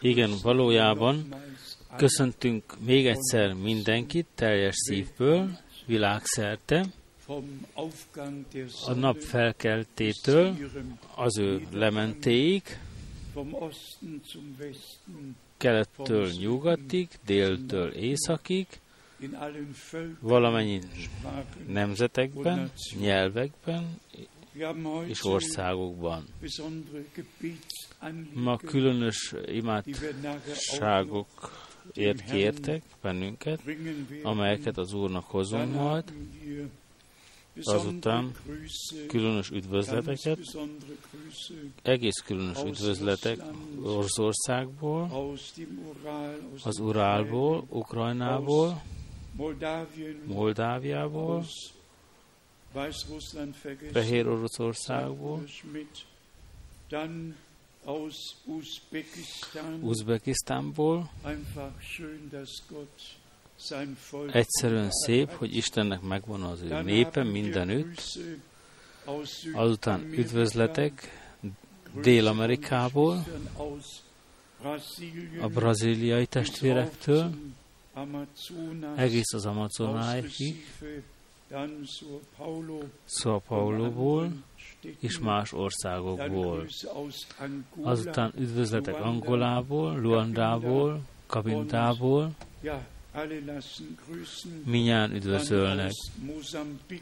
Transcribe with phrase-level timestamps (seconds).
[0.00, 1.34] Igen, valójában
[1.96, 6.84] köszöntünk még egyszer mindenkit teljes szívből, világszerte,
[8.86, 10.56] a nap felkeltétől
[11.14, 12.62] az ő lementéig,
[15.56, 18.66] kelettől nyugatig, déltől északig,
[20.20, 20.80] valamennyi
[21.66, 22.70] nemzetekben,
[23.00, 24.00] nyelvekben
[25.06, 26.24] és országokban.
[28.34, 31.26] Ma különös imádságok
[31.94, 33.60] ért kértek bennünket,
[34.22, 36.12] amelyeket az Úrnak hozunk majd,
[37.62, 38.32] azután
[39.08, 40.38] különös üdvözleteket,
[41.82, 43.38] egész különös üdvözletek
[43.82, 45.10] Oroszországból,
[46.64, 48.82] az Urálból, Ukrajnából,
[50.24, 51.44] Moldáviából,
[53.92, 55.44] Fehér Oroszországból,
[59.80, 61.10] Uzbekisztánból.
[64.32, 68.02] Egyszerűen szép, hogy Istennek megvan az ő népe mindenütt.
[69.54, 71.08] Azután üdvözletek
[72.02, 73.24] Dél-Amerikából,
[75.40, 77.30] a braziliai testvérektől,
[78.96, 80.24] egész az Amazonáig,
[83.06, 84.32] São Paulo-ból
[85.00, 86.66] és más országokból.
[87.82, 92.30] Azután üdvözletek Angolából, Luandából, Kabindából,
[94.64, 95.90] Minnyán üdvözölnek.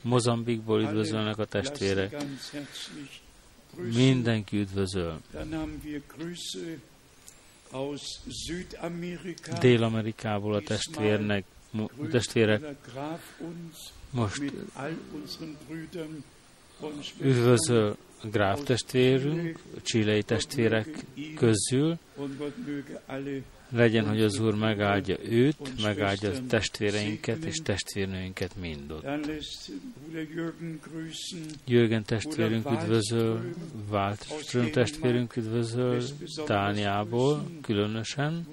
[0.03, 2.17] Mozambikból üdvözölnek a testvérek.
[3.75, 5.21] Mindenki üdvözöl.
[9.61, 11.45] Dél-Amerikából a testvérnek,
[12.11, 12.77] testvérek
[14.11, 14.43] most
[17.21, 21.05] üdvözöl Gráf testvérünk, csilei testvérek
[21.37, 21.99] közül,
[23.71, 29.05] legyen, hogy az Úr megáldja őt, megáldja a testvéreinket és testvérnőinket mind ott.
[31.65, 33.55] Jürgen testvérünk üdvözöl,
[33.91, 36.03] Waldström testvérünk üdvözöl,
[36.47, 38.47] Dániából különösen,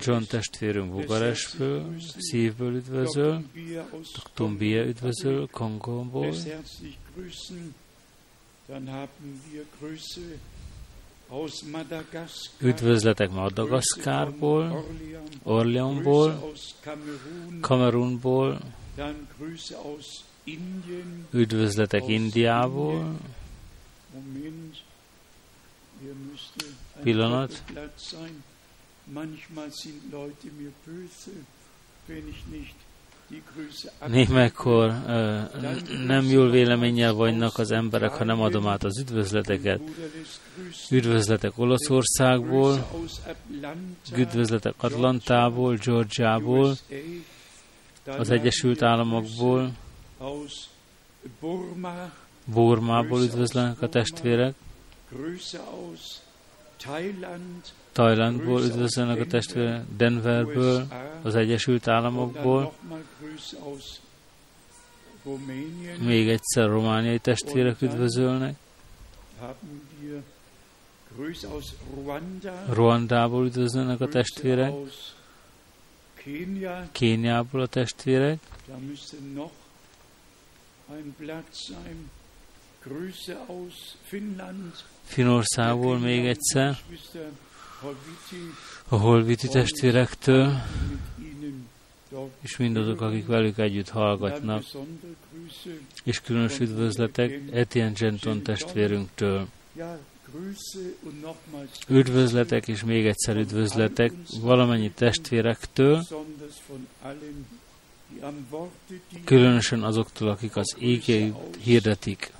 [0.00, 3.44] John testvérünk Bugarestből, szívből üdvözöl,
[4.34, 6.34] Tumbia üdvözöl, Kongóból,
[8.68, 10.38] Dann haben wir Grüße
[12.60, 14.84] Üdvözletek Madagaszkárból,
[15.42, 16.52] Orleanból,
[17.60, 18.60] Kamerunból,
[21.30, 23.16] üdvözletek Indiából,
[27.02, 27.62] pillanat,
[34.06, 34.92] Némekkor
[36.06, 39.80] nem jól véleménnyel vannak az emberek, ha nem adom át az üdvözleteket.
[40.90, 42.86] Üdvözletek Olaszországból,
[44.16, 46.76] üdvözletek Atlantából, Georgiából,
[48.06, 49.72] az Egyesült Államokból,
[52.44, 54.54] Burmából üdvözlenek a testvérek,
[57.96, 60.86] Tajlandból üdvözölnek a testvérek, Denverből,
[61.22, 62.72] az Egyesült Államokból,
[66.00, 68.56] még egyszer romániai testvérek üdvözölnek,
[72.68, 74.72] Ruandából üdvözölnek a testvérek,
[76.92, 78.38] Kéniából a testvérek,
[85.04, 86.78] Finországból még egyszer,
[88.88, 90.62] a holviti testvérektől,
[92.40, 94.64] és mindazok, akik velük együtt hallgatnak,
[96.04, 99.46] és különös üdvözletek Etienne Genton testvérünktől.
[101.88, 106.02] Üdvözletek és még egyszer üdvözletek valamennyi testvérektől,
[109.24, 112.32] különösen azoktól, akik az égét hirdetik.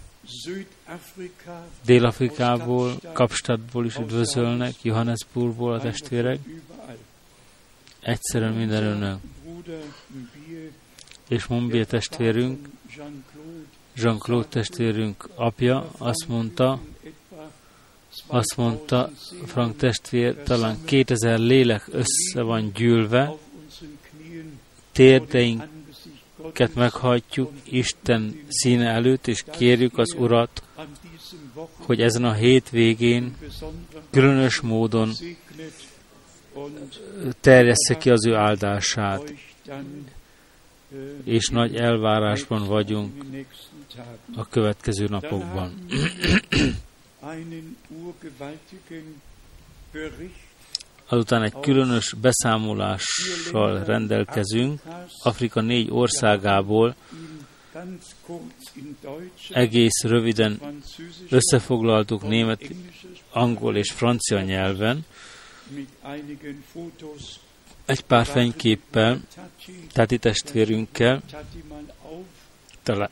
[1.85, 6.39] Dél-Afrikából, Kapstadtból is üdvözölnek, Johannesburgból a testvérek.
[8.01, 9.19] Egyszerűen minden önök.
[11.29, 12.69] És Mombier testvérünk,
[13.95, 16.81] Jean-Claude testvérünk apja azt mondta,
[18.27, 19.11] azt mondta
[19.47, 23.33] Frank testvér, talán 2000 lélek össze van gyűlve,
[24.93, 25.65] térdeink
[26.53, 30.63] kezünket meghajtjuk Isten színe előtt, és kérjük az Urat,
[31.77, 33.37] hogy ezen a hétvégén
[34.11, 35.13] különös módon
[37.41, 39.33] terjessze ki az ő áldását,
[41.25, 43.25] és nagy elvárásban vagyunk
[44.35, 45.87] a következő napokban.
[51.09, 54.81] Azután egy különös beszámolással rendelkezünk
[55.23, 56.95] Afrika négy országából,
[59.51, 60.83] egész röviden
[61.31, 62.71] összefoglaltuk német,
[63.31, 65.05] angol és francia nyelven,
[67.85, 69.21] egy pár fényképpel,
[69.93, 71.23] Tati testvérünkkel,
[72.83, 73.11] talán,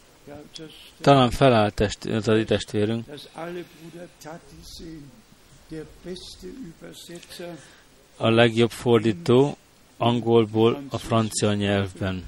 [1.00, 3.06] talán felállt test, Tati testvérünk,
[8.16, 9.56] a legjobb fordító
[9.96, 12.24] angolból a francia nyelvben.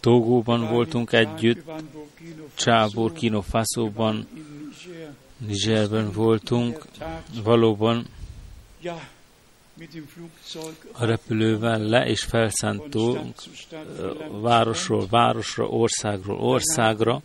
[0.00, 1.70] Togóban voltunk együtt,
[2.54, 4.26] Csá, Burkino Faszóban,
[5.38, 6.86] Nigerben voltunk,
[7.42, 8.06] valóban
[10.92, 13.34] a repülővel le és felszánttunk
[14.40, 17.22] városról városra, országról országra,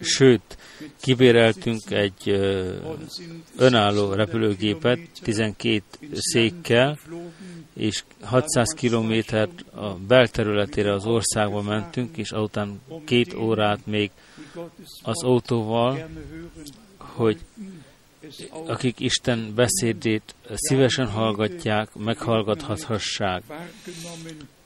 [0.00, 0.58] Sőt,
[1.00, 2.30] kibéreltünk egy
[3.56, 5.82] önálló repülőgépet 12
[6.12, 6.98] székkel,
[7.72, 14.10] és 600 kilométer a belterületére az országba mentünk, és azután két órát még
[15.02, 16.08] az autóval,
[16.98, 17.38] hogy
[18.66, 23.42] akik Isten beszédét szívesen hallgatják, meghallgathassák.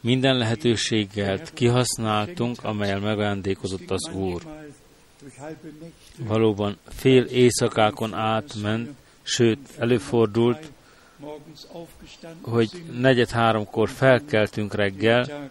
[0.00, 4.43] Minden lehetőséggel kihasználtunk, amelyel megajándékozott az Úr.
[6.17, 8.91] Valóban fél éjszakákon átment,
[9.23, 10.71] sőt, előfordult,
[12.41, 15.50] hogy negyed háromkor felkeltünk reggel,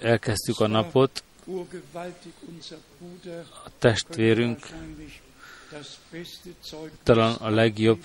[0.00, 1.24] elkezdtük a napot,
[3.64, 4.66] a testvérünk
[7.02, 8.04] talán a legjobb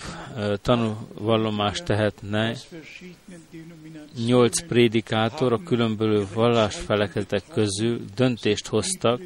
[0.62, 2.56] tanúvallomást tehetne.
[4.26, 9.20] Nyolc prédikátor a különböző vallásfelekezetek közül döntést hoztak,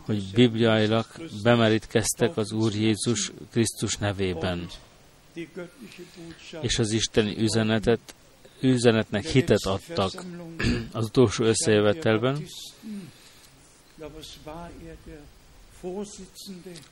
[0.00, 1.06] hogy bibliailag
[1.42, 4.68] bemerítkeztek az Úr Jézus Krisztus nevében.
[6.60, 8.14] És az Isteni üzenetet,
[8.60, 10.24] üzenetnek hitet adtak
[10.92, 12.46] az utolsó összejövetelben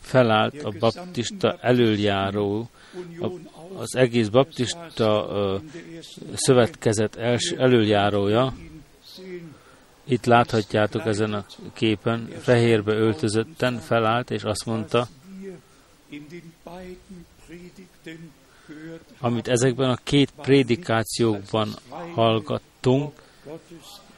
[0.00, 2.69] felállt a baptista előjáró,
[3.76, 5.61] az egész baptista
[6.35, 7.17] szövetkezet
[7.56, 8.55] előjárója,
[10.05, 15.08] itt láthatjátok ezen a képen, fehérbe öltözötten felállt, és azt mondta,
[19.20, 21.69] amit ezekben a két prédikációkban
[22.14, 23.26] hallgattunk,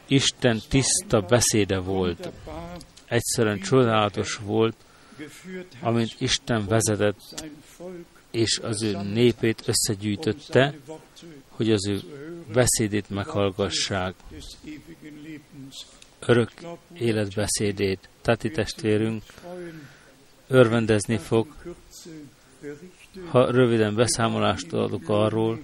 [0.06, 2.31] Isten tiszta beszéde volt
[3.10, 4.76] egyszerűen csodálatos volt,
[5.80, 7.44] amint Isten vezetett,
[8.30, 10.74] és az ő népét összegyűjtötte,
[11.48, 12.00] hogy az ő
[12.52, 14.14] beszédét meghallgassák,
[16.18, 16.50] örök
[16.92, 18.08] életbeszédét.
[18.22, 19.22] Tati testvérünk
[20.46, 21.46] örvendezni fog,
[23.28, 25.60] ha röviden beszámolást adok arról,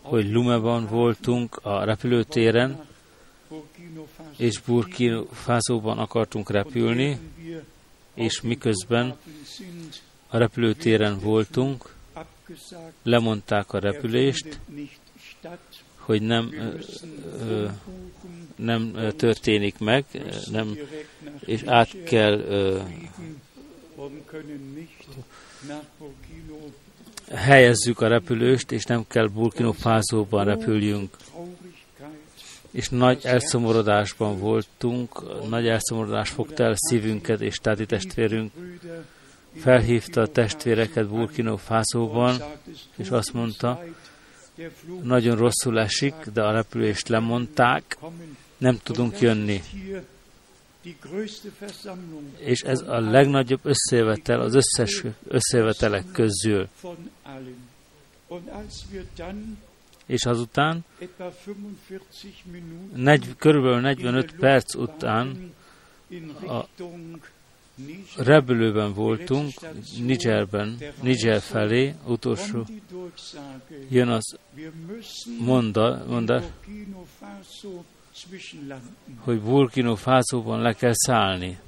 [0.00, 2.88] hogy Lumeban voltunk a repülőtéren,
[4.40, 7.18] és Burkina Fázóban akartunk repülni,
[8.14, 9.16] és miközben
[10.28, 11.94] a repülőtéren voltunk,
[13.02, 14.60] lemondták a repülést,
[15.96, 16.54] hogy nem,
[18.56, 20.04] nem történik meg,
[20.50, 20.78] nem,
[21.44, 22.44] és át kell
[27.34, 31.16] helyezzük a repülőst, és nem kell Burkina Fázóban repüljünk
[32.70, 38.52] és nagy elszomorodásban voltunk, nagy elszomorodás fogta el szívünket, és táti testvérünk.
[39.56, 42.36] Felhívta a testvéreket Burkina Fászóban,
[42.96, 43.84] és azt mondta,
[45.02, 47.98] nagyon rosszul esik, de a repülést lemondták,
[48.58, 49.62] nem tudunk jönni.
[52.38, 56.68] És ez a legnagyobb összevetel az összes összevetelek közül
[60.10, 60.84] és azután
[62.94, 65.52] negy, körülbelül 45 perc után
[66.46, 66.64] a
[68.16, 69.52] repülőben voltunk,
[69.98, 72.66] Nigerben, Niger felé, utolsó,
[73.88, 74.38] jön az
[75.38, 76.42] monda, monda
[79.20, 81.58] hogy Burkina Faso-ban le kell szállni.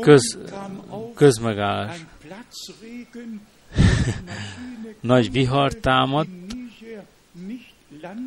[0.00, 0.38] Köz,
[1.14, 2.04] közmegállás.
[5.00, 6.28] Nagy vihar támadt,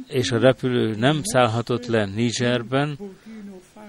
[0.08, 2.98] és a repülő nem szállhatott le Nigerben,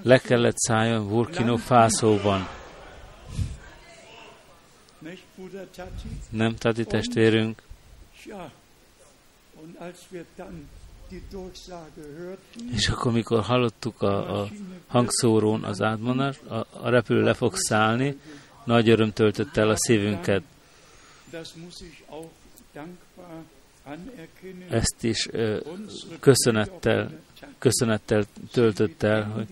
[0.02, 2.48] le kellett szálljon Burkina Faso-ban.
[6.30, 7.62] Nem, Tati testvérünk?
[12.74, 14.48] És akkor, mikor hallottuk a, a
[14.86, 18.18] hangszórón az átmondást, a, a repülő le fog szállni,
[18.64, 20.42] nagy öröm töltött el a szívünket.
[24.68, 25.60] Ezt is ö,
[26.20, 27.20] köszönettel,
[27.58, 29.48] köszönettel töltött el, hogy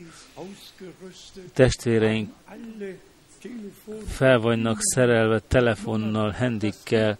[1.53, 2.33] testvéreink
[4.07, 7.19] fel vannak szerelve telefonnal, hendikkel,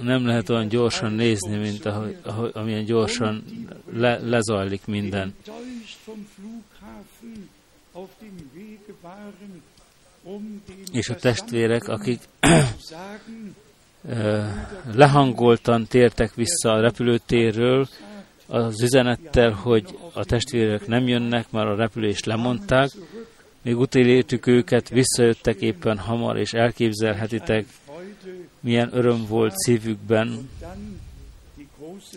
[0.00, 3.44] nem lehet olyan gyorsan nézni, mint ahogy, ahogy, amilyen gyorsan
[3.92, 5.34] le, lezajlik minden.
[10.92, 12.20] És a testvérek, akik
[14.94, 17.88] lehangoltan tértek vissza a repülőtérről,
[18.46, 22.90] az üzenettel, hogy a testvérek nem jönnek, mert a repülést lemondták,
[23.62, 27.66] még utélértük őket, visszajöttek éppen hamar, és elképzelhetitek,
[28.60, 30.50] milyen öröm volt szívükben,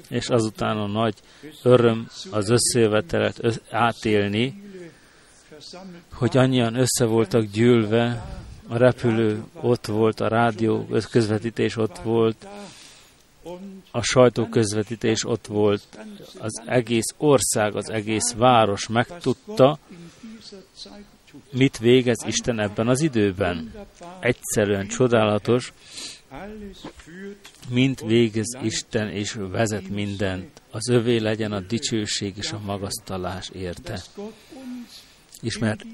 [0.09, 1.15] és azután a nagy
[1.63, 4.68] öröm az összejövetelet átélni,
[6.13, 8.25] hogy annyian össze voltak gyűlve,
[8.67, 12.47] a repülő ott volt, a rádió közvetítés ott volt,
[13.91, 15.99] a sajtóközvetítés ott volt,
[16.39, 19.79] az egész ország, az egész város megtudta,
[21.51, 23.73] mit végez Isten ebben az időben.
[24.19, 25.73] Egyszerűen csodálatos,
[27.69, 30.61] mint végez Isten és vezet mindent.
[30.71, 34.01] Az övé legyen a dicsőség és a magasztalás érte.
[35.41, 35.85] És mert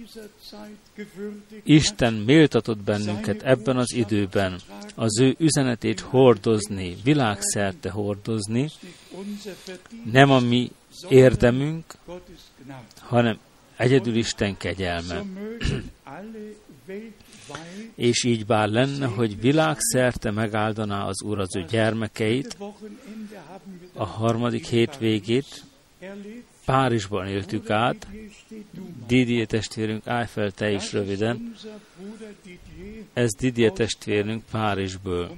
[1.64, 4.60] Isten méltatott bennünket ebben az időben
[4.96, 8.70] az ő üzenetét hordozni, világszerte hordozni,
[10.12, 10.72] nem a mi
[11.10, 11.84] érdemünk,
[13.00, 13.40] hanem
[13.75, 15.24] egyedül Isten kegyelme.
[17.96, 22.58] És így bár lenne, hogy világszerte megáldaná az Úr az ő gyermekeit,
[23.94, 25.64] a harmadik hétvégét
[26.65, 28.07] Párizsban éltük át,
[29.07, 31.55] Didier testvérünk, állj fel te is röviden.
[33.13, 35.31] Ez Didier testvérünk Párizsből.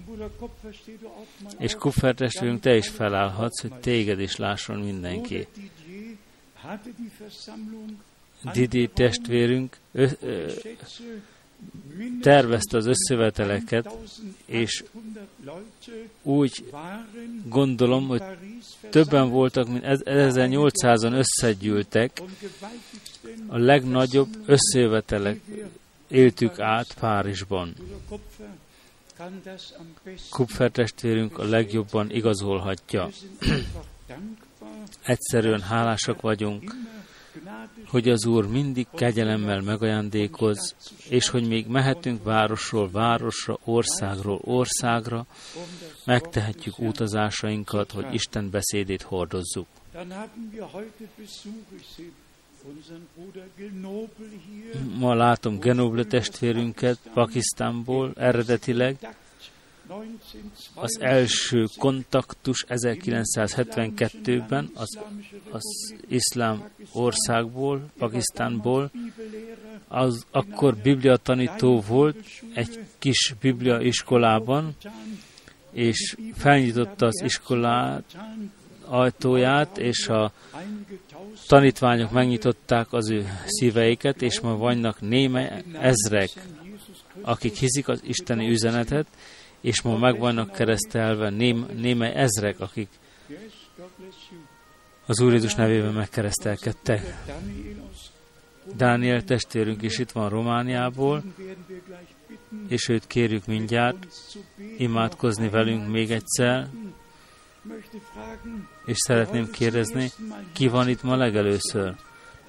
[1.57, 5.48] És Kuffer testvérünk, te is felállhatsz, hogy téged is lásson mindenki.
[8.53, 10.51] Didi testvérünk ö, ö,
[12.22, 13.90] tervezte az összeveteleket,
[14.46, 14.84] és
[16.22, 16.64] úgy
[17.46, 18.24] gondolom, hogy
[18.90, 22.22] többen voltak, mint 1800-an összegyűltek,
[23.48, 25.40] a legnagyobb összejövetelek
[26.08, 27.74] éltük át Párizsban.
[30.30, 33.10] Kupfer testvérünk a legjobban igazolhatja.
[35.02, 36.76] Egyszerűen hálásak vagyunk,
[37.88, 40.75] hogy az Úr mindig kegyelemmel megajándékoz,
[41.10, 45.25] és hogy még mehetünk városról városra, országról országra,
[46.06, 49.67] megtehetjük utazásainkat, hogy Isten beszédét hordozzuk.
[54.98, 58.98] Ma látom Genoble testvérünket Pakisztánból eredetileg,
[60.74, 65.00] az első kontaktus 1972-ben az,
[65.51, 68.91] az iszlám országból, Pakisztánból,
[69.88, 72.17] az akkor bibliatanító volt
[72.53, 74.75] egy kis biblia iskolában,
[75.72, 78.17] és felnyitotta az iskolát
[78.86, 80.32] ajtóját, és a
[81.48, 86.29] tanítványok megnyitották az ő szíveiket, és ma vannak néme ezrek,
[87.22, 89.08] akik hiszik az isteni üzenetet,
[89.68, 92.90] és ma meg vannak keresztelve ném, némely ezrek, akik
[95.06, 97.16] az Úr Jézus nevében megkeresztelkedtek.
[98.76, 101.24] Dániel testvérünk is itt van Romániából,
[102.68, 104.08] és őt kérjük mindjárt
[104.78, 106.68] imádkozni velünk még egyszer,
[108.86, 110.12] és szeretném kérdezni,
[110.54, 111.96] ki van itt ma legelőször?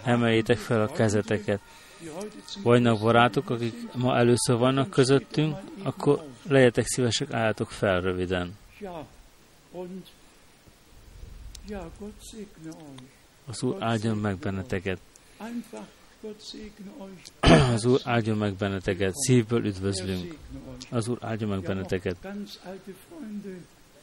[0.02, 1.60] Emeljétek fel a kezeteket.
[2.62, 8.56] Vannak barátok, akik ma először vannak közöttünk, akkor legyetek szívesek, álljatok fel röviden.
[13.46, 14.98] Az Úr áldjon meg benneteket.
[17.74, 19.14] Az Úr áldjon meg benneteket.
[19.14, 20.36] Szívből üdvözlünk.
[20.90, 22.16] Az Úr áldjon meg benneteket.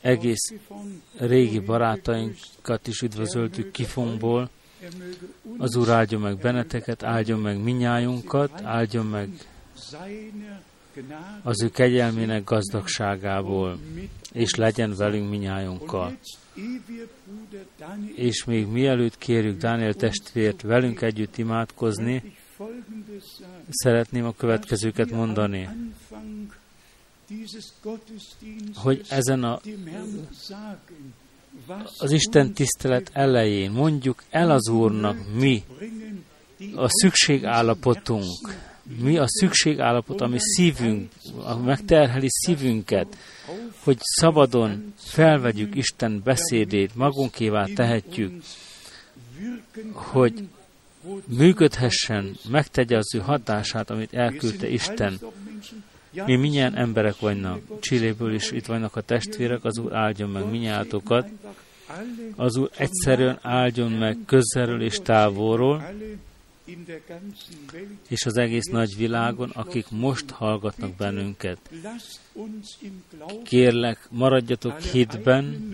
[0.01, 0.53] Egész
[1.17, 4.49] régi barátainkat is üdvözöltük Kifonból.
[5.57, 9.29] Az Úr áldjon meg benneteket, áldjon meg minnyájunkat, áldjon meg
[11.43, 13.79] az ő kegyelmének gazdagságából,
[14.31, 16.17] és legyen velünk minnyájunkkal.
[18.15, 22.35] És még mielőtt kérjük Dániel testvért velünk együtt imádkozni,
[23.69, 25.69] szeretném a következőket mondani.
[28.73, 29.59] hogy ezen a,
[31.97, 35.63] az Isten tisztelet elején mondjuk el az Úrnak mi
[36.75, 38.55] a szükségállapotunk,
[39.01, 41.11] mi a szükségállapot, ami szívünk,
[41.63, 43.17] megterheli szívünket,
[43.83, 48.43] hogy szabadon felvegyük Isten beszédét, magunkévá tehetjük,
[49.91, 50.33] hogy
[51.27, 55.19] működhessen, megtegye az ő hatását, amit elküldte Isten.
[56.25, 57.61] Mi minnyien emberek vagynak.
[57.79, 61.29] Csilléből is itt vannak a testvérek, az Úr áldjon meg minnyátokat.
[62.35, 65.93] Az Úr egyszerűen áldjon meg közelről és távolról,
[68.07, 71.57] és az egész nagy világon, akik most hallgatnak bennünket.
[73.43, 75.73] Kérlek, maradjatok hitben,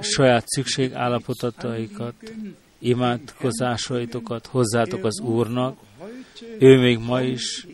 [0.00, 2.14] saját szükségállapotaikat,
[2.78, 5.78] imádkozásaitokat hozzátok az Úrnak.
[6.58, 7.66] Ő még ma is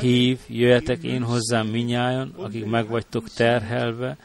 [0.00, 4.16] hív, jöjjetek én hozzám minnyájan, akik meg vagytok terhelve.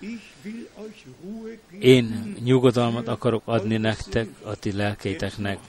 [1.80, 5.60] Én nyugodalmat akarok adni nektek, a ti lelkeiteknek.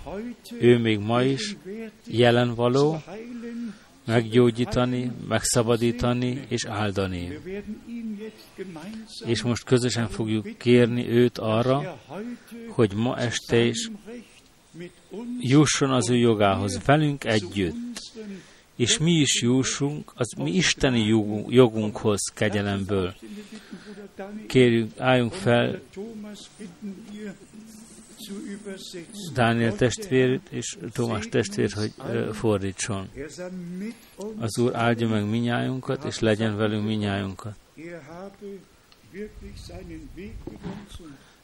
[0.61, 1.57] Ő még ma is
[2.07, 3.03] jelen való,
[4.05, 7.39] meggyógyítani, megszabadítani és áldani.
[9.27, 12.01] És most közösen fogjuk kérni őt arra,
[12.69, 13.91] hogy ma este is
[15.39, 17.99] jusson az ő jogához velünk együtt,
[18.83, 21.07] és mi is jussunk az mi isteni
[21.49, 23.15] jogunkhoz kegyelemből.
[24.47, 25.81] Kérjük, álljunk fel
[29.35, 31.93] Dániel testvér és Tomás testvér, hogy
[32.33, 33.09] fordítson.
[34.39, 37.55] Az Úr áldja meg minnyájunkat, és legyen velünk minnyájunkat.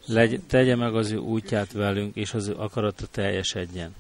[0.07, 3.95] Legy, tegye meg az ő útját velünk, és az ő akarata teljesedjen.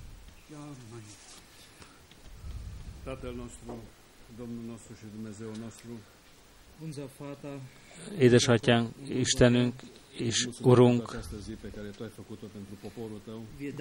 [8.18, 9.74] Édesatyánk, Istenünk,
[10.10, 11.16] és Urunk,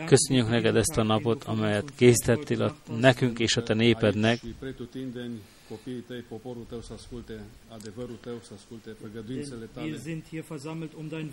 [0.05, 4.39] köszönjük neked ezt a napot, amelyet készítettél a, nekünk és a te népednek,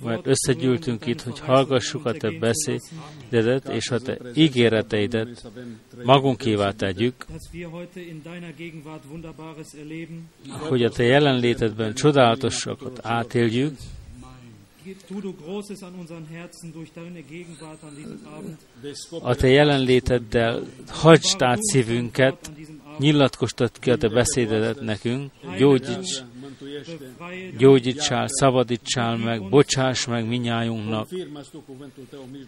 [0.02, 5.50] mert összegyűltünk itt, hogy hallgassuk a te beszédedet és a te ígéreteidet.
[6.04, 7.26] Magunkévá tegyük,
[10.48, 13.76] hogy a te jelenlétedben csodálatosakat átéljük,
[19.22, 22.50] a te jelenléteddel hagyd át szívünket,
[22.98, 26.22] nyilatkoztat ki a te beszédedet nekünk, gyógyíts,
[27.58, 31.08] gyógyítsál, szabadítsál meg, bocsáss meg minnyájunknak,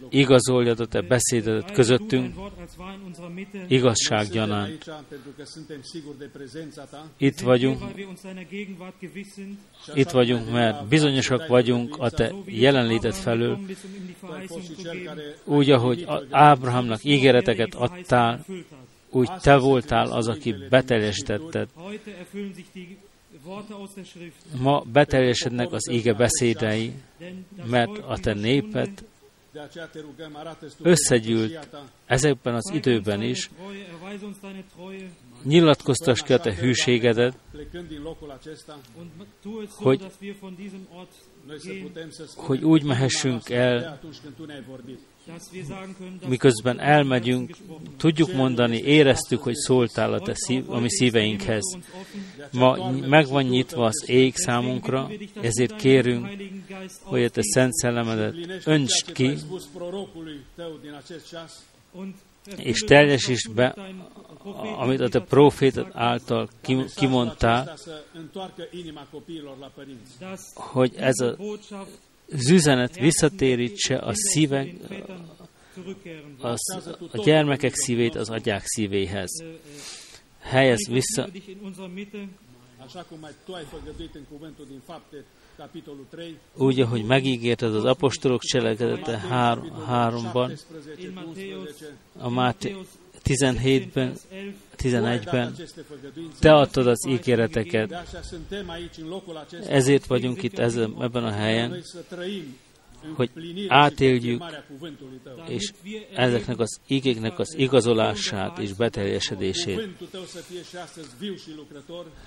[0.09, 2.35] igazoljad a te beszédedet közöttünk,
[3.67, 4.27] igazság.
[7.17, 7.81] Itt vagyunk,
[9.93, 13.59] itt vagyunk, mert bizonyosak vagyunk a te jelenléted felől,
[15.43, 18.45] úgy, ahogy Ábrahamnak ígéreteket adtál,
[19.11, 21.69] úgy te voltál az, aki beteljesítetted.
[24.59, 26.93] Ma beteljesednek az ége beszédei,
[27.65, 28.89] mert a te néped
[30.81, 31.67] összegyűlt
[32.05, 33.49] ezekben az időben is,
[35.43, 37.37] nyilatkoztass ki a te hűségedet,
[39.75, 40.01] hogy,
[42.35, 43.99] hogy úgy mehessünk el,
[46.27, 47.55] miközben elmegyünk,
[47.97, 51.77] tudjuk mondani, éreztük, hogy szóltál a, te szív, a mi szíveinkhez.
[52.51, 55.09] Ma meg van nyitva az ég számunkra,
[55.41, 56.27] ezért kérünk,
[57.03, 58.35] hogy a te szent szellemedet
[58.65, 59.37] öntsd ki,
[62.57, 63.75] és teljesítsd be,
[64.77, 66.49] amit a te profétad által
[66.95, 67.77] kimondtál,
[70.53, 71.35] hogy ez a
[72.31, 74.75] az üzenet visszatérítse a szívek,
[76.41, 76.59] az,
[77.11, 79.43] a gyermekek szívét az agyák szívéhez.
[80.39, 81.27] Helyez vissza,
[86.53, 89.17] úgy, ahogy megígérted az apostolok cselekedete
[89.85, 90.53] háromban,
[92.17, 92.75] a Máté
[93.27, 94.17] 17-ben,
[94.77, 95.55] 11-ben,
[96.39, 98.07] te adtad az ígéreteket.
[99.67, 101.83] Ezért vagyunk itt ebben a helyen,
[103.15, 103.29] hogy
[103.67, 104.43] átéljük,
[105.47, 105.71] és
[106.13, 109.87] ezeknek az igéknek az igazolását és beteljesedését.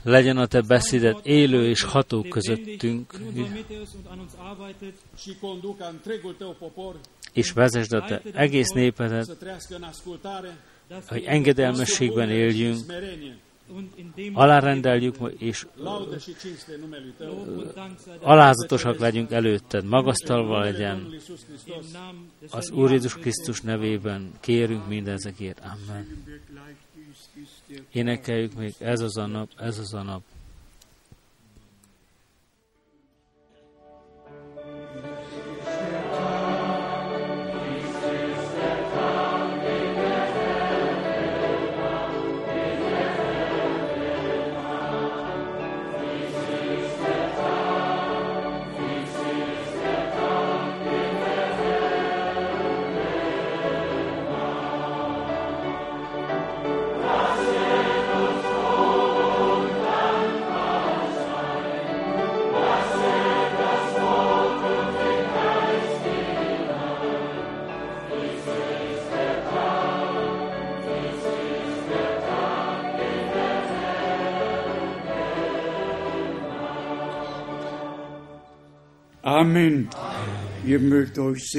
[0.03, 3.13] Legyen a te beszédet élő és ható közöttünk,
[7.33, 9.37] és vezesd a te egész népedet,
[11.07, 12.79] hogy engedelmességben éljünk,
[14.33, 15.67] alárendeljük és
[18.21, 21.07] alázatosak legyünk előtted, magasztalva legyen
[22.51, 25.61] az Úr Jézus Krisztus nevében kérünk mindezekért.
[25.61, 26.25] Amen.
[27.93, 30.23] Énekeljük még ez az a nap, ez az a nap.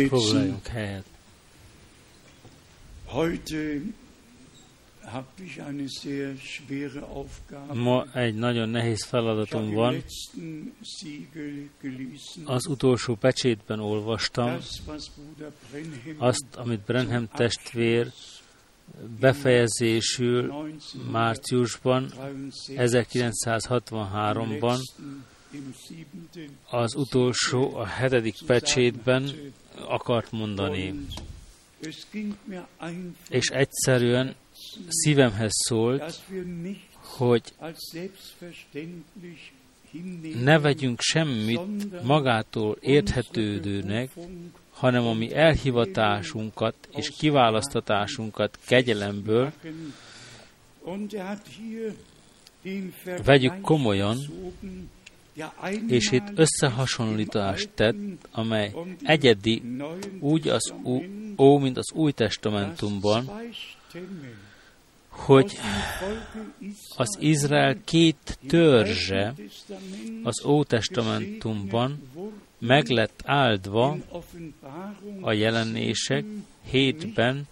[0.07, 1.05] Foglaljunk helyet.
[7.73, 10.03] Ma egy nagyon nehéz feladatom van.
[12.45, 14.57] Az utolsó pecsétben olvastam
[15.71, 18.11] Brenhem azt, amit Brenham testvér
[19.19, 20.53] befejezésül
[21.11, 22.11] márciusban
[22.67, 24.79] 1963-ban
[26.69, 29.29] az utolsó, a hetedik pecsétben
[29.75, 31.05] akart mondani.
[33.29, 34.35] És egyszerűen
[34.87, 36.21] szívemhez szólt,
[37.01, 37.53] hogy
[40.43, 44.09] ne vegyünk semmit magától érthetődőnek,
[44.71, 49.53] hanem a mi elhivatásunkat és kiválasztatásunkat kegyelemből
[53.23, 54.17] vegyük komolyan,
[55.87, 57.95] és itt összehasonlítást tett,
[58.31, 59.61] amely egyedi,
[60.19, 61.01] úgy az Ó,
[61.37, 63.29] Ó mint az Új Testamentumban,
[65.07, 65.57] hogy
[66.95, 69.33] az Izrael két törzse
[70.23, 72.09] az Ó Testamentumban
[72.57, 73.97] meg lett áldva
[75.21, 76.25] a jelenések
[76.69, 77.47] hétben,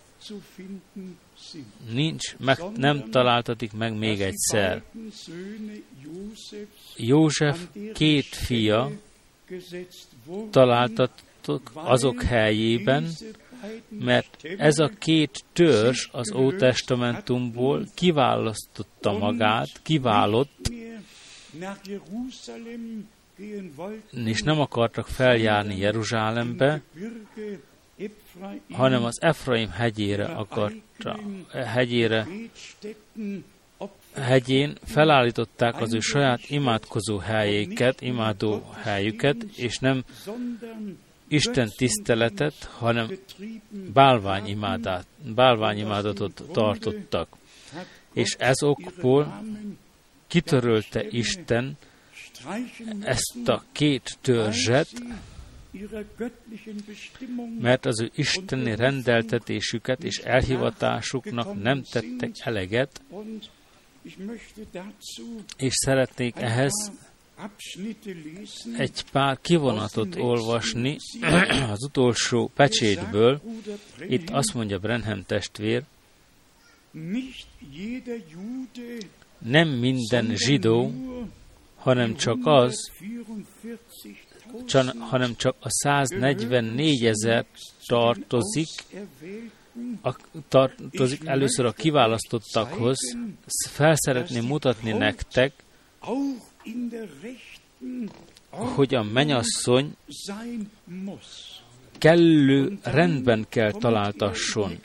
[1.93, 4.83] nincs, meg, nem találtatik meg még egyszer.
[6.95, 8.91] József két fia
[10.49, 13.07] találtatok azok helyében,
[13.87, 20.71] mert ez a két törzs az Ótestamentumból kiválasztotta magát, kiválott,
[24.25, 26.81] és nem akartak feljárni Jeruzsálembe,
[28.71, 31.19] hanem az Efraim hegyére akarta,
[31.53, 32.27] hegyére,
[34.15, 40.03] hegyén felállították az ő saját imádkozó helyéket, imádó helyüket, és nem
[41.27, 43.09] Isten tiszteletet, hanem
[43.93, 47.27] bálványimádát, bálványimádatot tartottak.
[48.13, 49.43] És ez okból
[50.27, 51.77] kitörölte Isten
[53.01, 54.87] ezt a két törzset,
[57.59, 63.01] mert az ő isteni rendeltetésüket és elhivatásuknak nem tettek eleget,
[65.57, 66.91] és szeretnék ehhez
[68.77, 70.97] egy pár kivonatot olvasni
[71.73, 73.41] az utolsó pecsétből.
[74.07, 75.83] Itt azt mondja Brenham testvér,
[79.39, 80.91] nem minden zsidó,
[81.75, 82.91] hanem csak az,
[84.99, 87.45] hanem csak a 144 ezer
[87.85, 88.69] tartozik,
[90.01, 90.15] a,
[90.47, 92.97] tartozik először a kiválasztottakhoz.
[93.69, 95.53] Fel szeretném mutatni nektek,
[98.49, 99.95] hogy a menyasszony
[101.97, 104.79] kellő rendben kell találtasson.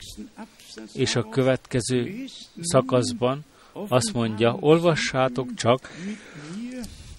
[0.93, 2.25] És a következő
[2.61, 3.45] szakaszban
[3.87, 5.89] azt mondja, olvassátok csak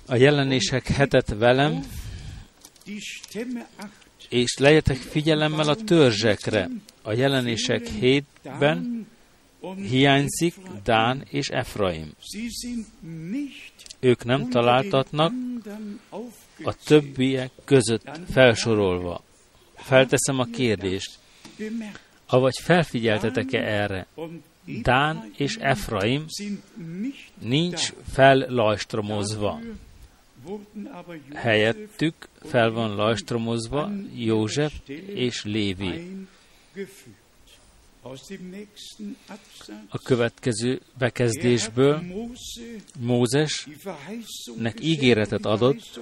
[0.07, 1.85] a jelenések hetet velem,
[4.29, 6.69] és legyetek figyelemmel a törzsekre.
[7.03, 9.07] A jelenések hétben
[9.75, 12.13] hiányzik Dán és Efraim.
[14.01, 15.33] Ők nem találtatnak
[16.63, 19.23] a többiek között felsorolva.
[19.75, 21.19] Felteszem a kérdést,
[22.27, 24.07] avagy felfigyeltetek-e erre?
[24.83, 26.25] Dán és Efraim
[27.41, 29.61] nincs fellajstromozva.
[31.35, 34.73] Helyettük fel van lajstromozva József
[35.07, 36.27] és Lévi.
[39.89, 42.03] a következő bekezdésből
[42.99, 46.01] Mózesnek ígéretet adott,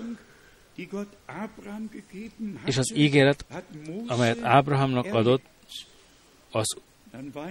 [2.64, 3.44] és az ígéret,
[4.06, 5.44] amelyet Ábrahamnak adott,
[6.50, 6.76] az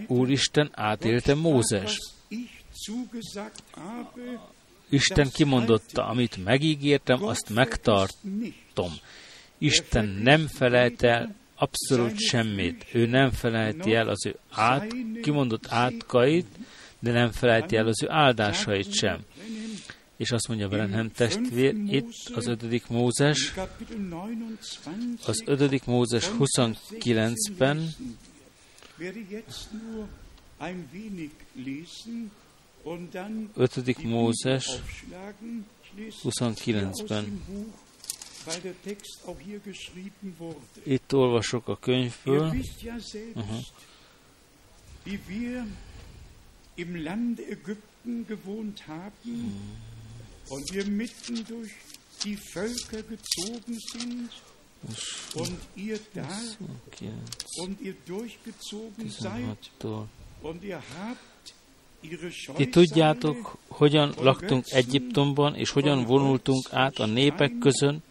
[0.08, 2.00] Úristen átélte Mózes.
[4.94, 8.92] Isten kimondotta, amit megígértem, azt megtartom.
[9.58, 12.86] Isten nem felelt el abszolút semmit.
[12.92, 16.48] Ő nem felejti el az ő át, kimondott átkait,
[17.00, 19.20] de nem felejti el az ő áldásait sem.
[20.18, 23.54] És azt mondja Brenhem testvér, itt az ötödik Mózes,
[25.26, 27.90] az ötödik Mózes 29-ben,
[32.84, 34.04] 5.
[34.04, 34.82] Mózes
[36.24, 37.42] 29-ben.
[40.84, 42.54] Itt olvasok a könyvből.
[43.36, 43.66] Uh-huh.
[45.04, 45.66] Wie wir
[46.76, 49.56] im Land Ägypten gewohnt haben
[50.50, 51.72] und wir mitten durch
[52.24, 54.30] die Völker gezogen sind
[55.34, 56.40] und ihr da
[57.62, 59.72] und ihr durchgezogen seid
[60.42, 61.33] und ihr habt
[62.56, 68.04] Ti tudjátok, hogyan laktunk Egyiptomban, és hogyan vonultunk át a népek közön,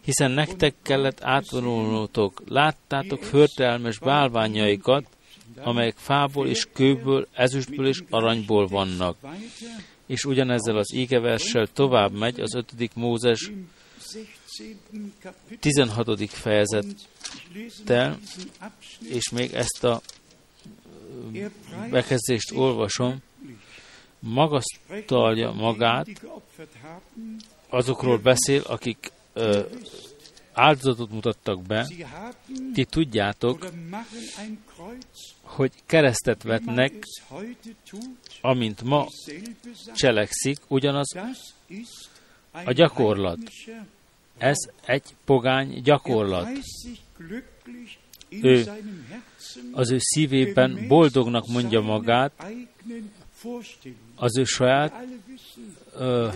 [0.00, 2.42] hiszen nektek kellett átvonulnotok.
[2.48, 5.06] Láttátok förtelmes bálványaikat,
[5.62, 9.16] amelyek fából és kőből, ezüstből és aranyból vannak.
[10.06, 12.94] És ugyanezzel az égeverssel tovább megy az 5.
[12.94, 13.50] Mózes
[15.60, 16.30] 16.
[16.30, 18.18] fejezettel,
[19.08, 20.00] és még ezt a
[21.90, 23.16] bekezdést olvasom,
[24.18, 26.08] magasztalja magát,
[27.68, 29.60] azokról beszél, akik ö,
[30.52, 31.88] áldozatot mutattak be.
[32.74, 33.66] Ti tudjátok,
[35.42, 36.92] hogy keresztet vetnek,
[38.40, 39.06] amint ma
[39.94, 41.16] cselekszik, ugyanaz
[42.64, 43.38] a gyakorlat.
[44.38, 46.48] Ez egy pogány gyakorlat.
[48.28, 48.64] Ő
[49.72, 52.32] az ő szívében boldognak mondja magát,
[54.16, 55.06] az ő saját
[55.96, 56.28] ö,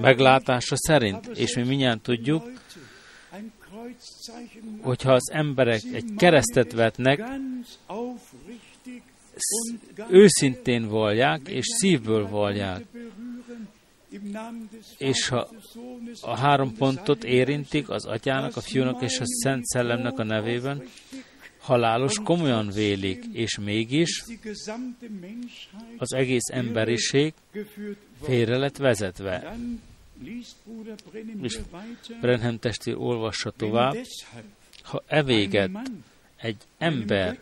[0.00, 1.26] meglátása szerint.
[1.26, 2.50] És mi mindjárt tudjuk,
[4.80, 7.22] hogyha az emberek egy keresztet vetnek,
[10.10, 12.84] őszintén vallják, és szívből vallják,
[14.98, 15.48] és ha
[16.20, 20.82] a három pontot érintik az atyának, a fiúnak és a szent szellemnek a nevében,
[21.58, 24.24] halálos komolyan vélik, és mégis
[25.96, 27.32] az egész emberiség
[28.22, 29.56] félre lett vezetve.
[31.42, 31.58] És
[32.20, 33.96] Brenhem testi olvassa tovább,
[34.82, 35.70] ha evéget
[36.36, 37.38] egy ember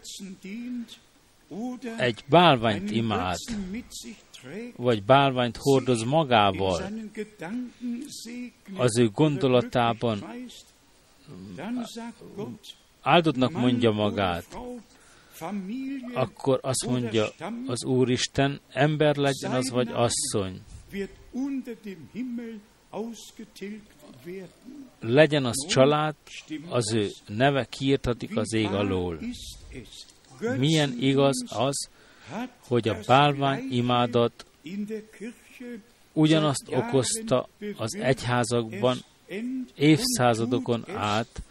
[1.96, 3.38] egy bálványt imád,
[4.76, 6.82] vagy bálványt hordoz magával,
[8.76, 10.24] az ő gondolatában
[13.00, 14.58] áldottnak mondja magát,
[16.14, 17.26] akkor azt mondja
[17.66, 20.60] az Úristen, ember legyen az vagy asszony,
[25.00, 26.14] legyen az család,
[26.68, 29.18] az ő neve kiirtatik az ég alól.
[30.56, 31.88] Milyen igaz az,
[32.66, 34.46] hogy a bálvány imádat
[36.12, 38.96] ugyanazt okozta az egyházakban
[39.74, 41.42] évszázadokon át,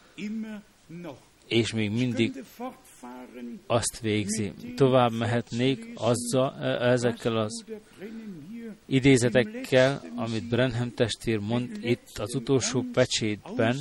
[1.48, 2.44] és még mindig
[3.68, 4.54] azt végzi.
[4.76, 7.64] Tovább mehetnék azzal, e, ezekkel az
[8.86, 13.78] idézetekkel, amit Brenham testvér mond itt az utolsó pecsétben,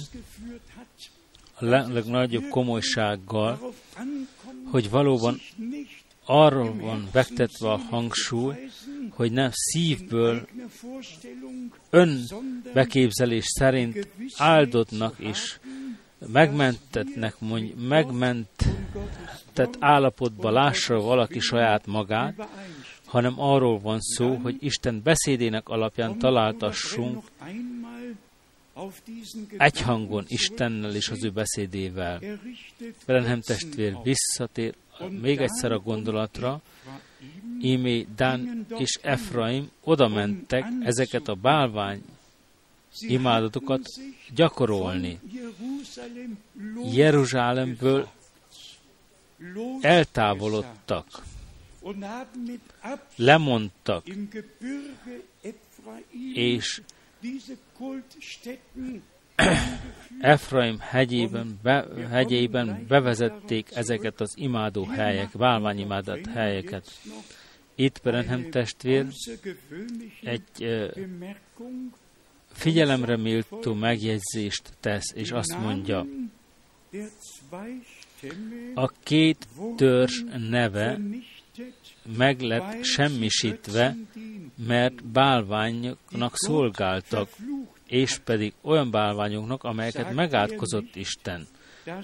[1.55, 3.73] a legnagyobb komolysággal,
[4.65, 5.41] hogy valóban
[6.25, 8.55] arról van vektetve a hangsúly,
[9.11, 10.49] hogy nem szívből
[11.91, 15.61] önbeképzelés szerint áldottnak is
[16.27, 22.49] megmentetnek, mondj, megmentett állapotba lássa valaki saját magát,
[23.05, 27.25] hanem arról van szó, hogy Isten beszédének alapján találtassunk
[29.57, 32.21] egyhangon Istennel és az ő beszédével.
[33.07, 34.75] Berenhem testvér visszatér
[35.11, 36.61] még egyszer a gondolatra,
[37.61, 42.03] Imé, Dan és Efraim oda mentek ezeket a bálvány
[43.01, 43.83] imádatokat
[44.35, 45.21] gyakorolni.
[46.93, 48.09] Jeruzsálemből
[49.81, 51.07] eltávolodtak,
[53.17, 54.05] lemondtak,
[56.35, 56.83] és
[60.21, 66.91] Efraim hegyében, be, hegyében bevezették ezeket az imádó helyek, bálványimádat helyeket.
[67.75, 69.07] Itt Brenhem testvér
[70.23, 70.97] egy uh,
[72.53, 76.07] figyelemre méltó megjegyzést tesz, és azt mondja,
[78.75, 81.01] a két törzs neve
[82.17, 83.97] meg lett semmisítve,
[84.67, 87.29] mert bálványoknak szolgáltak,
[87.93, 91.47] és pedig olyan bálványoknak, amelyeket megátkozott Isten.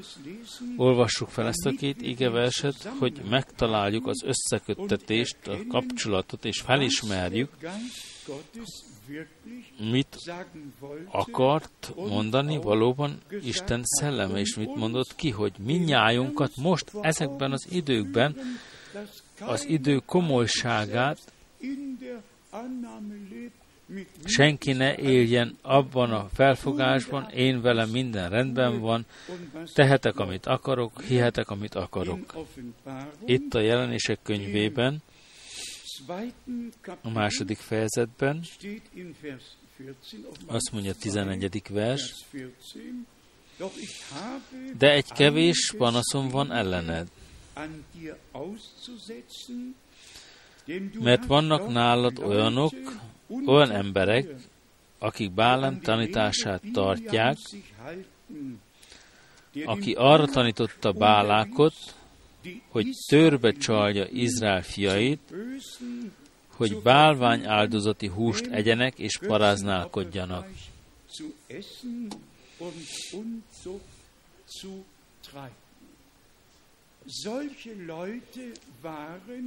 [0.77, 7.49] Olvassuk fel ezt a két igeverset, hogy megtaláljuk az összeköttetést, a kapcsolatot, és felismerjük,
[9.91, 10.17] mit
[11.11, 18.35] akart mondani valóban Isten szelleme, és mit mondott ki, hogy minnyájunkat most ezekben az időkben
[19.39, 21.19] az idő komolyságát
[24.23, 29.05] senki ne éljen abban a felfogásban, én velem minden rendben van,
[29.73, 32.35] tehetek, amit akarok, hihetek, amit akarok.
[33.25, 35.01] Itt a jelenések könyvében,
[37.01, 38.43] a második fejezetben,
[40.45, 41.61] azt mondja a 11.
[41.69, 42.25] vers,
[44.77, 47.07] de egy kevés panaszom van ellened,
[50.99, 52.73] mert vannak nálad olyanok,
[53.45, 54.27] olyan emberek,
[54.99, 57.37] akik Bálem tanítását tartják,
[59.65, 61.94] aki arra tanította Bálákot,
[62.67, 65.33] hogy törbe csalja Izrael fiait,
[66.47, 70.47] hogy bálvány áldozati húst egyenek és paráználkodjanak.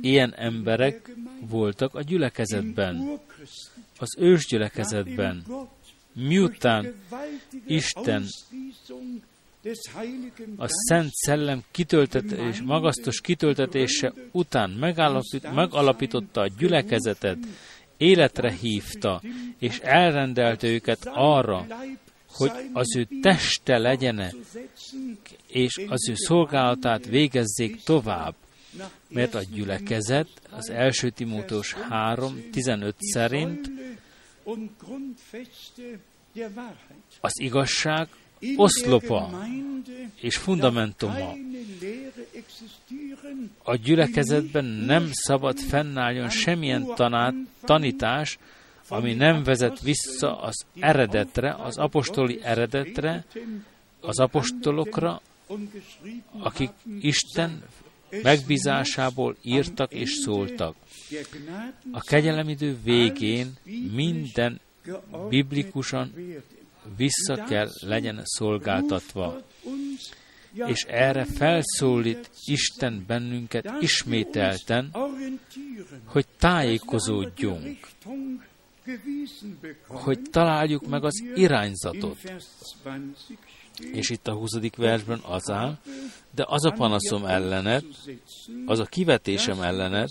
[0.00, 3.20] Ilyen emberek voltak a gyülekezetben,
[3.98, 5.44] az ősgyülekezetben,
[6.12, 6.94] miután
[7.66, 8.26] Isten
[10.56, 17.38] a Szent Szellem kitöltetés, magasztos kitöltetése után megalapít, megalapította a gyülekezetet,
[17.96, 19.22] életre hívta,
[19.58, 21.66] és elrendelte őket arra,
[22.32, 24.34] hogy az ő teste legyenek,
[25.46, 28.34] és az ő szolgálatát végezzék tovább,
[29.08, 33.70] mert a gyülekezet az első Timóteus 3.15 szerint
[37.20, 38.08] az igazság
[38.56, 39.46] oszlopa
[40.20, 41.36] és fundamentuma.
[43.62, 48.38] A gyülekezetben nem szabad fennálljon semmilyen tanát, tanítás,
[48.88, 53.24] ami nem vezet vissza az eredetre, az apostoli eredetre,
[54.00, 55.20] az apostolokra,
[56.38, 56.70] akik
[57.00, 57.62] Isten
[58.22, 60.74] megbízásából írtak és szóltak.
[61.92, 63.56] A kegyelemidő végén
[63.92, 64.60] minden
[65.28, 66.14] biblikusan
[66.96, 69.40] vissza kell legyen szolgáltatva.
[70.66, 74.90] És erre felszólít Isten bennünket ismételten,
[76.04, 77.78] hogy tájékozódjunk,
[79.86, 82.18] hogy találjuk meg az irányzatot.
[83.92, 84.50] És itt a 20.
[84.76, 85.78] versben az áll,
[86.34, 87.84] de az a panaszom ellened,
[88.66, 90.08] az a kivetésem ellened,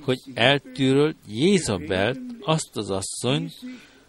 [0.00, 3.52] hogy eltűrölt Jézabelt, azt az asszonyt,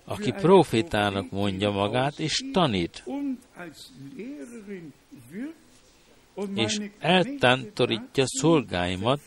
[0.05, 3.03] aki profétának mondja magát, és tanít,
[6.55, 9.19] és eltántorítja szolgáimat,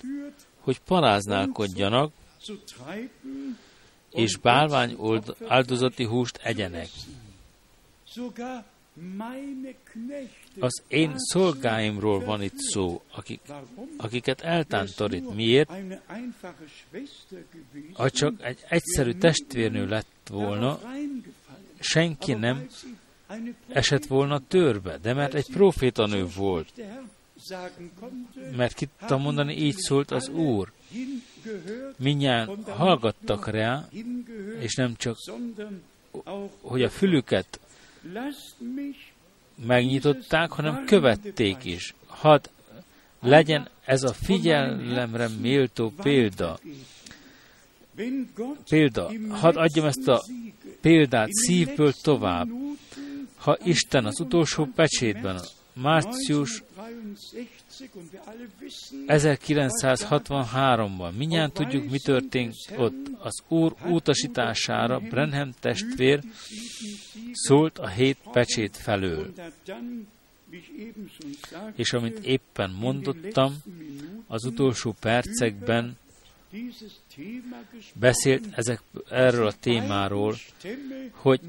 [0.60, 2.12] hogy paráználkodjanak,
[4.12, 4.96] és bálvány
[5.46, 6.88] áldozati húst egyenek.
[10.58, 13.40] Az én szolgáimról van itt szó, akik,
[13.96, 15.34] akiket eltántorít.
[15.34, 15.70] Miért?
[17.92, 20.80] Ha csak egy egyszerű testvérnő lett volna,
[21.78, 22.66] senki nem
[23.68, 26.72] esett volna törbe, de mert egy profétanő volt,
[28.56, 30.72] mert ki tudtam mondani, így szólt az Úr.
[31.96, 33.88] Minnyáján hallgattak rá,
[34.58, 35.16] és nem csak,
[36.60, 37.60] hogy a fülüket
[39.66, 41.94] megnyitották, hanem követték is.
[42.06, 42.48] Hadd
[43.20, 46.58] legyen ez a figyelemre méltó példa.
[48.68, 49.11] Példa.
[49.28, 50.22] Hadd adjam ezt a
[50.80, 52.49] példát szívből tovább.
[53.36, 55.40] Ha Isten az utolsó pecsétben,
[55.72, 56.62] március
[59.07, 61.16] 1963-ban.
[61.16, 63.11] Minnyáján tudjuk, mi történt ott.
[63.18, 66.22] Az Úr utasítására Brenham testvér
[67.32, 69.32] szólt a hét pecsét felől.
[71.74, 73.57] És amint éppen mondottam,
[74.26, 75.96] az utolsó percekben
[77.94, 80.36] beszélt ezek, erről a témáról,
[81.11, 81.40] hogy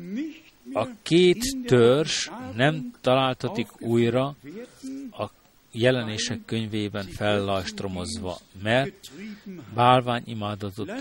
[0.74, 4.36] a két törzs nem találtatik újra
[5.12, 5.30] a
[5.72, 9.12] jelenések könyvében fellajstromozva, mert
[9.74, 10.92] bálványimádatot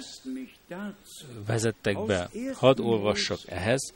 [1.46, 2.30] vezettek be.
[2.54, 3.92] Hadd olvassak ehhez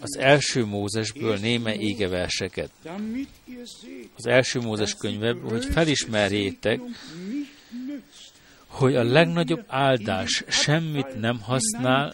[0.00, 2.70] az első Mózesből néme égeverseket.
[4.14, 6.80] Az első Mózes könyveből, hogy felismerjétek,
[8.74, 12.12] hogy a legnagyobb áldás semmit nem használ,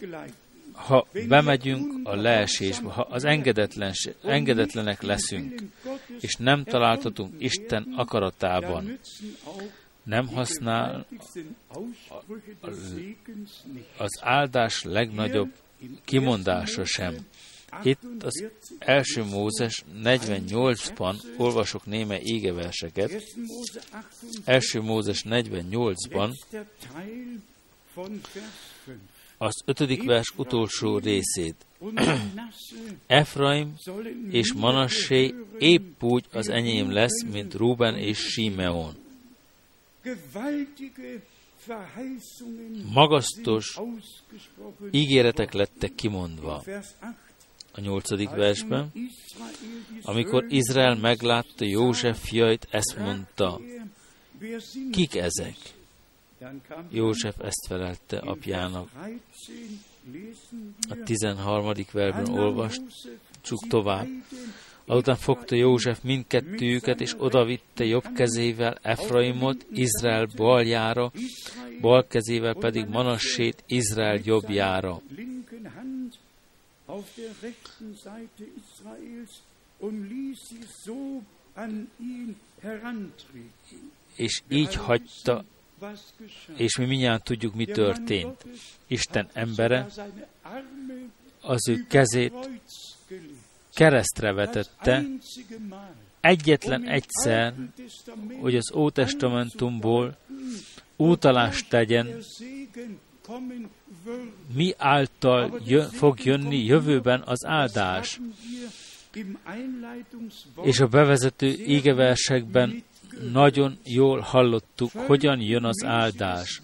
[0.71, 3.23] ha bemegyünk a leesésbe, ha az
[4.23, 5.63] engedetlenek leszünk,
[6.19, 8.99] és nem találtatunk Isten akaratában,
[10.03, 11.05] nem használ
[13.97, 15.53] az áldás legnagyobb
[16.05, 17.15] kimondása sem.
[17.83, 18.43] Itt az
[18.79, 23.23] első Mózes 48-ban olvasok néme égeverseket.
[24.45, 26.31] Első Mózes 48-ban
[29.37, 31.55] az ötödik vers utolsó részét.
[33.07, 33.75] Efraim
[34.29, 38.95] és Manassé épp úgy az enyém lesz, mint Ruben és Simeon.
[42.93, 43.79] Magasztos
[44.91, 46.63] ígéretek lettek kimondva.
[47.71, 48.91] A nyolcadik versben,
[50.03, 53.59] amikor Izrael meglátta József fiait, ezt mondta,
[54.91, 55.55] kik ezek?
[56.89, 58.89] József ezt felelte apjának.
[60.89, 61.73] A 13.
[61.91, 64.07] verben olvastuk tovább.
[64.85, 71.11] Azután fogta József mindkettőjüket, és odavitte jobb kezével Efraimot Izrael baljára,
[71.81, 75.01] bal kezével pedig Manassét Izrael jobbjára.
[84.15, 85.43] És így hagyta
[86.55, 88.45] és mi mindjárt tudjuk, mi történt.
[88.87, 89.87] Isten embere
[91.41, 92.49] az ő kezét
[93.73, 95.03] keresztre vetette,
[96.19, 97.53] egyetlen egyszer,
[98.39, 100.17] hogy az Ótestamentumból
[100.95, 102.23] útalást tegyen,
[104.53, 108.19] mi által jö, fog jönni jövőben az áldás.
[110.63, 112.83] És a bevezető égeversekben
[113.31, 116.61] nagyon jól hallottuk, hogyan jön az áldás.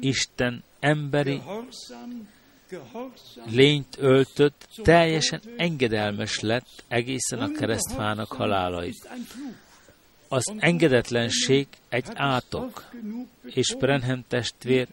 [0.00, 1.40] Isten emberi
[3.44, 8.94] lényt öltött, teljesen engedelmes lett egészen a keresztfának halálaig.
[10.28, 12.90] Az engedetlenség egy átok,
[13.44, 14.88] és Brenhem testvér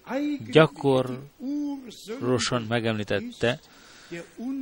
[0.52, 1.22] gyakorlosan
[2.68, 3.60] megemlítette,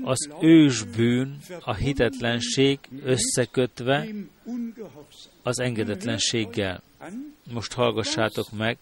[0.03, 4.07] az ősbűn, a hitetlenség összekötve
[5.41, 6.81] az engedetlenséggel.
[7.51, 8.77] Most hallgassátok meg,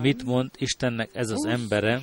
[0.00, 2.00] mit mond Istennek ez az embere,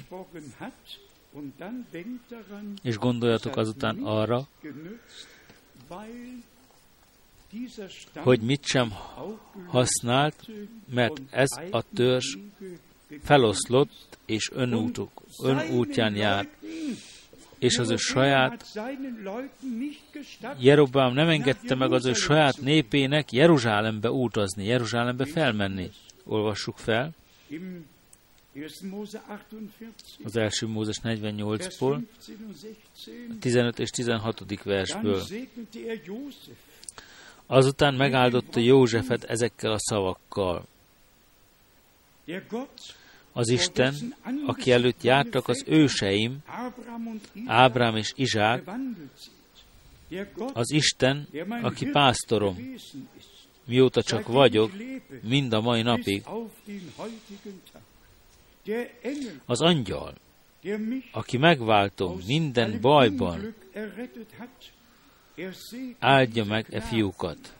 [2.82, 4.48] és gondoljatok azután arra,
[8.16, 8.94] hogy mit sem
[9.66, 10.50] használt,
[10.94, 12.38] mert ez a törzs
[13.24, 15.12] feloszlott, és önútuk,
[15.44, 16.50] önútján járt
[17.60, 18.66] és az ő saját
[20.60, 25.90] Jerobám nem engedte meg az ő saját népének Jeruzsálembe utazni, Jeruzsálembe felmenni.
[26.24, 27.12] Olvassuk fel.
[30.24, 32.00] Az első Mózes 48-ból,
[33.40, 34.64] 15 és 16.
[34.64, 35.24] versből.
[37.48, 40.66] Azután megáldotta Józsefet ezekkel a szavakkal.
[43.32, 46.38] Az Isten, aki előtt jártak az őseim,
[47.46, 48.70] Ábrám és Izsák,
[50.54, 51.28] az Isten,
[51.62, 52.78] aki pásztorom,
[53.66, 54.72] mióta csak vagyok,
[55.22, 56.24] mind a mai napig.
[59.46, 60.14] Az angyal,
[61.12, 63.56] aki megváltom minden bajban,
[66.00, 67.54] áldja meg e fiúkat.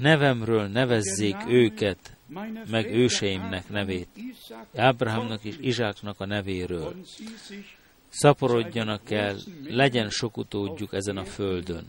[0.00, 2.16] Nevemről nevezzék őket,
[2.70, 4.08] meg őseimnek nevét,
[4.76, 6.94] Ábrahámnak és Izsáknak a nevéről.
[8.08, 11.86] Szaporodjanak el, legyen sok utódjuk ezen a földön.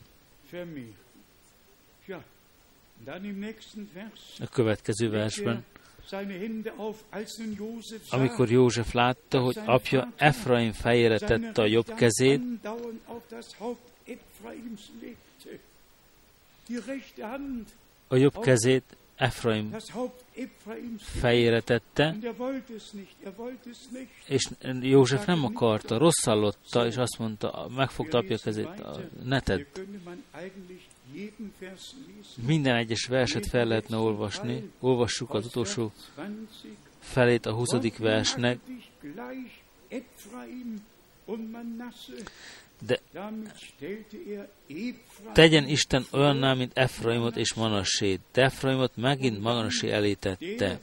[4.39, 5.65] A következő versben,
[8.10, 12.41] amikor József látta, hogy apja Efraim fejére tette a jobb kezét,
[18.07, 19.76] a jobb kezét Efraim
[20.97, 22.16] fejére tette,
[24.28, 24.49] és
[24.82, 28.70] József nem akarta, rosszallotta, és azt mondta, megfogta apja kezét,
[29.24, 29.66] ne tedd.
[32.45, 35.91] Minden egyes verset fel lehetne olvasni, olvassuk az utolsó
[36.99, 37.97] felét a 20.
[37.97, 38.60] versnek,
[42.80, 42.99] de
[45.34, 48.22] tegyen Isten olyanná, mint Efraimot és Manassét.
[48.32, 50.80] De Efraimot megint Manassé elé tette.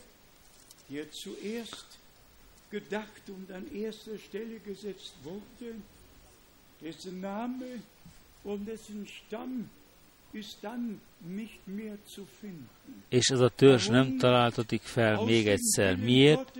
[13.09, 15.97] És ez a törzs nem találtatik fel még egyszer.
[15.97, 16.53] Miért?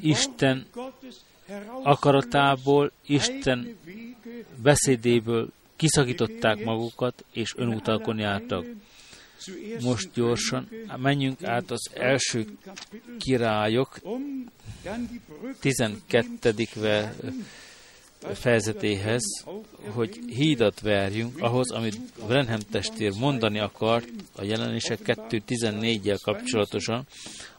[0.00, 0.66] Isten
[1.82, 3.76] akaratából, Isten
[4.62, 8.66] beszédéből kiszakították magukat, és önútalkon jártak.
[9.80, 12.46] Most gyorsan menjünk át az első
[13.18, 13.98] királyok
[15.60, 16.54] 12.
[18.18, 19.22] fejezetéhez,
[19.88, 27.06] hogy hídat verjünk ahhoz, amit Brenham testvér mondani akart a jelenések 2.14-jel kapcsolatosan,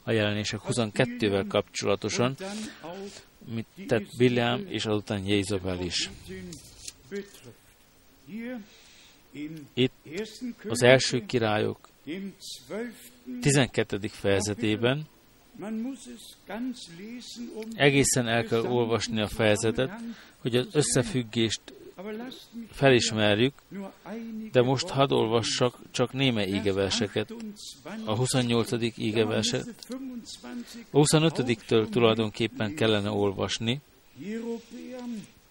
[0.03, 2.36] a jelenések 22-vel kapcsolatosan,
[3.53, 6.10] mit tett Biliám, és azután Jézabel is.
[9.74, 9.93] Itt
[10.68, 11.89] az első királyok
[13.41, 13.97] 12.
[14.07, 15.07] fejezetében
[17.74, 19.91] egészen el kell olvasni a fejezetet,
[20.41, 21.62] hogy az összefüggést
[22.72, 23.53] felismerjük,
[24.51, 27.34] de most hadd olvassak csak néme ígeverseket.
[28.05, 28.72] A 28.
[28.97, 29.76] ígeverset,
[30.91, 33.82] a 25-től tulajdonképpen kellene olvasni.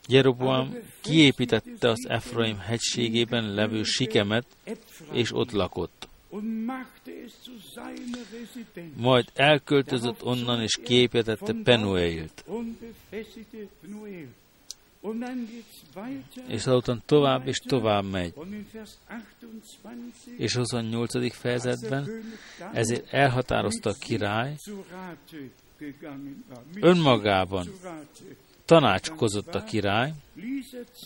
[0.08, 4.46] Jeroboam kiépítette az Efraim hegységében levő sikemet,
[5.12, 6.08] és ott lakott.
[8.96, 12.44] Majd elköltözött onnan, és kiépítette Penueilt.
[16.46, 18.34] És azután tovább és tovább megy.
[20.36, 21.34] És 28.
[21.34, 22.08] fejezetben
[22.72, 24.56] ezért elhatározta a király,
[26.80, 27.66] önmagában
[28.68, 30.12] tanácskozott a király,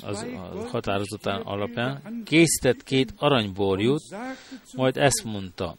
[0.02, 4.02] az a határozatán alapján, készített két aranyborjút,
[4.74, 5.76] majd ezt mondta,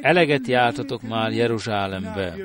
[0.00, 2.36] eleget jártatok már Jeruzsálembe.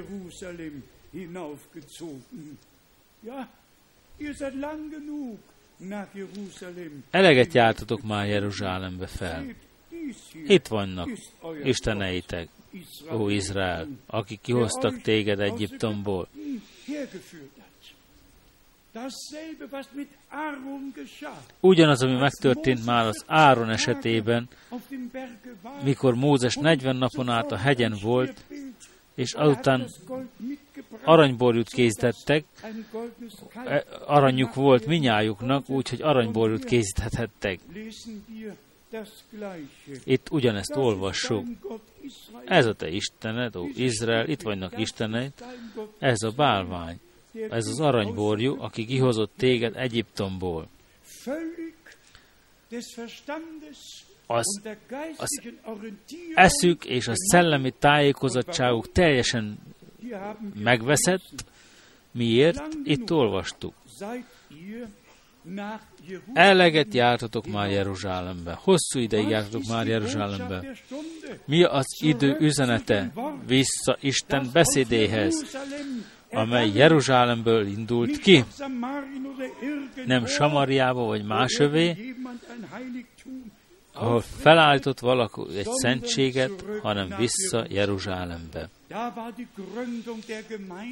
[7.12, 9.46] Eleget jártatok már Jeruzsálembe fel.
[10.48, 11.10] Itt vannak
[11.64, 12.48] Isteneitek,
[13.14, 16.28] ó Izrael, akik kihoztak téged Egyiptomból.
[21.60, 24.48] Ugyanaz, ami megtörtént már az Áron esetében,
[25.84, 28.46] mikor Mózes 40 napon át a hegyen volt,
[29.16, 29.88] és azután
[31.04, 32.46] aranyborjút készítettek,
[33.66, 37.60] e, aranyuk volt minnyájuknak, úgyhogy aranyborjút készíthettek.
[40.04, 41.46] Itt ugyanezt olvassuk.
[42.46, 45.32] Ez a te Istened, ó Izrael, itt vannak Istened,
[46.00, 47.00] ez a bálvány,
[47.50, 50.68] ez az aranyborjú, aki kihozott téged Egyiptomból.
[54.28, 54.62] Az,
[55.18, 55.42] az
[56.34, 59.60] eszük és a szellemi tájékozottságuk teljesen
[60.56, 61.46] megveszett.
[62.12, 62.62] Miért?
[62.84, 63.74] Itt olvastuk.
[66.34, 68.60] Eleget jártatok már Jeruzsálembe.
[68.62, 70.76] Hosszú ideig jártatok már Jeruzsálembe.
[71.46, 73.12] Mi az idő üzenete?
[73.46, 75.58] Vissza Isten beszédéhez,
[76.32, 78.44] amely Jeruzsálemből indult ki.
[80.06, 82.16] Nem Samariába vagy másövé,
[83.94, 88.70] ahol felállított valaki egy szentséget, hanem vissza Jeruzsálembe.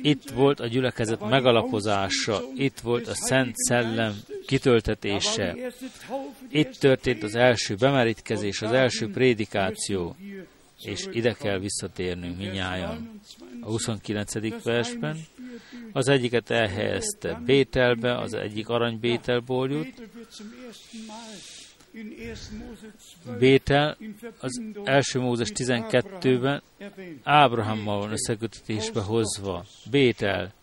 [0.02, 4.14] Itt volt a gyülekezet megalapozása, itt volt a Szent Szellem
[4.48, 5.56] kitöltetése,
[6.50, 10.16] itt történt az első bemerítkezés, az első prédikáció,
[10.82, 13.22] és ide kell visszatérnünk minnyáján.
[13.70, 14.64] A 29.
[14.64, 15.26] versben
[15.92, 20.02] az egyiket elhelyezte Bételbe, az egyik aranybételból jut,
[23.40, 23.98] Bétel
[24.40, 26.62] az első Mózes 12-ben
[27.24, 29.66] Ábrahammal van összekötetésbe hozva.
[29.92, 30.54] Bétel,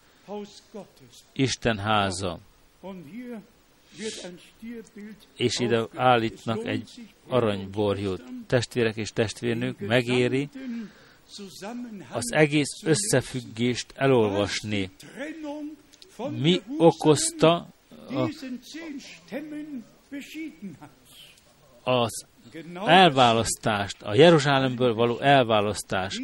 [1.33, 2.39] Isten háza.
[5.37, 6.91] És ide állítnak egy
[7.29, 8.23] aranyborjót.
[8.47, 10.49] Testvérek és testvérnők, megéri
[12.11, 14.91] az egész összefüggést elolvasni.
[16.31, 17.68] Mi okozta
[18.09, 18.31] a
[21.91, 22.24] az
[22.87, 26.20] elválasztást, a Jeruzsálemből való elválasztás,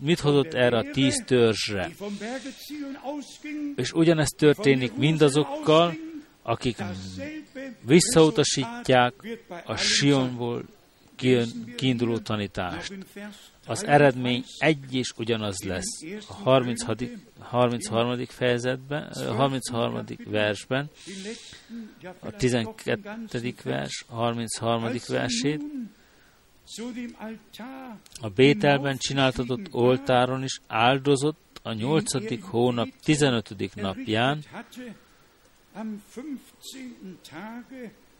[0.00, 1.90] mit hozott erre a tíz törzsre.
[3.76, 5.94] És ugyanezt történik mindazokkal,
[6.42, 6.76] akik
[7.82, 9.14] visszautasítják
[9.64, 10.64] a Sionból
[11.76, 12.92] kiinduló tanítást.
[13.70, 16.02] Az eredmény egy és ugyanaz lesz.
[16.28, 17.02] A 36.
[17.38, 18.24] 33.
[18.26, 20.04] fejezetben, a 33.
[20.24, 20.90] versben,
[22.18, 23.54] a 12.
[23.62, 24.90] vers, a 33.
[25.08, 25.62] versét,
[28.20, 32.44] a Bételben csináltatott oltáron is áldozott a 8.
[32.44, 33.74] hónap 15.
[33.74, 34.44] napján,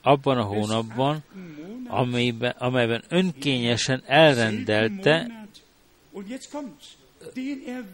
[0.02, 1.22] abban a hónapban,
[1.86, 5.39] amelyben, amelyben önkényesen elrendelte,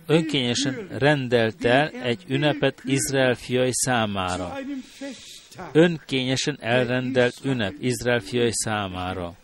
[0.07, 4.59] önkényesen rendelt el egy ünnepet Izrael fiai számára.
[5.73, 9.37] Önkényesen elrendelt ünnep Izrael fiai számára.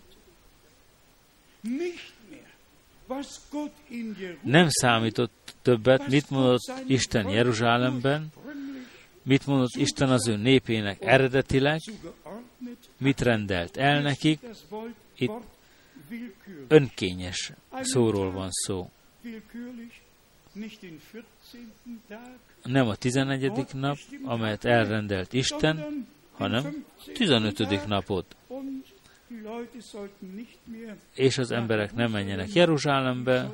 [4.42, 8.32] Nem számított többet, mit mondott Isten Jeruzsálemben,
[9.22, 11.80] mit mondott Isten az ő népének eredetileg,
[12.98, 14.40] mit rendelt el nekik,
[15.16, 15.32] itt
[16.68, 18.90] önkényes szóról van szó.
[22.62, 23.52] Nem a 11.
[23.72, 26.84] nap, amelyet elrendelt Isten, hanem
[27.14, 27.86] 15.
[27.86, 28.36] napot.
[31.14, 33.52] És az emberek nem menjenek Jeruzsálembe,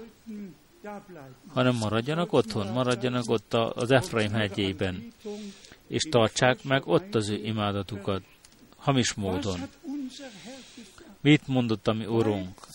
[1.49, 5.13] hanem maradjanak otthon, maradjanak ott az Efraim hegyében,
[5.87, 8.23] és tartsák meg ott az ő imádatukat,
[8.77, 9.61] hamis módon.
[11.21, 12.67] Mit mondott a mi Urunk?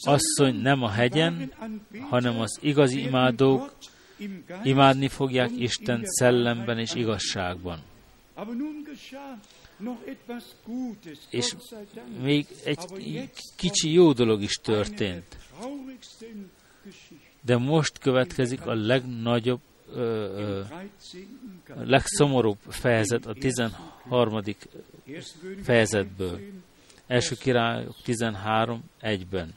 [0.00, 1.52] Asszony nem a hegyen,
[2.00, 3.74] hanem az igazi imádók
[4.62, 7.82] imádni fogják Isten szellemben és igazságban.
[11.30, 11.54] És
[12.22, 12.78] még egy
[13.56, 15.36] kicsi jó dolog is történt.
[17.40, 19.60] De most következik a legnagyobb,
[19.92, 20.62] ö, ö,
[21.74, 24.42] legszomorúbb fejezet a 13.
[25.62, 26.40] fejezetből.
[27.06, 29.54] Első királyok 13, 1-ben.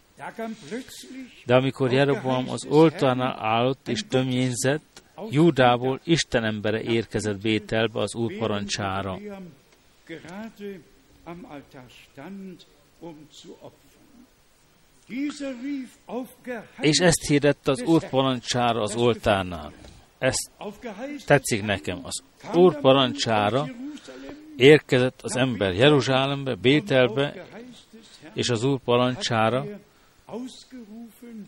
[1.46, 8.38] De amikor Jeroboam az oltárnál állott és tömjénzett, Júdából Isten embere érkezett Bételbe az úr
[8.38, 9.20] parancsára.
[16.80, 19.74] És ezt hirdette az úr parancsára az oltárnál.
[20.18, 20.36] Ez
[21.26, 22.00] tetszik nekem.
[22.04, 22.24] Az
[22.54, 23.66] úr parancsára
[24.56, 27.46] érkezett az ember Jeruzsálembe, Bételbe,
[28.34, 29.66] és az úr parancsára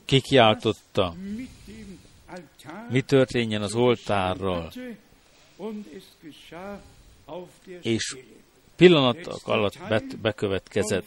[0.06, 1.16] kikiáltotta,
[2.90, 4.72] mi történjen az oltárral,
[7.82, 8.18] és
[8.76, 11.06] pillanatok alatt bet, bekövetkezett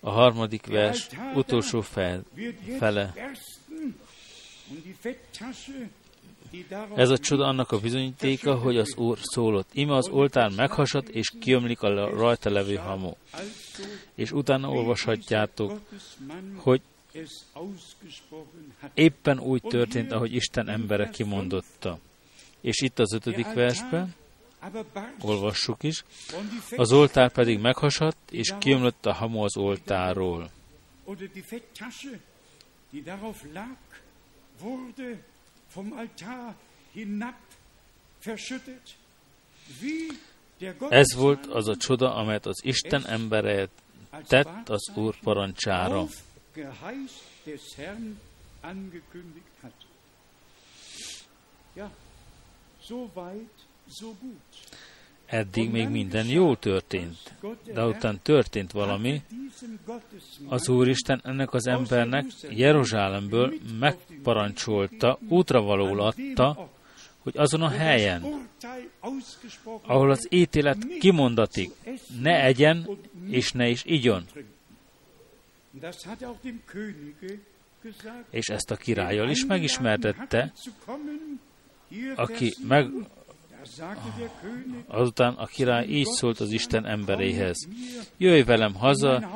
[0.00, 2.22] a harmadik vers utolsó fel,
[2.78, 3.14] fele.
[6.94, 9.68] Ez a csoda annak a bizonyítéka, hogy az Úr szólott.
[9.72, 13.12] Ime az oltár meghasad, és kiömlik a rajta levő hamu.
[14.14, 15.80] És utána olvashatjátok,
[16.56, 16.80] hogy
[18.94, 21.98] éppen úgy történt, ahogy Isten embere kimondotta.
[22.60, 24.14] És itt az ötödik versben,
[25.20, 26.04] olvassuk is,
[26.76, 30.50] az oltár pedig meghasadt, és kiömlött a hamu az oltárról.
[40.88, 43.68] Ez volt az a csoda, amelyet az Isten embere
[44.26, 46.04] tett az Úr parancsára.
[55.26, 57.34] Eddig még minden jól történt,
[57.72, 59.22] de után történt valami,
[60.46, 66.68] az Úristen ennek az embernek Jeruzsálemből megparancsolta, útravaló adta,
[67.18, 68.48] hogy azon a helyen,
[69.82, 71.70] ahol az ítélet kimondatik,
[72.20, 72.88] ne egyen
[73.30, 74.24] és ne is igyon.
[78.30, 80.52] És ezt a királlyal is megismertette,
[82.14, 82.90] aki meg,
[84.86, 87.68] azután a király így szólt az Isten emberéhez.
[88.16, 89.30] Jöjj velem haza,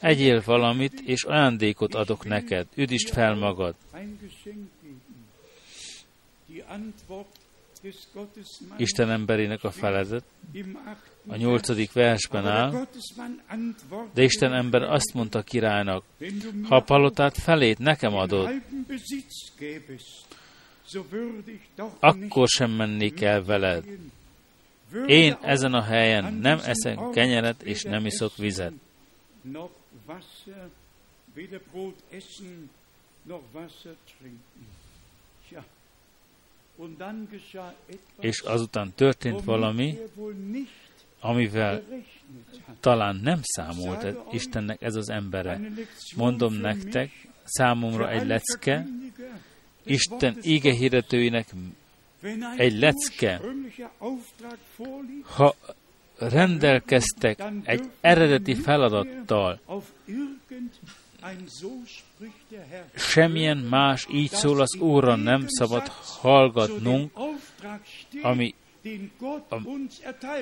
[0.00, 3.74] egyél valamit, és ajándékot adok neked, üdítsd fel magad.
[8.76, 10.24] Isten emberének a feledet
[11.26, 12.86] a nyolcadik versben áll,
[14.14, 16.04] de Isten ember azt mondta királynak,
[16.62, 18.50] ha a palotát felét nekem adod,
[22.00, 23.84] akkor sem mennék el veled.
[25.06, 28.72] Én ezen a helyen nem eszek kenyeret és nem iszok vizet.
[38.20, 39.98] És azután történt valami,
[41.20, 41.82] amivel
[42.80, 45.60] talán nem számolt Istennek ez az embere.
[46.16, 47.10] Mondom nektek,
[47.44, 48.86] számomra egy lecke,
[49.84, 51.46] Isten hirdetőinek
[52.56, 53.40] egy lecke,
[55.22, 55.54] ha
[56.18, 59.60] rendelkeztek egy eredeti feladattal,
[62.94, 65.88] semmilyen más így szól az Úrra nem szabad
[66.20, 67.12] hallgatnunk,
[68.22, 68.54] ami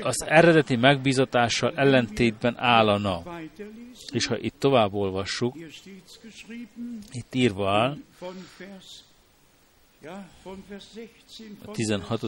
[0.03, 3.23] az eredeti megbízatással ellentétben állana.
[4.13, 5.57] És ha itt tovább olvassuk,
[7.13, 7.97] itt írva áll,
[11.65, 12.23] a 16.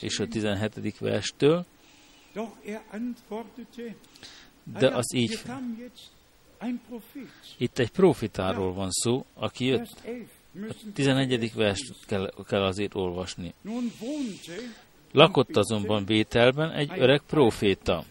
[0.00, 0.98] és a 17.
[0.98, 1.66] verstől,
[4.78, 5.42] de az így
[7.58, 10.02] itt egy profitáról van szó, aki jött.
[10.54, 11.54] A 11.
[11.54, 13.54] verset kell, kell azért olvasni.
[15.12, 18.04] Lakott azonban Bételben egy öreg proféta,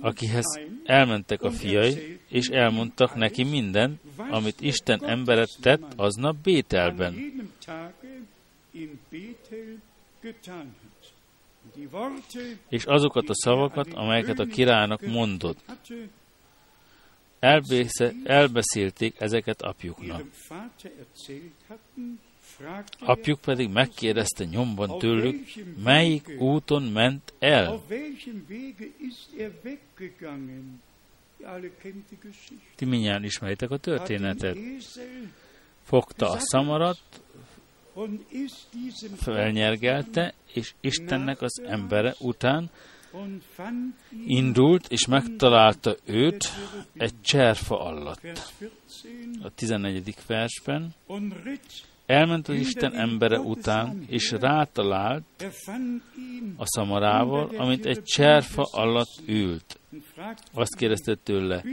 [0.00, 0.44] akihez
[0.84, 7.14] elmentek a fiai, és elmondtak neki mindent, amit Isten emberet tett aznap Bételben.
[12.68, 15.64] És azokat a szavakat, amelyeket a királynak mondott,
[17.38, 20.22] elbésze, elbeszélték ezeket apjuknak.
[22.98, 27.80] Apjuk pedig megkérdezte nyomban tőlük, melyik úton ment el.
[32.74, 34.58] Ti minnyáján ismeritek a történetet.
[35.82, 37.00] Fogta a szamarat,
[39.16, 42.70] felnyergelte, és Istennek az embere után
[44.26, 46.44] indult, és megtalálta őt
[46.94, 48.20] egy cserfa alatt.
[49.42, 50.14] A 14.
[50.26, 50.94] versben
[52.06, 55.24] elment az Isten embere után, és rátalált
[56.56, 59.78] a szamarával, amit egy cserfa alatt ült.
[60.52, 61.64] Azt kérdezte tőle,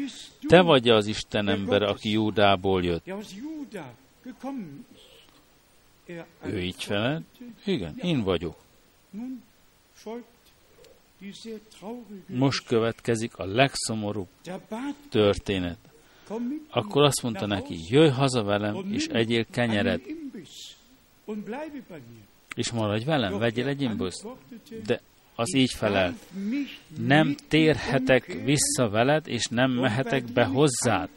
[0.48, 3.06] te vagy az Isten embere, aki Júdából jött.
[6.44, 7.26] Ő így felelt,
[7.66, 8.56] igen, én vagyok.
[12.28, 14.28] Most következik a legszomorúbb
[15.10, 15.89] történet.
[16.70, 20.02] Akkor azt mondta neki, jöjj haza velem, és egyél kenyeret,
[22.56, 24.28] és maradj velem, vegyél egy imbuszt.
[24.86, 25.02] De
[25.36, 26.18] az így felel,
[26.98, 31.10] nem térhetek vissza veled, és nem mehetek be hozzád.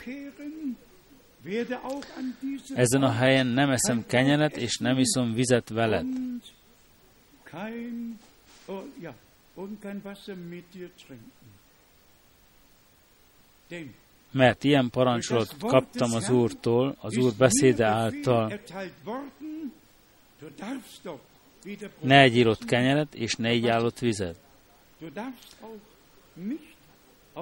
[2.75, 6.07] Ezen a helyen nem eszem kenyeret, és nem iszom vizet veled.
[14.33, 18.61] Mert ilyen parancsolatot kaptam az Úrtól, az Úr beszéde által,
[22.01, 24.37] ne egy írott kenyeret, és ne egy állott vizet.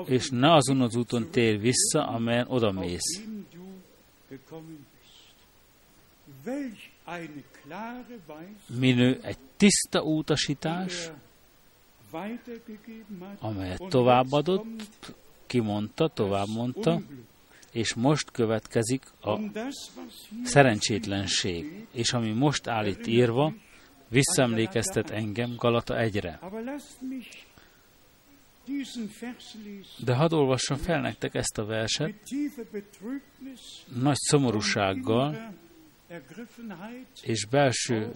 [0.07, 3.23] És ne azon az úton tér vissza, amelyen odamész.
[8.79, 11.11] Minő egy tiszta utasítás,
[13.39, 15.15] amelyet továbbadott,
[15.51, 17.01] kimondta, tovább mondta,
[17.73, 19.39] és most következik a
[20.45, 23.55] szerencsétlenség, és ami most áll itt írva,
[24.09, 26.41] visszaemlékeztet engem Galata egyre.
[30.05, 32.15] De hadd olvassam fel nektek ezt a verset,
[34.01, 35.55] nagy szomorúsággal
[37.23, 38.13] és belső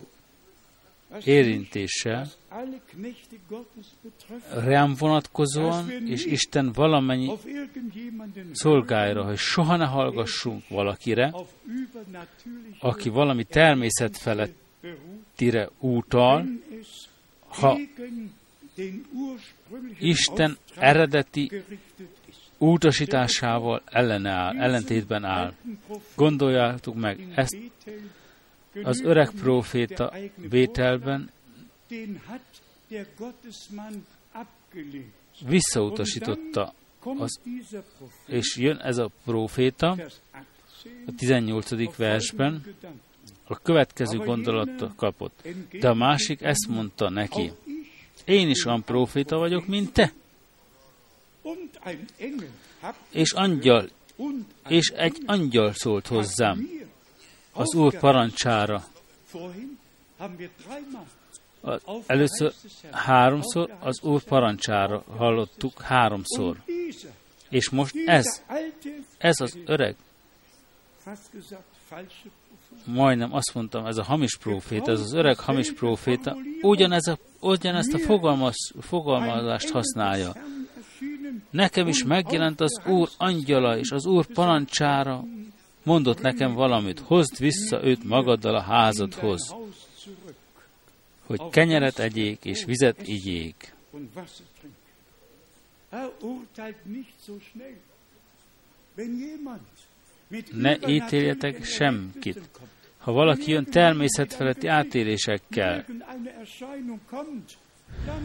[1.25, 2.31] érintéssel
[4.55, 7.31] rám vonatkozóan, és Isten valamennyi
[8.53, 11.35] szolgáira, hogy soha ne hallgassunk valakire,
[12.81, 16.47] aki valami természet felettire útal,
[17.47, 17.79] ha
[19.99, 21.51] Isten eredeti
[22.59, 25.53] utasításával ellene áll, ellentétben áll.
[26.15, 27.57] Gondoljátok meg, ezt
[28.83, 30.12] az öreg próféta
[30.49, 31.31] Bételben
[35.47, 36.75] visszautasította,
[37.18, 37.41] az,
[38.27, 39.97] és jön ez a próféta
[41.07, 41.97] a 18.
[41.97, 42.75] versben,
[43.45, 45.49] a következő gondolatot kapott.
[45.81, 47.53] De a másik ezt mondta neki,
[48.25, 50.12] én is olyan próféta vagyok, mint te.
[53.11, 53.89] És angyal,
[54.68, 56.84] és egy angyal szólt hozzám
[57.55, 58.85] az Úr parancsára.
[62.07, 62.53] Először
[62.91, 66.57] háromszor az Úr parancsára hallottuk háromszor.
[67.49, 68.43] És most ez,
[69.19, 69.97] ez az öreg,
[72.85, 77.93] majdnem azt mondtam, ez a hamis próféta, ez az öreg hamis próféta, ugyanez a, ugyanezt
[77.93, 80.33] a fogalmaz, fogalmazást használja.
[81.51, 85.25] Nekem is megjelent az Úr angyala, és az Úr parancsára
[85.85, 89.55] mondott nekem valamit, hozd vissza őt magaddal a házadhoz,
[91.26, 93.74] hogy kenyeret egyék és vizet igyék.
[100.53, 102.41] Ne ítéljetek semkit.
[102.99, 105.85] Ha valaki jön természetfeletti átélésekkel,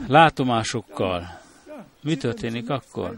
[0.07, 1.41] látomásokkal,
[2.01, 3.17] mi történik akkor?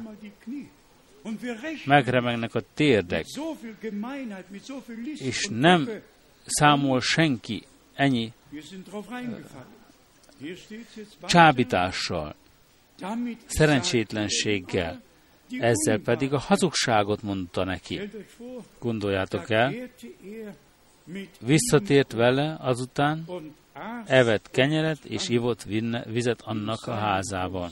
[1.86, 3.26] Megremegnek a térdek,
[5.16, 5.90] és nem
[6.46, 7.64] számol senki
[7.94, 8.32] ennyi
[11.26, 12.36] csábítással,
[13.46, 15.02] szerencsétlenséggel,
[15.60, 18.10] ezzel pedig a hazugságot mondta neki.
[18.80, 19.74] Gondoljátok el,
[21.40, 23.26] visszatért vele azután,
[24.06, 25.64] evett kenyeret és ivott
[26.06, 27.72] vizet annak a házában.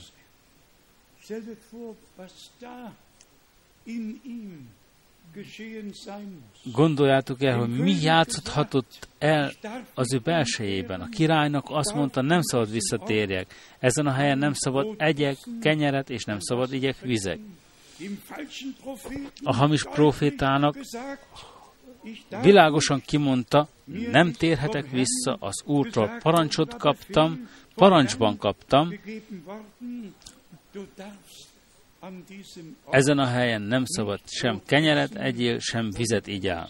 [6.72, 9.52] Gondoljátok el, hogy mi játszhatott el
[9.94, 11.00] az ő belsejében.
[11.00, 13.54] A királynak azt mondta, nem szabad visszatérjek.
[13.78, 17.38] Ezen a helyen nem szabad egyek kenyeret, és nem szabad igyek vizek.
[19.42, 20.76] A hamis profétának
[22.42, 23.68] világosan kimondta,
[24.10, 28.92] nem térhetek vissza, az Úrtól parancsot kaptam, parancsban kaptam,
[32.90, 36.68] ezen a helyen nem szabad sem kenyeret egyél, sem vizet igyál.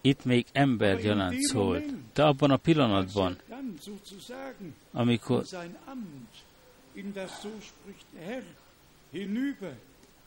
[0.00, 3.38] Itt még ember gyanánt szólt, de abban a pillanatban,
[4.92, 5.44] amikor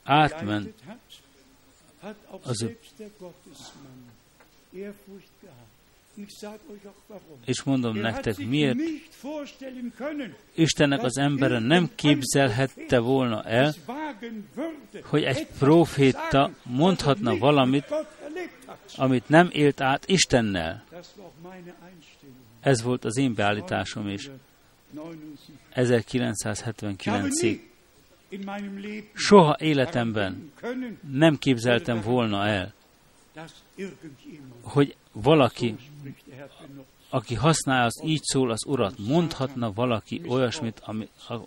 [0.04, 0.74] átment
[2.42, 2.70] az
[7.46, 8.78] és mondom nektek, miért
[10.54, 13.74] Istennek az embere nem képzelhette volna el,
[15.04, 17.96] hogy egy proféta mondhatna valamit,
[18.96, 20.84] amit nem élt át Istennel.
[22.60, 24.30] Ez volt az én beállításom is.
[25.76, 27.60] 1979-ig.
[29.14, 30.52] Soha életemben
[31.12, 32.74] nem képzeltem volna el,
[34.62, 35.76] hogy valaki,
[37.10, 40.82] aki használja az így szól az Urat, mondhatna valaki olyasmit,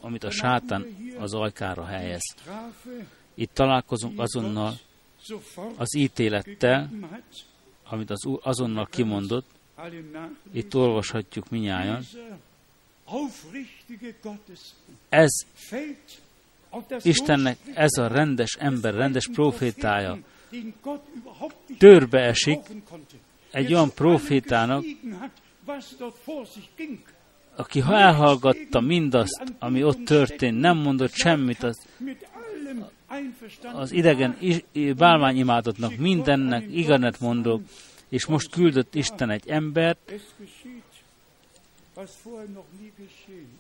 [0.01, 0.87] amit a sátán
[1.19, 2.23] az ajkára helyez.
[3.35, 4.79] Itt találkozunk azonnal
[5.77, 6.91] az ítélettel,
[7.89, 9.47] amit az Úr azonnal kimondott,
[10.53, 12.05] itt olvashatjuk minnyáján.
[15.09, 15.31] Ez
[17.03, 20.19] Istennek ez a rendes ember, rendes profétája
[21.79, 22.59] törbe esik
[23.51, 24.85] egy olyan profétának,
[27.57, 31.87] aki ha elhallgatta mindazt, ami ott történt, nem mondott semmit az,
[33.73, 34.37] az idegen
[34.97, 37.63] bálványimádatnak, mindennek iganet mondok,
[38.09, 40.13] és most küldött Isten egy embert,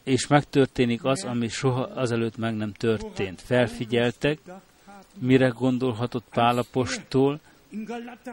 [0.04, 3.40] és megtörténik az, ami soha azelőtt meg nem történt.
[3.40, 4.38] Felfigyeltek,
[5.18, 7.40] mire gondolhatott Pálapostól,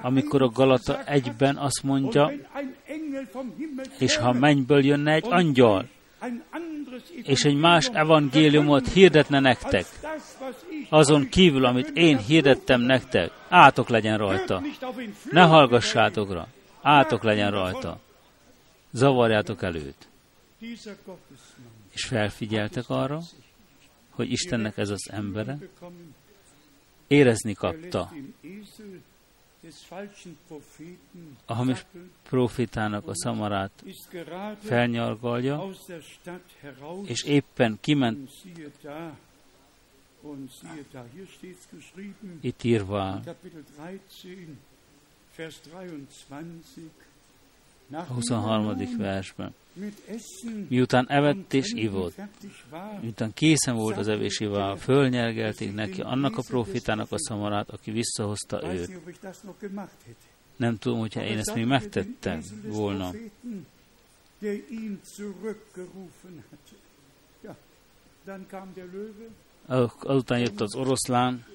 [0.02, 2.32] amikor a Galata egyben azt mondja,
[4.00, 5.88] és ha mennyből jönne egy angyal,
[7.24, 9.86] és egy más evangéliumot hirdetne nektek,
[10.90, 14.62] azon kívül, amit én hirdettem nektek, átok legyen rajta.
[15.32, 16.48] Ne hallgassátok rá,
[16.82, 18.00] átok legyen rajta.
[18.92, 20.08] Zavarjátok előtt.
[21.92, 23.20] És felfigyeltek arra,
[24.10, 25.58] hogy Istennek ez az embere
[27.08, 28.12] érezni kapta
[31.46, 31.86] a hamis
[32.24, 33.84] profitának a szamarát
[34.60, 35.70] felnyargalja,
[37.06, 38.30] és éppen kiment
[42.42, 43.22] itt írva
[47.92, 48.98] a 23.
[48.98, 49.54] versben.
[50.70, 52.22] Miután evett és ivott,
[53.02, 58.74] miután készen volt az evés ivál, fölnyergelték neki annak a profitának a szamarát, aki visszahozta
[58.74, 59.00] őt.
[60.56, 63.12] Nem tudom, hogyha én ezt még megtettem volna.
[70.00, 71.46] Azután jött az oroszlán,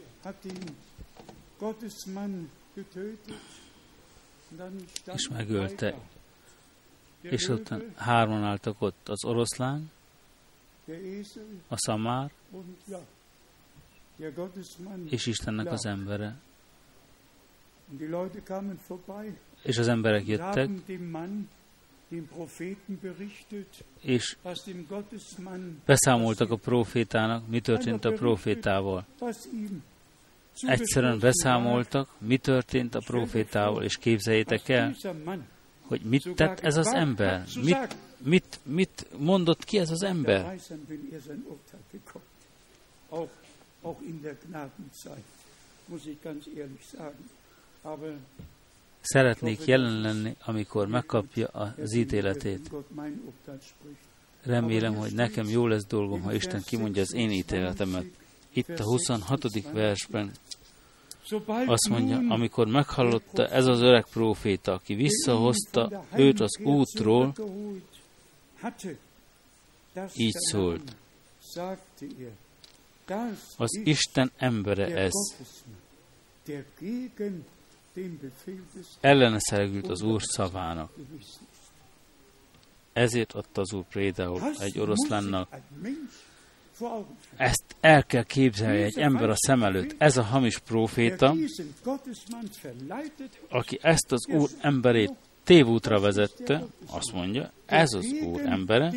[5.15, 5.95] és megölte.
[7.21, 9.91] És utána hárman álltak ott az oroszlán,
[11.69, 12.31] a szamár,
[15.09, 16.37] és Istennek az embere.
[19.63, 20.69] És az emberek jöttek,
[24.01, 24.37] és
[25.85, 29.07] beszámoltak a profétának, mi történt a profétával.
[30.61, 34.95] Egyszerűen beszámoltak, mi történt a profétával, és képzeljétek el,
[35.91, 40.59] hogy mit tett ez az ember, mit, mit, mit mondott ki ez az ember.
[49.01, 52.71] Szeretnék jelen lenni, amikor megkapja az ítéletét.
[54.43, 58.05] Remélem, hogy nekem jó lesz dolgom, ha Isten kimondja az én ítéletemet.
[58.53, 59.73] Itt a 26.
[59.73, 60.31] versben
[61.47, 67.35] azt mondja, amikor meghallotta ez az öreg próféta, aki visszahozta őt az útról,
[70.15, 70.97] így szólt.
[73.57, 75.13] Az Isten embere ez.
[79.01, 80.93] Ellene szeregült az Úr szavának.
[82.93, 85.49] Ezért adta az Úr prédául egy oroszlánnak
[87.37, 89.95] ezt el kell képzelni egy ember a szem előtt.
[89.99, 91.35] Ez a hamis próféta,
[93.49, 95.13] aki ezt az Úr emberét
[95.45, 98.93] tévútra vezette, azt mondja, ez az Úr embere,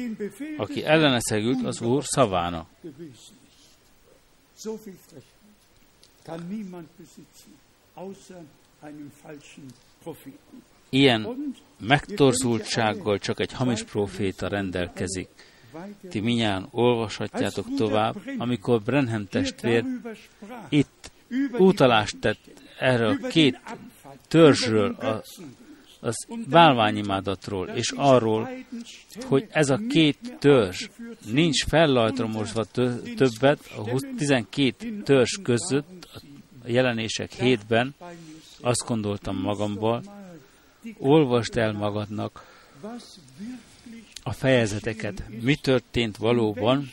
[0.58, 2.68] aki ellene szegült az Úr szavának.
[10.90, 15.30] Ilyen megtorzultsággal csak egy hamis proféta rendelkezik
[16.10, 19.86] ti minnyáján olvashatjátok tovább, amikor Brenham testvér
[20.70, 21.12] itt
[21.58, 22.40] utalást tett
[22.80, 23.60] erről a két
[24.28, 25.24] törzsről, a,
[26.00, 28.50] az bálványimádatról, és arról,
[29.26, 30.90] hogy ez a két törzs
[31.32, 32.64] nincs fellajtromosva
[33.16, 36.10] többet a 12 törzs között,
[36.66, 37.96] a jelenések hétben,
[38.62, 40.04] azt gondoltam magamból,
[40.98, 42.46] olvasd el magadnak,
[44.24, 45.24] a fejezeteket.
[45.42, 46.92] Mi történt valóban,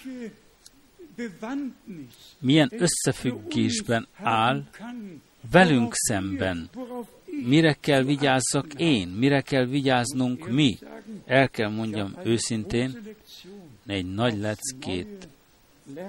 [2.38, 4.64] milyen összefüggésben áll
[5.50, 6.70] velünk szemben.
[7.44, 9.08] Mire kell vigyázzak én?
[9.08, 10.78] Mire kell vigyáznunk mi?
[11.26, 12.98] El kell mondjam őszintén,
[13.86, 15.28] egy nagy leckét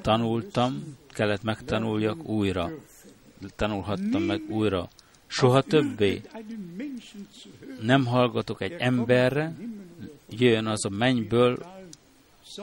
[0.01, 2.71] tanultam, kellett megtanuljak újra.
[3.55, 4.89] Tanulhattam meg újra.
[5.27, 6.21] Soha többé
[7.81, 9.53] nem hallgatok egy emberre,
[10.37, 11.57] jöjjön az a mennyből,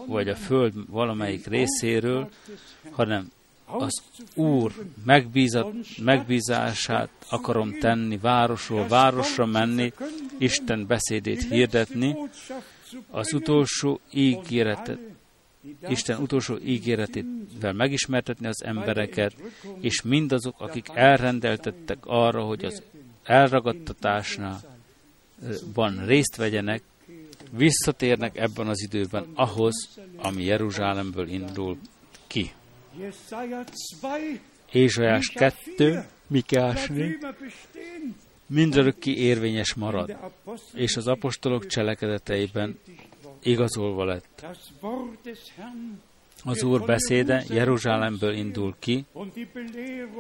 [0.07, 2.29] vagy a föld valamelyik részéről,
[2.91, 3.31] hanem
[3.65, 4.03] az
[4.35, 4.73] Úr
[5.05, 9.93] megbízat, megbízását akarom tenni, városról városra menni,
[10.39, 12.17] Isten beszédét hirdetni,
[13.11, 14.99] az utolsó ígéretet,
[15.89, 19.35] Isten utolsó ígéretével megismertetni az embereket,
[19.81, 22.83] és mindazok, akik elrendeltettek arra, hogy az
[23.23, 24.61] elragadtatásnál
[25.75, 26.83] van részt vegyenek,
[27.51, 31.79] visszatérnek ebben az időben ahhoz, ami Jeruzsálemből indul
[32.27, 32.53] ki.
[34.73, 37.19] Ézsajás 2, Mikás 4,
[38.47, 40.17] mindörökké érvényes marad,
[40.75, 42.79] és az apostolok cselekedeteiben
[43.43, 44.47] igazolva lett.
[46.45, 49.05] Az Úr beszéde Jeruzsálemből indul ki,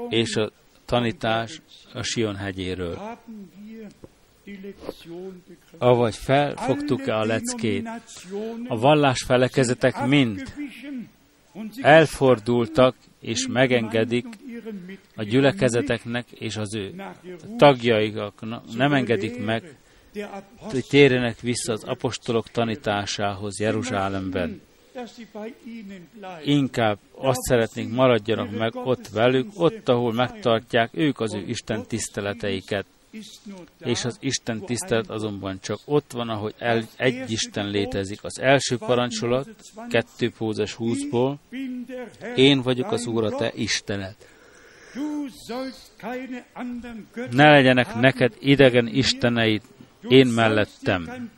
[0.08, 0.50] és a
[0.84, 1.62] tanítás
[1.94, 3.18] a Sion hegyéről.
[5.78, 7.88] Avagy felfogtuk-e a leckét?
[8.68, 10.42] A vallás felekezetek mind
[11.80, 14.26] elfordultak és megengedik
[15.16, 16.94] a gyülekezeteknek és az ő
[17.56, 19.76] tagjaiknak, nem engedik meg,
[20.56, 24.60] hogy térjenek vissza az apostolok tanításához Jeruzsálemben.
[26.44, 32.86] Inkább azt szeretnénk maradjanak meg ott velük, ott, ahol megtartják ők az ő Isten tiszteleteiket.
[33.78, 38.24] És az Isten tisztelet azonban csak ott van, ahogy el, egy Isten létezik.
[38.24, 39.48] Az első parancsolat,
[39.88, 41.34] 2 Pózes 20-ból,
[42.34, 44.16] én vagyok az Úr, a te Istened.
[47.30, 49.62] Ne legyenek neked idegen isteneid,
[50.08, 51.30] én mellettem.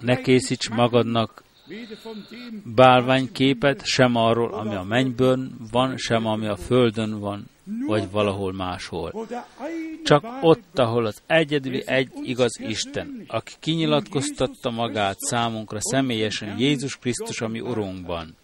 [0.00, 1.42] Ne készíts magadnak
[2.64, 7.46] bálványképet, sem arról, ami a mennyből van, sem ami a földön van,
[7.86, 9.28] vagy valahol máshol.
[10.04, 17.40] Csak ott, ahol az egyedüli egy igaz Isten, aki kinyilatkoztatta magát számunkra személyesen Jézus Krisztus,
[17.40, 18.36] ami Urunkban.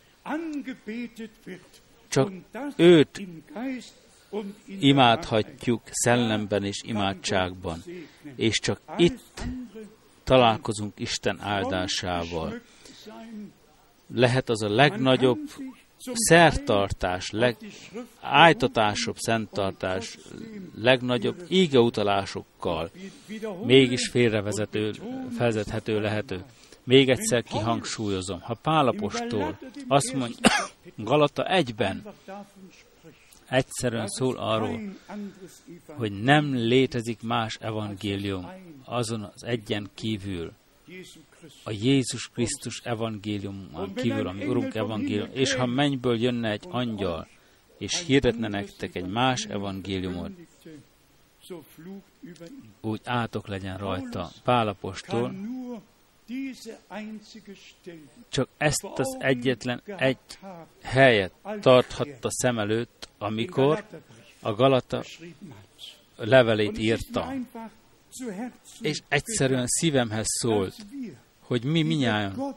[2.09, 2.31] Csak
[2.77, 3.27] őt
[4.81, 7.83] imádhatjuk szellemben és imádságban,
[8.37, 9.43] és csak itt
[10.25, 12.61] találkozunk Isten áldásával.
[14.15, 15.39] Lehet az a legnagyobb
[16.15, 17.57] szertartás, leg,
[18.21, 20.19] ájtatásabb szenttartás,
[20.75, 22.91] legnagyobb ígeutalásokkal,
[23.65, 24.93] mégis félrevezető,
[25.37, 26.45] felzethető lehető.
[26.85, 30.39] Még egyszer kihangsúlyozom, ha Pálapostól azt mondja,
[30.97, 32.03] Galata egyben,
[33.49, 34.81] egyszerűen szól arról,
[35.87, 38.51] hogy nem létezik más evangélium
[38.85, 40.53] azon az egyen kívül,
[41.65, 47.29] a Jézus Krisztus evangéliumon kívül, ami Urunk evangélium, és ha mennyből jönne egy angyal,
[47.79, 50.31] és hirdetne nektek egy más evangéliumot,
[52.81, 54.31] úgy átok legyen rajta.
[54.45, 55.35] Pálapostól
[58.29, 60.19] csak ezt az egyetlen egy
[60.83, 63.85] helyet tarthatta szem előtt, amikor
[64.41, 65.05] a Galata
[66.17, 67.33] levelét írta.
[68.81, 70.77] És egyszerűen szívemhez szólt,
[71.51, 72.55] hogy mi minnyáján,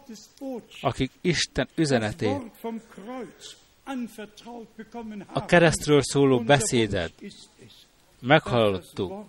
[0.82, 2.42] akik Isten üzenetét,
[5.34, 7.14] a keresztről szóló beszédet
[8.20, 9.26] meghallottuk.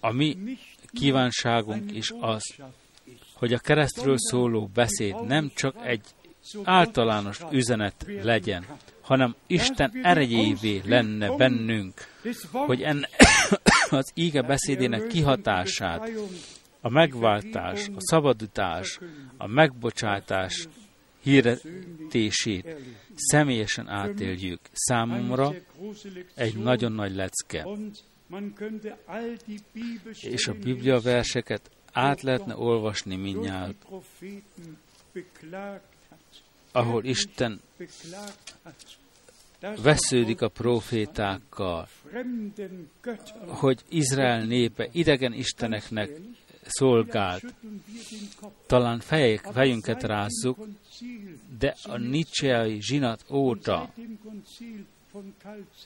[0.00, 0.36] A mi
[0.92, 2.54] kívánságunk is az,
[3.34, 6.04] hogy a keresztről szóló beszéd nem csak egy
[6.62, 8.66] általános üzenet legyen,
[9.00, 11.94] hanem Isten erejévé lenne bennünk,
[12.50, 13.08] hogy enne
[13.90, 16.10] az íge beszédének kihatását,
[16.82, 18.98] a megváltás, a szabadítás,
[19.36, 20.68] a megbocsátás
[21.22, 22.76] hirdetését
[23.16, 24.60] személyesen átéljük.
[24.72, 25.54] Számomra
[26.34, 27.66] egy nagyon nagy lecke.
[30.20, 33.86] És a Biblia verseket át lehetne olvasni mindjárt,
[36.72, 37.60] ahol Isten
[39.82, 41.88] vesződik a profétákkal,
[43.46, 46.10] hogy Izrael népe idegen isteneknek
[46.72, 47.54] szolgált.
[48.66, 50.58] Talán fejek, fejünket rázzuk,
[51.58, 53.92] de a Nietzscheai zsinat óta,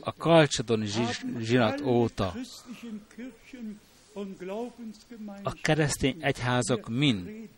[0.00, 0.86] a kalcsadoni
[1.38, 2.34] zsinat óta
[5.42, 7.48] a keresztény egyházak mind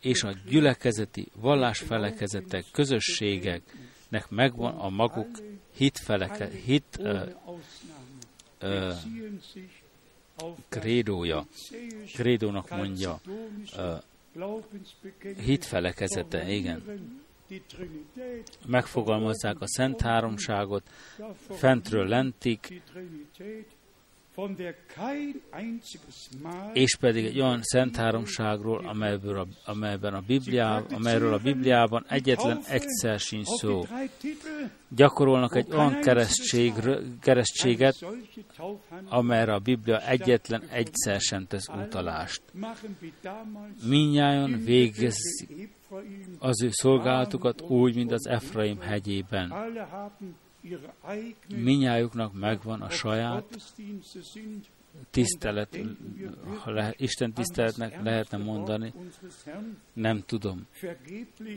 [0.00, 5.38] és a gyülekezeti vallásfelekezetek, közösségeknek megvan a maguk
[5.76, 7.22] hitfeleke, hit ö,
[8.58, 8.92] ö,
[10.68, 11.46] krédója,
[12.14, 13.20] krédónak mondja,
[15.38, 16.82] hitfelekezete, igen.
[18.66, 20.82] Megfogalmazzák a Szent Háromságot,
[21.50, 22.82] fentről lentik,
[26.72, 32.60] és pedig egy olyan szent háromságról, amelyből a, amelyben a Bibliá, amelyről a Bibliában egyetlen
[32.68, 33.84] egyszer sincs szó.
[34.88, 36.72] Gyakorolnak egy olyan keresztség,
[37.20, 37.94] keresztséget,
[39.08, 42.42] amelyre a Biblia egyetlen egyszer sem tesz utalást.
[43.88, 45.16] Minnyáján végez
[46.38, 49.52] az ő szolgálatukat úgy, mint az Efraim hegyében
[51.56, 53.44] minnyájuknak megvan a saját
[55.10, 55.78] tisztelet,
[56.96, 58.92] Isten tiszteletnek lehetne mondani,
[59.92, 60.66] nem tudom.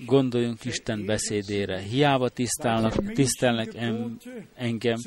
[0.06, 1.80] Gondoljunk Isten beszédére.
[1.80, 4.18] Hiába tisztelnek, tisztelnek em,
[4.54, 4.98] engem,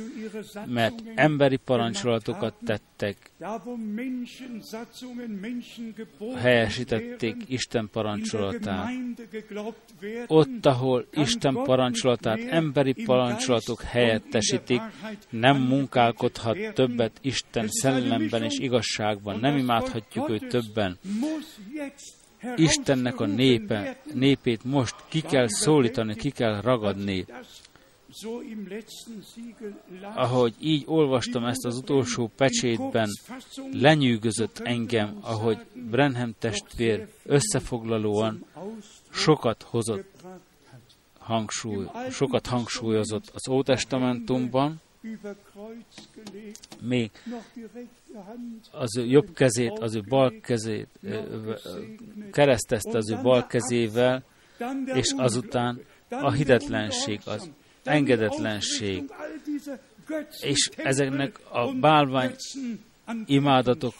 [0.66, 3.31] mert emberi parancsolatokat tettek,
[6.36, 8.90] helyesítették Isten parancsolatát.
[10.27, 14.81] Ott, ahol Isten parancsolatát emberi parancsolatok helyettesítik,
[15.31, 17.69] nem munkálkodhat többet Isten
[18.28, 20.98] szellemben és igazságban, nem imádhatjuk őt többen.
[22.56, 27.26] Istennek a népe, népét most ki kell szólítani, ki kell ragadni.
[30.14, 33.09] Ahogy így olvastam ezt az utolsó pecsétben,
[33.72, 35.59] lenyűgözött engem, ahogy
[35.90, 38.44] Brenham testvér összefoglalóan
[39.10, 40.24] sokat hozott
[41.18, 44.80] hangsúly, sokat hangsúlyozott az Ótestamentumban,
[46.81, 47.10] még
[48.70, 50.89] az ő jobb kezét, az ő bal kezét
[52.32, 54.24] keresztezte az ő bal kezével,
[54.85, 57.51] és azután a hidetlenség, az
[57.85, 59.05] engedetlenség,
[60.40, 62.35] és ezeknek a bálvány
[63.26, 63.94] imádatok,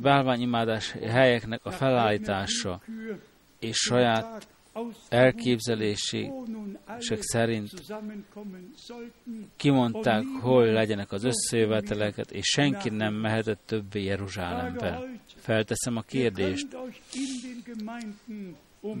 [0.00, 2.80] bálványimádás helyeknek a felállítása,
[3.58, 4.48] és saját
[5.08, 6.30] elképzelések
[7.20, 7.70] szerint
[9.56, 15.00] kimondták, hol legyenek az összejöveteleket, és senki nem mehetett többé Jeruzsálembe.
[15.36, 16.66] Felteszem a kérdést,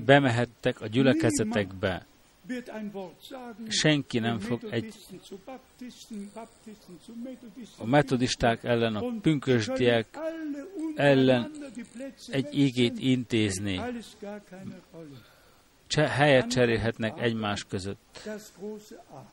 [0.04, 2.06] bemehettek a gyülekezetekbe,
[3.68, 4.94] senki nem fog egy
[7.78, 10.06] a metodisták ellen, a pünkösdiek
[10.94, 11.50] ellen
[12.30, 13.80] egy ígét intézni
[15.88, 18.28] cse, helyet cserélhetnek egymás között.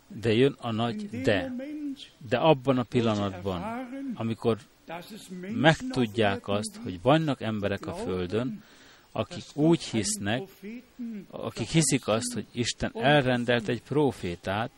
[0.08, 1.54] De jön a nagy de.
[2.30, 3.64] De abban a pillanatban,
[4.16, 4.58] amikor
[5.54, 8.64] megtudják azt, hogy vannak emberek a Földön,
[9.12, 10.42] akik úgy hisznek,
[11.30, 14.72] akik hiszik azt, hogy Isten elrendelt egy profétát,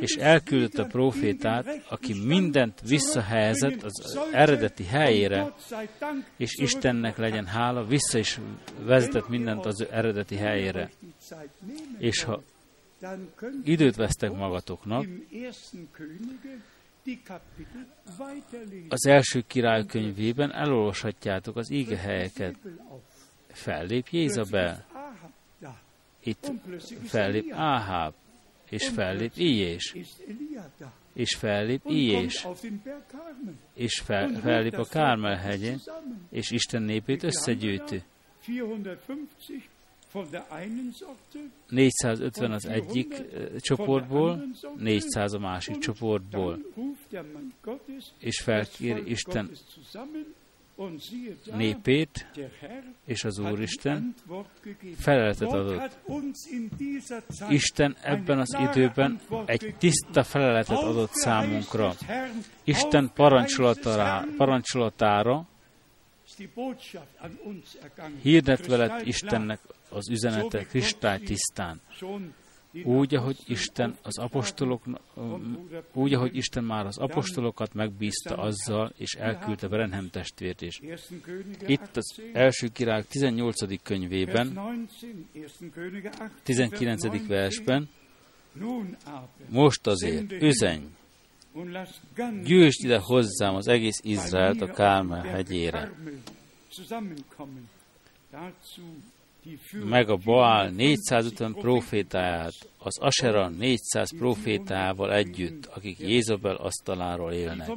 [0.00, 5.54] és elküldött a profétát, aki mindent visszahelyezett az eredeti helyére,
[6.36, 8.38] és Istennek legyen hála, vissza is
[8.82, 10.90] vezetett mindent az eredeti helyére.
[11.98, 12.42] És ha
[13.64, 15.06] időt vesztek magatoknak,
[18.88, 22.56] az első király könyvében elolvashatjátok az íge helyeket.
[23.46, 24.86] Fellép Jézabel.
[26.22, 26.52] Itt
[27.04, 28.14] fellép Áháb
[28.70, 29.94] és fellép Ijés,
[31.12, 32.46] és fellép Ijés,
[33.74, 35.80] és fel, fellép a Kármel hegyén,
[36.30, 38.02] és Isten népét összegyűjtő.
[41.68, 43.22] 450 az egyik
[43.58, 44.42] csoportból,
[44.76, 46.58] 400 a másik csoportból,
[48.18, 49.50] és felkér Isten
[51.56, 52.26] népét,
[53.04, 54.14] és az Úristen
[54.98, 55.98] feleletet adott.
[57.48, 61.94] Isten ebben az időben egy tiszta feleletet adott számunkra.
[62.64, 65.48] Isten parancsolatára, parancsolatára
[68.22, 71.80] hirdetve lett Istennek az üzenete kristálytisztán
[72.84, 74.82] úgy, ahogy Isten az apostolok,
[75.92, 80.80] úgy, ahogy Isten már az apostolokat megbízta azzal, és elküldte Brenhem testvért is.
[81.66, 83.82] Itt az első király 18.
[83.82, 84.60] könyvében,
[86.42, 87.26] 19.
[87.26, 87.88] versben,
[89.48, 90.84] most azért, üzenj,
[92.44, 95.92] gyűjtsd ide hozzám az egész Izraelt a Kármel hegyére
[99.84, 107.70] meg a Baal 450 profétáját, az Asera 400 profétájával együtt, akik Jézabel asztaláról élnek.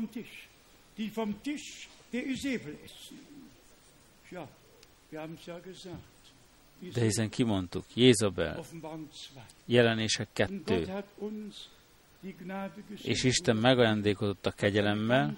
[6.93, 8.65] De hiszen kimondtuk, Jézabel,
[9.65, 11.03] jelenések kettő,
[13.03, 15.35] és Isten megajándékozott a kegyelemmel,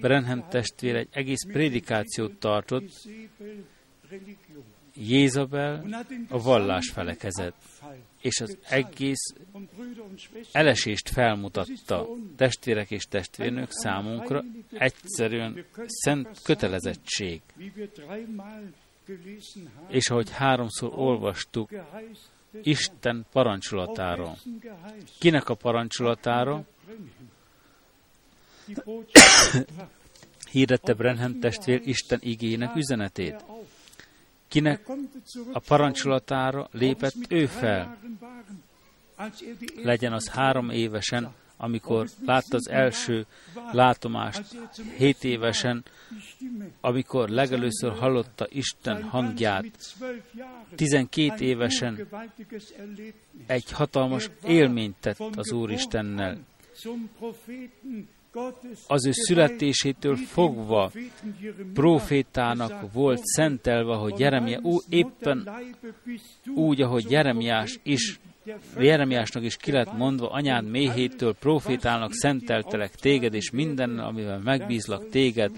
[0.00, 3.08] Brenhem testvér egy egész prédikációt tartott,
[4.98, 7.62] Jézabel a vallás felekezett,
[8.20, 9.34] és az egész
[10.52, 17.40] elesést felmutatta testvérek és testvérnők számunkra egyszerűen szent kötelezettség.
[19.88, 21.70] És ahogy háromszor olvastuk,
[22.62, 24.34] Isten parancsolatára.
[25.18, 26.64] Kinek a parancsolatára?
[30.50, 33.44] Hirdette Brenham testvér Isten igének üzenetét
[34.48, 34.88] kinek
[35.52, 37.98] a parancsolatára lépett ő fel.
[39.82, 43.26] Legyen az három évesen, amikor látta az első
[43.72, 44.42] látomást,
[44.96, 45.84] hét évesen,
[46.80, 49.94] amikor legelőször hallotta Isten hangját,
[50.74, 52.08] tizenkét évesen
[53.46, 56.38] egy hatalmas élményt tett az Úristennel.
[58.86, 60.90] Az ő születésétől fogva
[61.74, 65.50] profétának volt szentelve, hogy Jeremia ú, éppen
[66.54, 68.20] úgy, ahogy Jeremiás is
[68.78, 75.50] Jeremiásnak is ki lett mondva, anyád méhétől profétálnak szenteltelek téged, és minden, amivel megbízlak téged,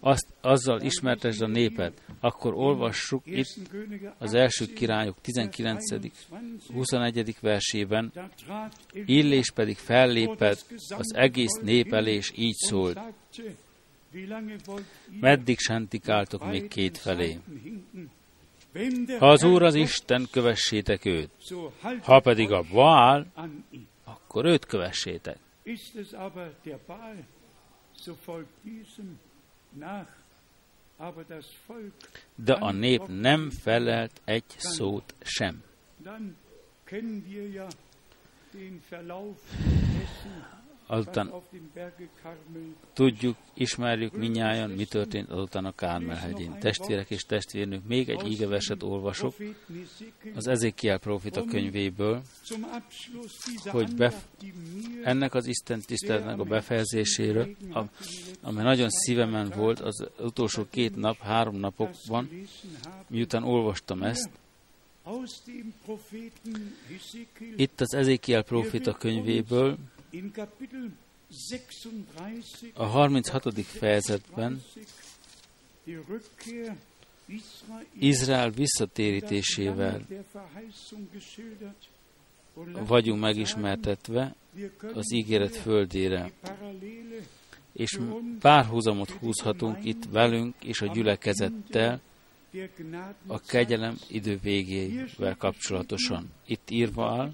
[0.00, 3.56] azt, azzal ismertesd a népet, akkor olvassuk itt
[4.18, 5.82] az első királyok 19.
[6.72, 7.36] 21.
[7.40, 8.12] versében,
[8.92, 12.98] Illés pedig fellépett az egész nép elé, és így szólt,
[15.20, 17.38] meddig sántikáltok még két felé?
[19.18, 21.30] Ha az Úr az Isten, kövessétek őt.
[22.02, 23.26] Ha pedig a Baal,
[24.04, 25.38] akkor őt kövessétek.
[32.34, 35.62] De a nép nem felelt egy szót sem.
[40.90, 41.32] Azután
[42.92, 46.58] tudjuk, ismerjük minnyáján, mi történt azután a Kármel hegyén.
[46.58, 49.34] Testvérek és testvérnők, még egy ígeveset olvasok
[50.34, 52.22] az Ezékiel profita könyvéből,
[53.64, 54.26] hogy bef-
[55.04, 57.80] ennek az Isten tiszteletnek a befejezéséről, a,
[58.40, 62.28] ami nagyon szívemen volt az utolsó két nap, három napokban,
[63.06, 64.30] miután olvastam ezt,
[67.56, 69.78] itt az Ezékiel profita könyvéből,
[72.74, 73.60] a 36.
[73.60, 74.62] fejezetben
[77.98, 80.06] Izrael visszatérítésével
[82.86, 84.34] vagyunk megismertetve
[84.94, 86.30] az ígéret földére.
[87.72, 87.98] És
[88.40, 92.00] párhuzamot húzhatunk itt velünk és a gyülekezettel
[93.26, 96.30] a kegyelem idő végével kapcsolatosan.
[96.46, 97.32] Itt írva áll,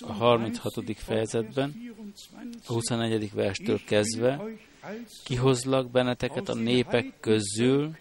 [0.00, 0.72] a 36.
[0.96, 1.94] fejezetben,
[2.66, 3.32] a 24.
[3.32, 4.42] verstől kezdve,
[5.24, 7.96] kihozlak benneteket a népek közül,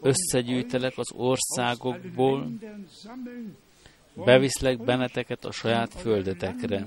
[0.00, 2.50] összegyűjtelek az országokból,
[4.14, 6.86] beviszlek benneteket a saját földetekre.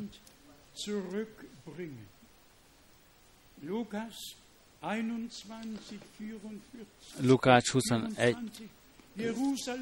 [7.22, 8.36] Lukács 21,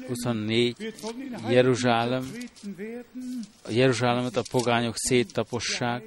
[0.06, 0.94] 24.
[1.48, 2.32] Jeruzsálem,
[3.68, 6.04] Jeruzsálemet a pogányok széttapossák,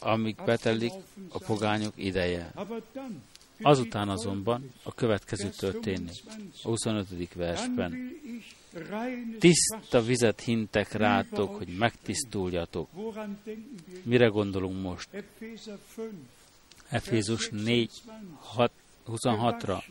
[0.00, 0.92] amíg betelik
[1.28, 2.52] a pogányok ideje.
[3.62, 6.22] Azután azonban a következő történik.
[6.62, 7.34] A 25.
[7.34, 8.14] versben.
[9.38, 12.88] Tiszta vizet hintek rátok, hogy megtisztuljatok.
[14.02, 15.08] Mire gondolunk most?
[16.88, 17.90] Efézus 4,
[18.38, 18.70] 6,
[19.06, 19.82] 26-ra.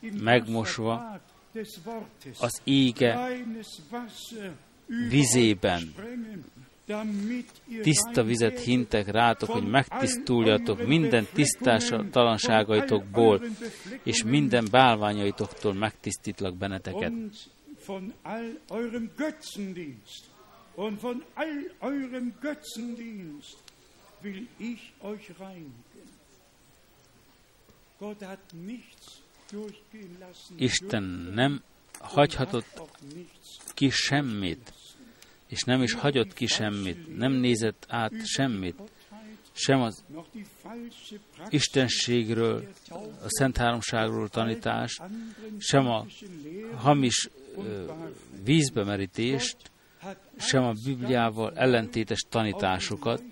[0.00, 1.20] Megmosva
[2.40, 3.42] az ége
[5.08, 5.94] vizében.
[7.82, 11.26] tiszta vizet hintek rátok, hogy megtisztuljatok minden
[12.10, 13.42] talanságaitokból,
[14.02, 17.12] és minden bálványaitoktól megtisztítlak benneteket.
[27.98, 29.02] Gott hat nichts
[30.56, 31.02] Isten
[31.34, 31.62] nem
[31.98, 32.82] hagyhatott
[33.74, 34.72] ki semmit,
[35.46, 38.74] és nem is hagyott ki semmit, nem nézett át semmit,
[39.52, 40.04] sem az
[41.48, 42.68] istenségről,
[43.22, 45.00] a Szent Háromságról tanítás,
[45.58, 46.06] sem a
[46.76, 47.28] hamis
[48.44, 49.56] vízbemerítést,
[50.36, 53.22] sem a Bibliával ellentétes tanításokat,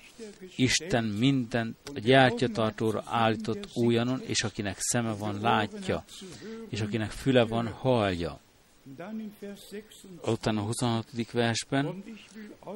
[0.57, 6.05] Isten mindent a gyártyatartóra állított újanon, és akinek szeme van, látja,
[6.69, 8.41] és akinek füle van, hallja.
[10.27, 11.31] Utána a 26.
[11.33, 12.05] versben,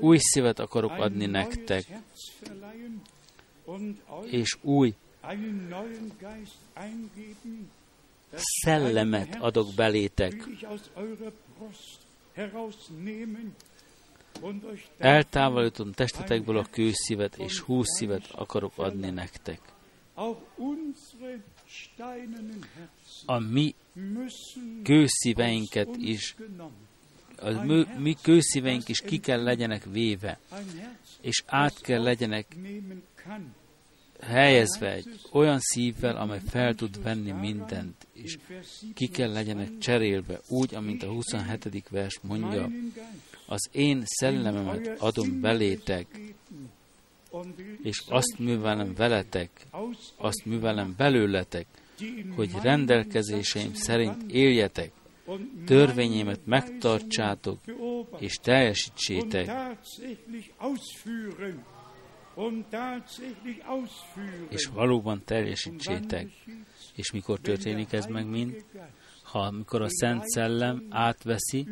[0.00, 1.84] új szívet akarok adni nektek,
[4.30, 4.94] és új
[8.34, 10.48] szellemet adok belétek,
[14.98, 19.60] Eltávolítom testetekből a kőszívet, és húszszívet akarok adni nektek.
[23.26, 23.74] A mi
[24.82, 26.36] kőszíveinket is,
[27.36, 27.50] a
[27.98, 30.38] mi kőszíveink is ki kell legyenek véve,
[31.20, 32.56] és át kell legyenek
[34.20, 38.38] helyezve egy olyan szívvel, amely fel tud venni mindent, és
[38.94, 41.88] ki kell legyenek cserélve, úgy, amint a 27.
[41.88, 42.68] vers mondja,
[43.48, 46.06] az én szellememet adom belétek,
[47.82, 49.50] és azt művelem veletek,
[50.16, 51.66] azt művelem belőletek,
[52.36, 54.92] hogy rendelkezéseim szerint éljetek,
[55.66, 57.58] törvényémet megtartsátok,
[58.18, 59.50] és teljesítsétek.
[64.48, 66.28] És valóban teljesítsétek.
[66.94, 68.64] És mikor történik ez meg mind?
[69.22, 71.66] Ha amikor a Szent Szellem átveszi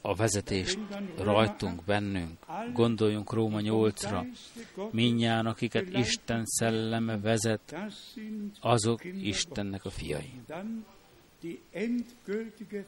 [0.00, 0.78] a vezetést
[1.18, 2.38] rajtunk, bennünk.
[2.72, 4.24] Gondoljunk Róma 8-ra.
[4.90, 7.76] Minnyáján, akiket Isten szelleme vezet,
[8.60, 10.40] azok Istennek a fiai.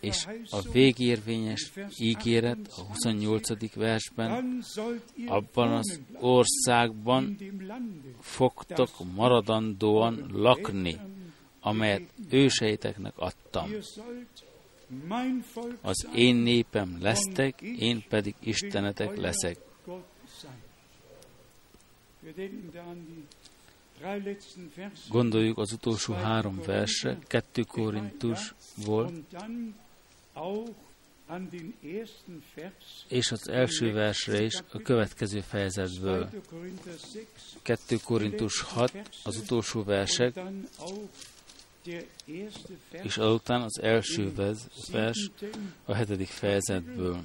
[0.00, 3.74] És a végérvényes ígéret a 28.
[3.74, 4.62] versben,
[5.26, 7.36] abban az országban
[8.20, 10.96] fogtok maradandóan lakni,
[11.60, 13.70] amelyet őseiteknek adtam.
[15.80, 19.58] Az én népem lesztek, én pedig Istenetek leszek.
[25.08, 29.10] Gondoljuk az utolsó három verse, 2 Korintusból,
[33.08, 36.30] és az első versre is a következő fejezetből.
[37.62, 38.92] 2 Korintus 6,
[39.24, 40.40] az utolsó versek,
[43.02, 44.32] és azután az első
[44.90, 45.30] vers
[45.84, 47.24] a hetedik fejezetből.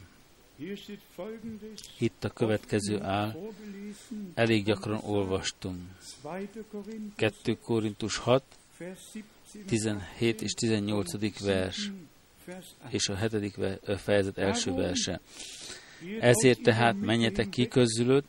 [1.98, 3.52] Itt a következő áll,
[4.34, 5.80] elég gyakran olvastunk.
[7.16, 8.44] 2 Korintus 6,
[9.66, 11.40] 17 és 18.
[11.40, 11.92] vers,
[12.90, 13.56] és a hetedik
[13.98, 15.20] fejezet első verse.
[16.20, 18.28] Ezért tehát menjetek ki közülött,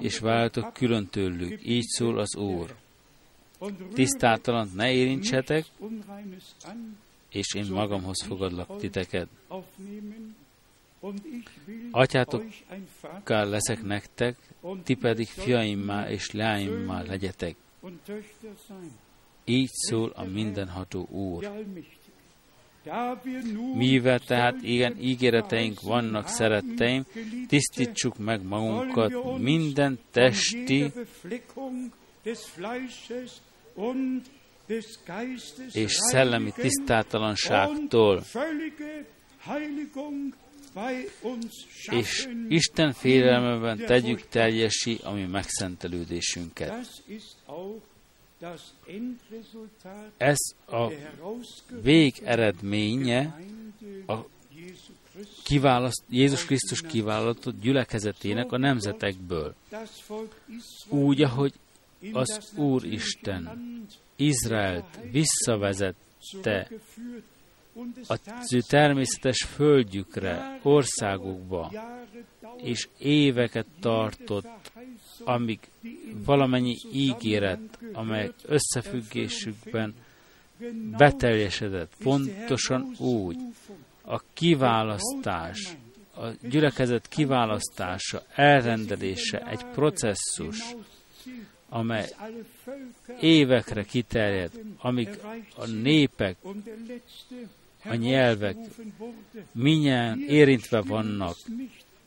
[0.00, 1.66] és váltok külön tőlük.
[1.66, 2.76] Így szól az Úr.
[3.94, 5.64] Tisztátalant ne érintsetek,
[7.30, 9.28] és én magamhoz fogadlak titeket.
[11.90, 14.36] Atyátokká leszek nektek,
[14.84, 17.56] ti pedig fiaimmá és leányimmá legyetek.
[19.44, 21.50] Így szól a mindenható Úr.
[23.74, 27.04] Mivel tehát igen ígéreteink vannak, szeretteim,
[27.48, 30.92] tisztítsuk meg magunkat minden testi
[35.72, 38.22] és szellemi tisztátalanságtól,
[41.90, 46.74] és Isten félelmeben tegyük teljesi a mi megszentelődésünket.
[50.16, 50.36] Ez
[50.66, 50.92] a
[51.82, 53.40] végeredménye
[54.06, 54.16] a
[55.44, 59.54] kiválaszt, Jézus Krisztus kiválasztott gyülekezetének a nemzetekből.
[60.88, 61.52] Úgy, ahogy
[62.12, 63.50] az Úr Isten
[64.16, 66.68] Izraelt visszavezette
[68.06, 71.72] az ő természetes földjükre, országukba,
[72.56, 74.72] és éveket tartott,
[75.24, 75.58] amíg
[76.24, 79.94] valamennyi ígéret, amely összefüggésükben
[80.96, 83.36] beteljesedett, pontosan úgy,
[84.02, 85.76] a kiválasztás,
[86.14, 90.74] a gyülekezet kiválasztása, elrendelése egy processzus,
[91.68, 92.08] amely
[93.20, 95.08] évekre kiterjed, amíg
[95.56, 96.36] a népek,
[97.84, 98.56] a nyelvek
[99.52, 101.36] minnyáján érintve vannak,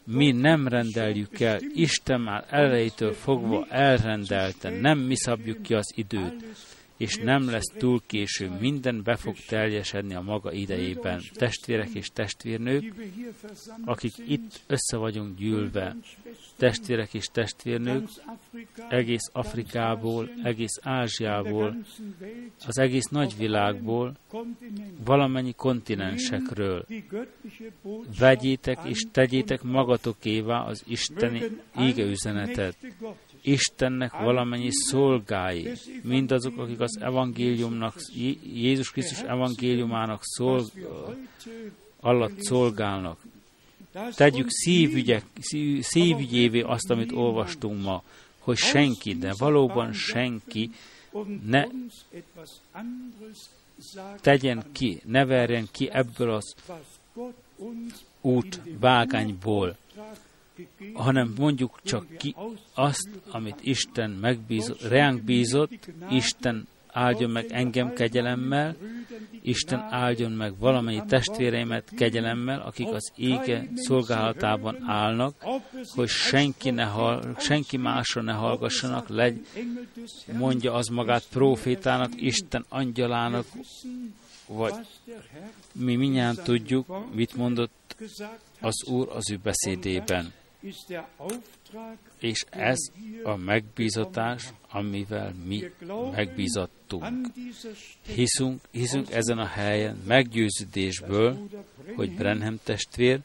[0.03, 6.43] mi nem rendeljük el, Isten már elejétől fogva elrendelte, nem mi szabjuk ki az időt,
[7.01, 11.21] és nem lesz túl késő, minden be fog teljesedni a maga idejében.
[11.33, 12.93] Testvérek és testvérnők,
[13.85, 15.95] akik itt össze vagyunk gyűlve,
[16.57, 18.07] testvérek és testvérnők,
[18.89, 21.77] egész Afrikából, egész Ázsiából,
[22.67, 24.17] az egész nagyvilágból,
[25.03, 26.85] valamennyi kontinensekről.
[28.19, 31.41] Vegyétek és tegyétek magatokévá az Isteni
[31.77, 32.75] égeüzenetet.
[33.41, 35.71] Istennek valamennyi szolgái,
[36.03, 37.95] mindazok, akik az evangéliumnak,
[38.53, 40.65] Jézus Krisztus evangéliumának szolg,
[41.99, 43.19] alatt szolgálnak.
[44.15, 45.25] Tegyük szívügyek,
[45.79, 48.03] szívügyévé azt, amit olvastunk ma,
[48.39, 50.71] hogy senki, de valóban senki
[51.45, 51.65] ne
[54.21, 56.55] tegyen ki, ne verjen ki ebből az
[58.21, 59.77] út vágányból,
[60.93, 62.35] hanem mondjuk csak ki
[62.73, 65.71] azt, amit Isten megbízott, ránk bízott,
[66.09, 68.75] Isten áldjon meg engem kegyelemmel,
[69.41, 75.45] Isten áldjon meg valamennyi testvéreimet kegyelemmel, akik az ége szolgálatában állnak,
[75.95, 79.45] hogy senki, ne hall, senki másra ne hallgassanak, legy,
[80.37, 83.45] mondja az magát profétának, Isten angyalának,
[84.47, 84.73] vagy
[85.73, 87.95] mi minnyáján tudjuk, mit mondott
[88.59, 90.33] az Úr az ő beszédében.
[92.19, 92.77] És ez
[93.23, 95.71] a megbízatás, amivel mi
[96.11, 97.27] megbízattunk.
[98.05, 101.47] Hiszünk, hiszünk ezen a helyen meggyőződésből,
[101.95, 103.19] hogy Brenhem testvér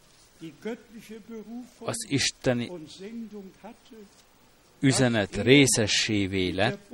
[1.79, 2.71] az isteni
[4.81, 6.89] üzenet részessévé lett,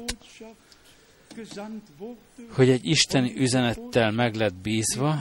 [2.48, 5.14] hogy egy isteni üzenettel meg lett bízva,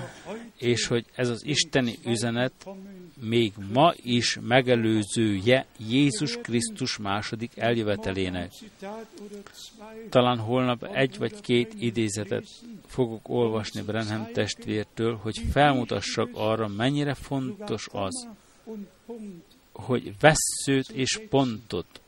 [0.57, 2.65] és hogy ez az isteni üzenet
[3.21, 8.51] még ma is megelőzője Jézus Krisztus második eljövetelének.
[10.09, 12.45] Talán holnap egy vagy két idézetet
[12.87, 18.27] fogok olvasni Brenham testvértől, hogy felmutassak arra, mennyire fontos az,
[19.71, 22.01] hogy vesszőt és pontot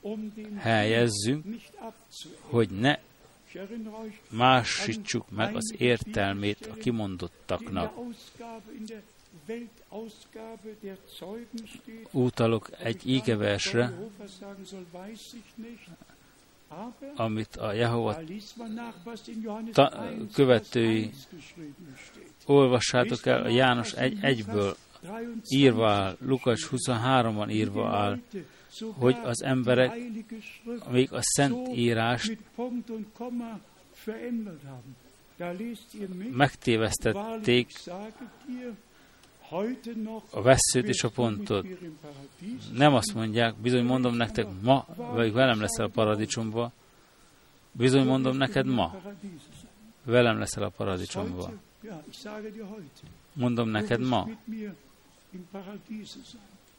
[0.56, 1.44] helyezzünk,
[2.40, 2.98] hogy ne
[4.30, 7.92] másítsuk meg az értelmét a kimondottaknak.
[12.10, 13.92] Útalok egy ígeversre,
[17.16, 18.20] amit a Jehova
[19.72, 19.96] ta-
[20.32, 21.10] követői
[22.46, 24.76] olvassátok el, a János egy, egyből
[25.48, 28.20] írva áll, Lukács 23-ban írva áll,
[28.98, 29.96] hogy az emberek
[30.90, 32.38] még a Szent Írást
[36.30, 37.70] megtévesztették
[40.30, 41.66] a veszőt és a pontot.
[42.72, 46.72] Nem azt mondják, bizony mondom nektek ma, vagy velem leszel a paradicsomba,
[47.72, 49.00] bizony mondom neked ma,
[50.04, 51.52] velem leszel a paradicsomba.
[53.32, 54.28] Mondom neked ma,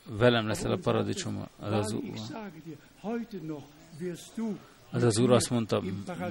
[0.10, 1.50] velem leszel a paradicsomba.
[1.60, 2.14] Az az, úr.
[4.92, 5.82] az az Úr azt mondta,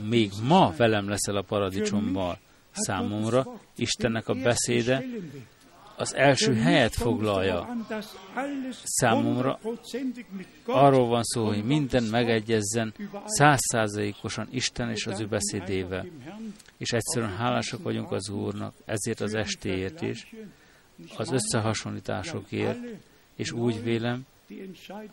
[0.09, 2.39] még ma velem leszel a paradicsommal
[2.73, 3.47] számomra.
[3.77, 5.05] Istennek a beszéde
[5.97, 7.77] az első helyet foglalja.
[8.85, 9.59] Számomra
[10.65, 12.95] arról van szó, hogy minden megegyezzen
[13.25, 16.07] százszázalékosan Isten és az ő beszédével.
[16.77, 20.35] És egyszerűen hálásak vagyunk az Úrnak ezért az estéért is,
[21.17, 22.79] az összehasonlításokért,
[23.35, 24.27] és úgy vélem,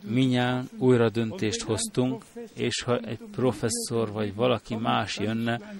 [0.02, 2.24] minnyáján újra döntést hoztunk,
[2.54, 5.76] és ha egy professzor vagy valaki más jönne,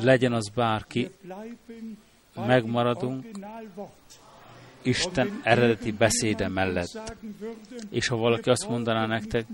[0.00, 1.10] legyen az bárki,
[2.34, 3.26] megmaradunk
[4.82, 7.14] Isten eredeti beszéde mellett.
[7.90, 9.46] És ha valaki azt mondaná nektek,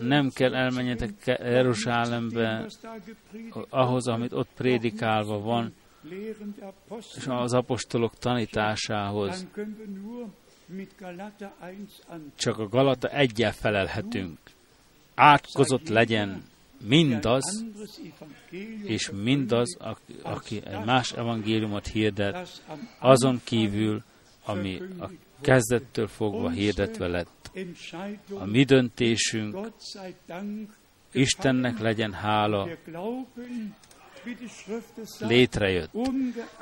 [0.00, 2.66] nem kell elmenjetek Jeruzsálembe
[3.68, 5.74] ahhoz, amit ott prédikálva van,
[7.16, 9.46] és az apostolok tanításához,
[12.34, 14.38] csak a Galata egyel felelhetünk.
[15.14, 16.44] Átkozott legyen
[16.86, 17.64] mindaz,
[18.82, 19.76] és mindaz,
[20.22, 22.62] aki egy más evangéliumot hirdet,
[22.98, 24.02] azon kívül,
[24.44, 25.10] ami a
[25.40, 27.50] kezdettől fogva hirdetve lett.
[28.38, 29.70] A mi döntésünk,
[31.12, 32.68] Istennek legyen hála,
[35.18, 35.90] létrejött.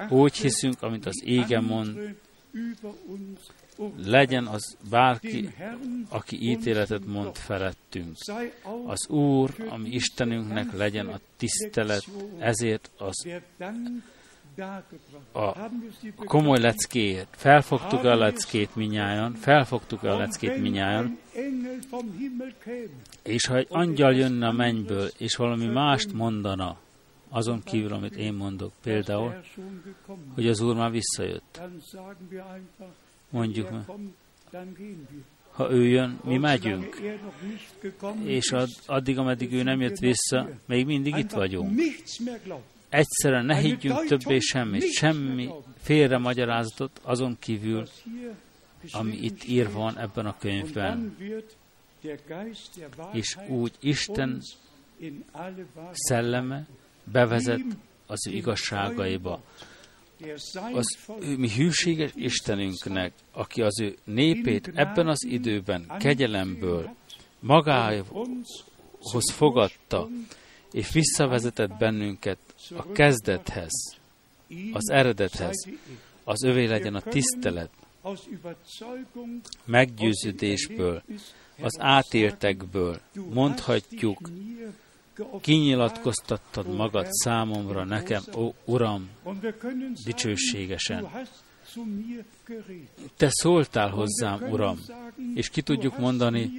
[0.08, 2.16] Úgy hiszünk, amit az ége mond,
[3.96, 5.54] legyen az bárki,
[6.08, 8.16] aki ítéletet mond felettünk.
[8.86, 12.04] Az Úr, ami Istenünknek legyen a tisztelet,
[12.38, 13.26] ezért az
[15.32, 15.70] a
[16.24, 17.28] komoly leckéért.
[17.30, 21.18] Felfogtuk a leckét minnyáján, felfogtuk a leckét minnyáján,
[23.22, 26.76] és ha egy angyal jönne a mennyből, és valami mást mondana,
[27.28, 29.34] azon kívül, amit én mondok, például,
[30.34, 31.60] hogy az Úr már visszajött.
[33.34, 33.68] Mondjuk,
[35.50, 37.00] ha ő jön, mi megyünk.
[38.24, 38.54] És
[38.86, 41.80] addig, ameddig ő nem jött vissza, még mindig itt vagyunk.
[42.88, 45.50] Egyszerűen ne higgyünk többé semmit, semmi
[45.80, 47.88] félre magyarázatot azon kívül,
[48.90, 51.16] ami itt írva van ebben a könyvben.
[53.12, 54.42] És úgy Isten
[55.92, 56.66] szelleme
[57.04, 57.62] bevezet
[58.06, 59.42] az ő igazságaiba.
[60.72, 66.94] Az ő mi hűséges Istenünknek, aki az ő népét ebben az időben kegyelemből
[67.40, 70.08] magához fogadta,
[70.72, 72.38] és visszavezetett bennünket
[72.70, 73.96] a kezdethez,
[74.72, 75.66] az eredethez,
[76.24, 77.70] az övé legyen a tisztelet,
[79.64, 81.02] meggyőződésből,
[81.60, 84.28] az átéltekből mondhatjuk,
[85.40, 89.08] kinyilatkoztattad magad számomra nekem, ó Uram,
[90.04, 91.08] dicsőségesen.
[93.16, 94.78] Te szóltál hozzám, Uram,
[95.34, 96.52] és ki tudjuk mondani,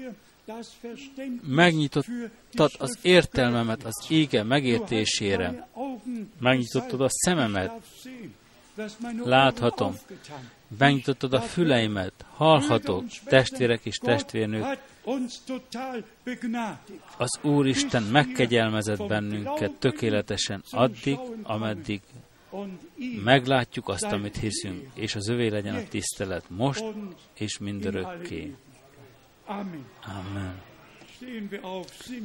[1.41, 5.67] megnyitottad az értelmemet az ége megértésére,
[6.39, 7.71] megnyitottad a szememet,
[9.23, 9.95] láthatom,
[10.77, 14.77] megnyitottad a füleimet, hallhatok, testvérek és testvérnők,
[17.17, 22.01] az Úristen megkegyelmezett bennünket tökéletesen addig, ameddig
[23.23, 26.83] meglátjuk azt, amit hiszünk, és az övé legyen a tisztelet most
[27.33, 28.55] és mindörökké.
[29.45, 30.61] Amen.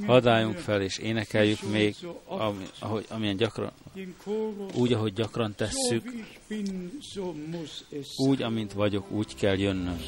[0.06, 1.94] Hadd álljunk fel, és énekeljük még,
[2.24, 3.72] ami, ahogy, amilyen gyakran,
[4.74, 6.12] úgy, ahogy gyakran tesszük,
[8.16, 10.00] úgy, amint vagyok, úgy kell jönnöm.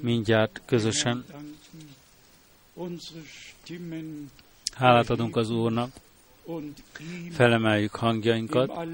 [0.00, 1.24] Mindjárt közösen.
[4.72, 5.90] Hálát adunk az Úrnak,
[7.30, 8.86] felemeljük hangjainkat,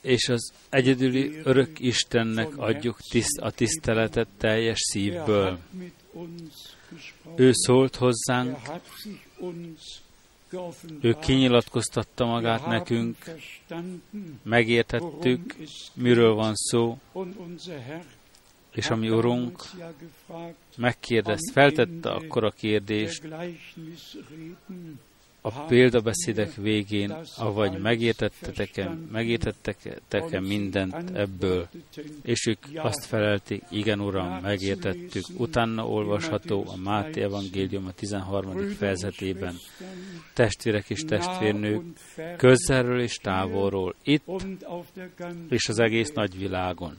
[0.00, 5.58] és az egyedüli örök Istennek adjuk tiszt, a tiszteletet teljes szívből.
[7.36, 8.58] Ő szólt hozzánk,
[11.00, 13.16] ő kinyilatkoztatta magát nekünk,
[14.42, 15.56] megértettük,
[15.94, 16.98] miről van szó,
[18.72, 19.62] és ami Urunk
[20.76, 23.22] megkérdez, feltette akkor a kérdést
[25.46, 31.68] a példabeszédek végén, avagy megértettetek-e, megértettek-e mindent ebből,
[32.22, 35.24] és ők azt felelték, igen Uram, megértettük.
[35.36, 38.68] Utána olvasható a Máté Evangélium a 13.
[38.68, 39.54] fejezetében.
[40.34, 41.82] Testvérek és testvérnők,
[42.36, 44.24] közelről és távolról, itt
[45.48, 46.96] és az egész nagyvilágon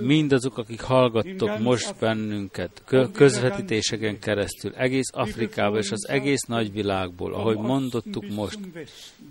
[0.00, 8.28] mindazok, akik hallgattok most bennünket, közvetítéseken keresztül, egész Afrikából és az egész nagyvilágból, ahogy mondottuk
[8.28, 8.58] most,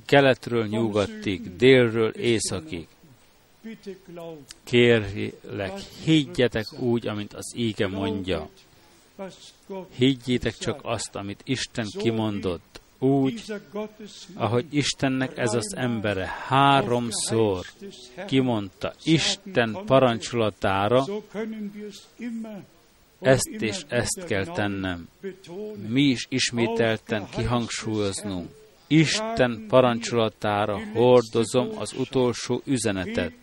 [0.06, 2.88] keletről nyugatig, délről északig.
[4.64, 8.50] Kérlek, higgyetek úgy, amint az íge mondja.
[9.96, 13.44] Higgyétek csak azt, amit Isten kimondott úgy,
[14.34, 17.66] ahogy Istennek ez az embere háromszor
[18.28, 21.06] kimondta Isten parancsolatára,
[23.20, 25.08] ezt és ezt kell tennem.
[25.88, 28.50] Mi is ismételten kihangsúlyoznunk.
[28.88, 33.34] Isten parancsolatára hordozom az utolsó üzenetet,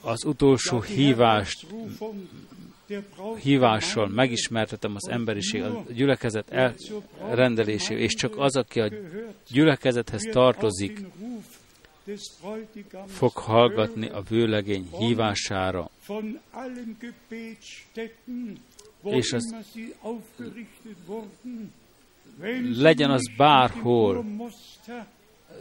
[0.00, 1.66] az utolsó hívást
[3.42, 8.90] hívással megismertetem az emberiség, a gyülekezet elrendelésével, és csak az, aki a
[9.50, 11.00] gyülekezethez tartozik,
[13.06, 15.90] fog hallgatni a vőlegény hívására.
[19.04, 19.54] És az
[22.74, 24.24] legyen az bárhol,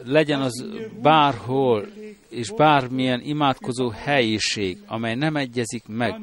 [0.04, 0.66] legyen az
[1.02, 1.88] bárhol,
[2.30, 6.22] és bármilyen imádkozó helyiség, amely nem egyezik meg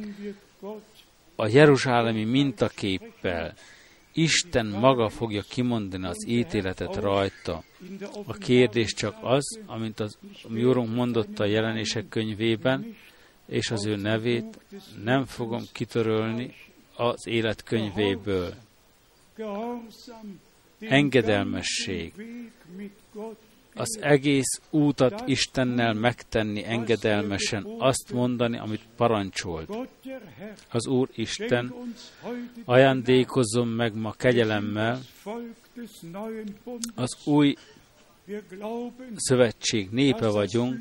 [1.37, 3.55] a jeruzsálemi mintaképpel.
[4.13, 7.63] Isten maga fogja kimondani az ítéletet rajta.
[8.27, 10.19] A kérdés csak az, amint az
[10.49, 12.97] mi Úrunk mondotta a jelenések könyvében,
[13.47, 14.59] és az ő nevét
[15.05, 16.55] nem fogom kitörölni
[16.97, 18.55] az élet könyvéből.
[20.79, 22.13] Engedelmesség,
[23.77, 29.77] az egész útat Istennel megtenni engedelmesen, azt mondani, amit parancsolt.
[30.71, 31.75] Az Úr Isten
[32.65, 35.01] ajándékozzon meg ma kegyelemmel
[36.95, 37.55] az új
[39.17, 40.81] szövetség népe vagyunk,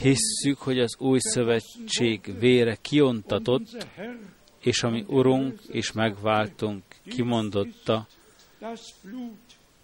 [0.00, 3.86] hisszük, hogy az új szövetség vére kiontatott,
[4.60, 8.06] és ami Urunk és megváltunk kimondotta,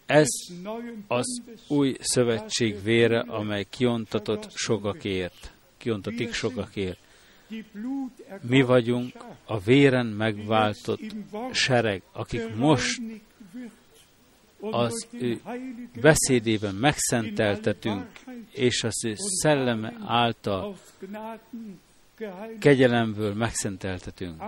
[0.07, 0.29] ez
[1.07, 6.99] az új szövetség vére, amely kiontatott sokakért, kiontatik sokakért.
[8.41, 9.13] Mi vagyunk
[9.45, 11.01] a véren megváltott
[11.53, 13.01] sereg, akik most
[14.61, 15.41] az ő
[16.01, 18.07] beszédében megszenteltetünk,
[18.51, 20.77] és az ő szelleme által
[22.59, 24.43] kegyelemből megszenteltetünk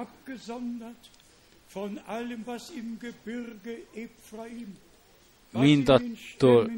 [5.58, 6.70] mindattól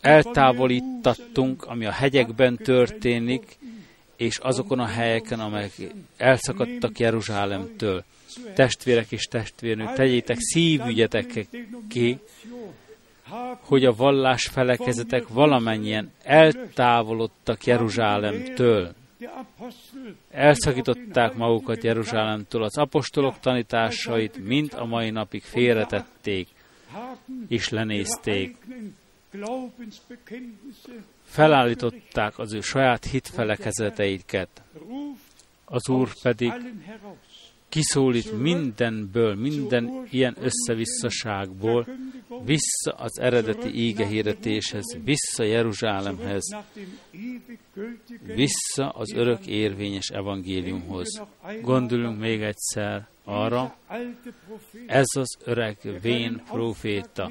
[0.00, 3.58] eltávolítattunk, ami a hegyekben történik,
[4.16, 5.72] és azokon a helyeken, amelyek
[6.16, 8.04] elszakadtak Jeruzsálemtől.
[8.54, 11.46] Testvérek és testvérnők, tegyétek szívügyetek
[11.88, 12.18] ki,
[13.60, 18.94] hogy a vallás felekezetek valamennyien eltávolodtak Jeruzsálemtől.
[20.30, 26.48] Elszakították magukat Jeruzsálemtől, az apostolok tanításait mind a mai napig félretették
[27.48, 28.56] és lenézték.
[31.22, 34.62] felállították az ő saját hitfelekezeteiket.
[35.64, 36.52] Az Úr pedig
[37.72, 41.86] kiszólít mindenből, minden ilyen összevisszaságból,
[42.44, 46.56] vissza az eredeti ígehíretéshez, vissza Jeruzsálemhez,
[48.34, 51.22] vissza az örök érvényes evangéliumhoz.
[51.62, 53.76] Gondoljunk még egyszer arra,
[54.86, 57.30] ez az öreg vén proféta,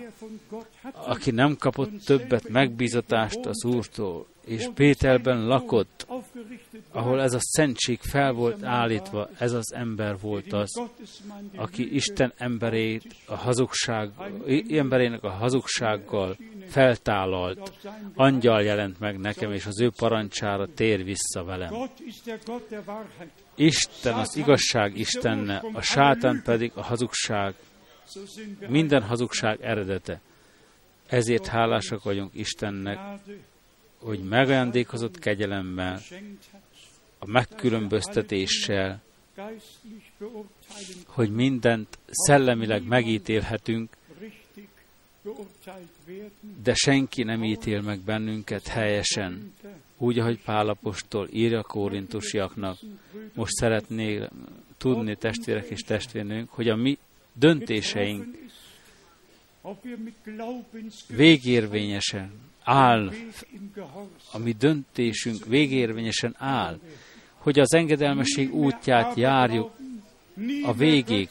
[0.94, 6.08] aki nem kapott többet megbízatást az Úrtól, és Péterben lakott,
[6.92, 10.82] ahol ez a szentség fel volt állítva, ez az ember volt az,
[11.56, 14.12] aki Isten emberét a hazugság,
[14.70, 16.38] emberének a hazugsággal
[16.72, 17.72] feltálalt.
[18.16, 21.74] Angyal jelent meg nekem, és az ő parancsára tér vissza velem.
[23.56, 27.54] Isten az igazság Istenne, a sátán pedig a hazugság,
[28.68, 30.22] minden hazugság eredete.
[31.08, 33.00] Ezért hálásak vagyunk Istennek,
[34.00, 36.00] hogy megajándékozott kegyelemmel,
[37.20, 39.02] a megkülönböztetéssel,
[41.06, 43.90] hogy mindent szellemileg megítélhetünk,
[46.64, 49.54] de senki nem ítél meg bennünket helyesen,
[49.98, 52.78] úgy, ahogy Pálapostól írja a kórintusiaknak.
[53.34, 54.30] Most szeretnék
[54.78, 56.98] tudni, testvérek és testvérnőnk, hogy a mi
[57.34, 58.38] döntéseink
[61.08, 62.32] végérvényesen
[62.64, 63.12] áll,
[64.32, 66.80] a mi döntésünk végérvényesen áll,
[67.38, 69.72] hogy az engedelmesség útját járjuk
[70.64, 71.30] a végig.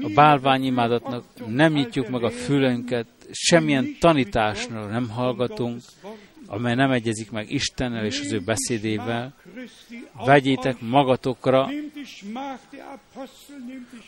[0.00, 5.80] A bálványimádatnak nem nyitjuk meg a fülünket, semmilyen tanításra nem hallgatunk,
[6.46, 9.34] amely nem egyezik meg Istennel és az ő beszédével.
[10.24, 11.68] Vegyétek magatokra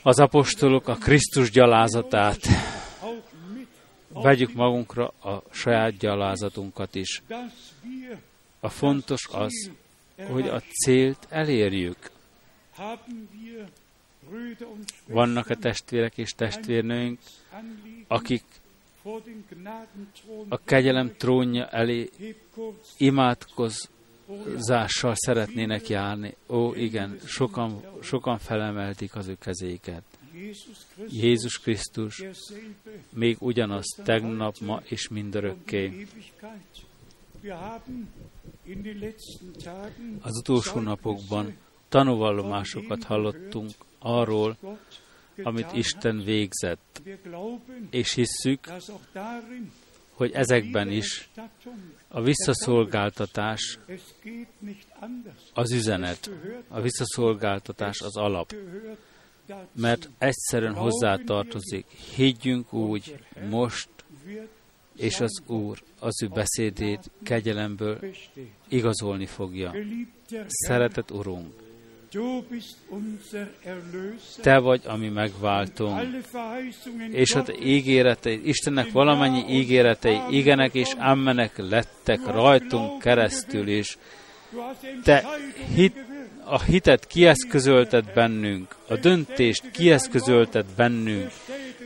[0.03, 2.47] az apostolok a Krisztus gyalázatát.
[4.09, 7.23] Vegyük magunkra a saját gyalázatunkat is.
[8.61, 9.71] A fontos az,
[10.31, 12.11] hogy a célt elérjük.
[15.07, 17.19] Vannak-e testvérek és testvérnőink,
[18.07, 18.43] akik
[20.49, 22.11] a kegyelem trónja elé
[22.97, 26.35] imádkozással szeretnének járni.
[26.49, 30.03] Ó, igen, sokan, sokan felemeltik az ő kezéket.
[31.09, 32.23] Jézus Krisztus
[33.11, 36.07] még ugyanaz tegnap, ma és mindörökké.
[40.21, 41.57] Az utolsó napokban
[41.89, 43.71] tanúvallomásokat hallottunk
[44.05, 44.57] arról,
[45.43, 47.03] amit Isten végzett,
[47.91, 48.61] és hisszük,
[50.13, 51.29] hogy ezekben is
[52.09, 53.79] a visszaszolgáltatás
[55.55, 56.31] az üzenet,
[56.69, 58.55] a visszaszolgáltatás az alap,
[59.73, 61.87] mert egyszerűen hozzátartozik.
[62.15, 63.19] Higgyünk úgy
[63.51, 63.89] most,
[64.97, 67.99] és az Úr az ő beszédét kegyelemből
[68.69, 69.75] igazolni fogja.
[70.47, 71.64] Szeretett Urunk,
[74.41, 76.01] te vagy, ami megváltunk.
[77.11, 83.99] És a ígéretei, Istennek valamennyi ígéretei, igenek és ammenek lettek rajtunk keresztül is.
[85.03, 85.25] Te
[85.75, 85.97] hit,
[86.45, 91.31] a hitet kieszközölted bennünk, a döntést kieszközölted bennünk,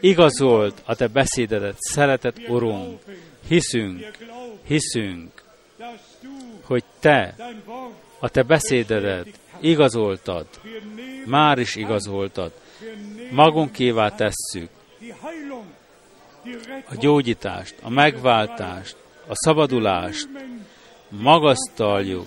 [0.01, 3.01] igazolt a Te beszédedet, szeretett Urunk,
[3.49, 4.11] hiszünk,
[4.67, 5.43] hiszünk,
[6.63, 7.35] hogy Te
[8.19, 9.29] a Te beszédedet
[9.61, 10.47] igazoltad,
[11.27, 12.53] már is igazoltad,
[13.31, 14.69] magunkévá tesszük
[16.89, 20.29] a gyógyítást, a megváltást, a szabadulást,
[21.09, 22.27] magasztaljuk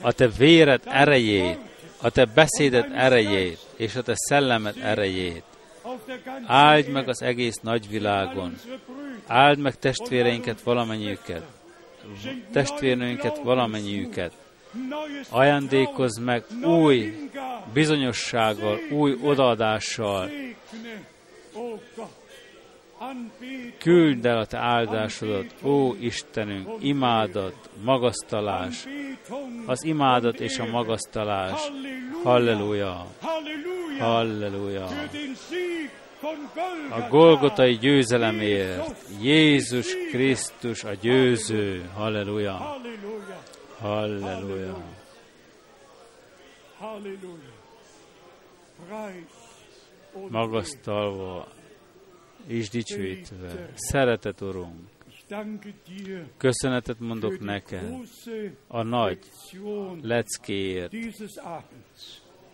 [0.00, 1.58] a te véred erejét,
[2.00, 5.42] a te beszédet erejét, és a te szellemet erejét.
[6.46, 8.58] Áld meg az egész nagyvilágon.
[9.26, 11.42] Áld meg testvéreinket valamennyiüket.
[12.52, 14.32] Testvérnőinket valamennyiüket.
[15.30, 17.28] Ajándékozz meg új
[17.72, 20.30] bizonyossággal, új odaadással.
[23.78, 28.86] Küld el a te áldásodat, ó Istenünk, imádat, magasztalás,
[29.66, 31.60] az imádat és a magasztalás.
[32.22, 33.06] Halleluja!
[33.98, 34.86] Halleluja!
[36.90, 41.90] A Golgotai győzelemért Jézus Krisztus a győző.
[41.94, 42.80] Halleluja!
[43.82, 44.84] Halleluja!
[50.28, 51.48] Magasztalva
[52.46, 53.70] és dicsőítve.
[53.74, 54.90] Szeretet, Urunk!
[56.36, 58.08] Köszönetet mondok neked
[58.66, 59.18] a nagy
[60.02, 60.92] leckéért,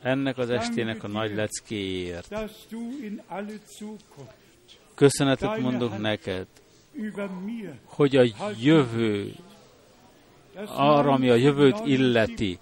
[0.02, 2.34] ennek az estének a nagy leckéért.
[4.94, 6.46] Köszönetet mondok neked
[7.84, 8.24] hogy a
[8.60, 9.34] jövő,
[10.66, 12.58] arra, ami a jövőt illeti,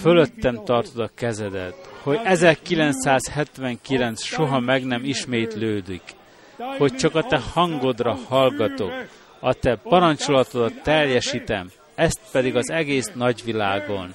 [0.00, 6.02] fölöttem tartod a kezedet, hogy 1979 soha meg nem ismétlődik,
[6.78, 8.92] hogy csak a te hangodra hallgatok,
[9.40, 14.14] a te parancsolatodat teljesítem, ezt pedig az egész nagyvilágon.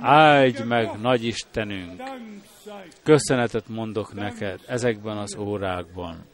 [0.00, 2.02] Áldj meg, nagy Istenünk!
[3.02, 6.24] Köszönetet mondok neked ezekben az órákban.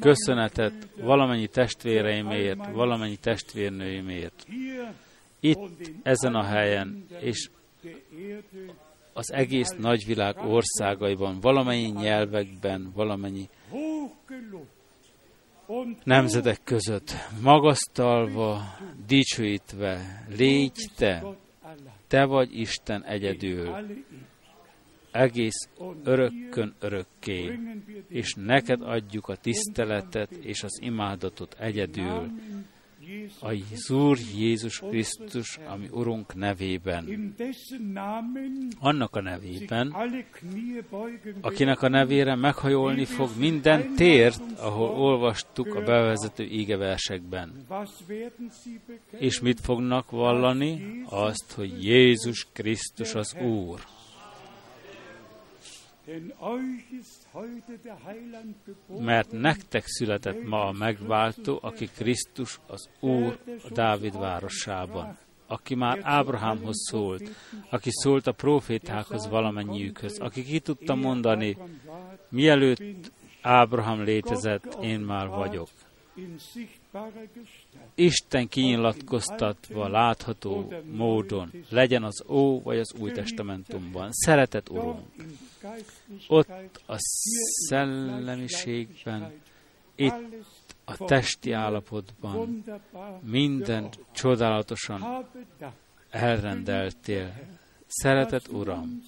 [0.00, 4.46] Köszönetet valamennyi testvéreimért, valamennyi testvérnőimért.
[5.40, 7.50] Itt, ezen a helyen, és
[9.12, 13.48] az egész nagyvilág országaiban, valamennyi nyelvekben, valamennyi
[16.04, 17.12] nemzetek között,
[17.42, 18.60] magasztalva,
[19.06, 21.24] dicsőítve, légy te,
[22.06, 23.76] te vagy Isten egyedül,
[25.10, 25.68] egész
[26.04, 27.58] örökkön örökké,
[28.08, 32.30] és neked adjuk a tiszteletet és az imádatot egyedül,
[33.40, 37.34] az Úr Jézus Krisztus, ami Urunk nevében,
[38.78, 39.94] annak a nevében,
[41.40, 47.66] akinek a nevére meghajolni fog minden tért, ahol olvastuk a bevezető ígeversekben.
[49.10, 51.02] És mit fognak vallani?
[51.04, 53.80] Azt, hogy Jézus Krisztus az Úr.
[58.98, 65.16] Mert nektek született ma a megváltó, aki Krisztus az Úr a Dávid városában,
[65.46, 67.30] aki már Ábrahámhoz szólt,
[67.70, 71.56] aki szólt a profétákhoz valamennyiükhöz, aki ki tudta mondani,
[72.28, 73.12] mielőtt
[73.42, 75.68] Ábrahám létezett, én már vagyok.
[77.94, 84.08] Isten kinyilatkoztatva látható módon, legyen az Ó vagy az Új Testamentumban.
[84.12, 85.00] Szeretet Urunk!
[86.28, 86.48] Ott
[86.86, 86.94] a
[87.68, 89.32] szellemiségben,
[89.94, 90.14] itt
[90.84, 92.64] a testi állapotban
[93.20, 95.26] minden csodálatosan
[96.10, 97.32] elrendeltél.
[97.86, 99.02] Szeretet Uram!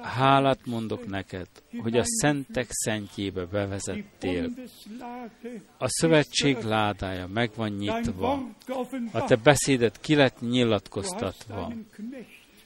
[0.00, 1.48] Hálát mondok neked,
[1.78, 4.50] hogy a szentek szentjébe bevezettél.
[5.78, 8.46] A szövetség ládája meg van nyitva,
[9.12, 11.72] a te beszédet ki lett nyilatkoztatva,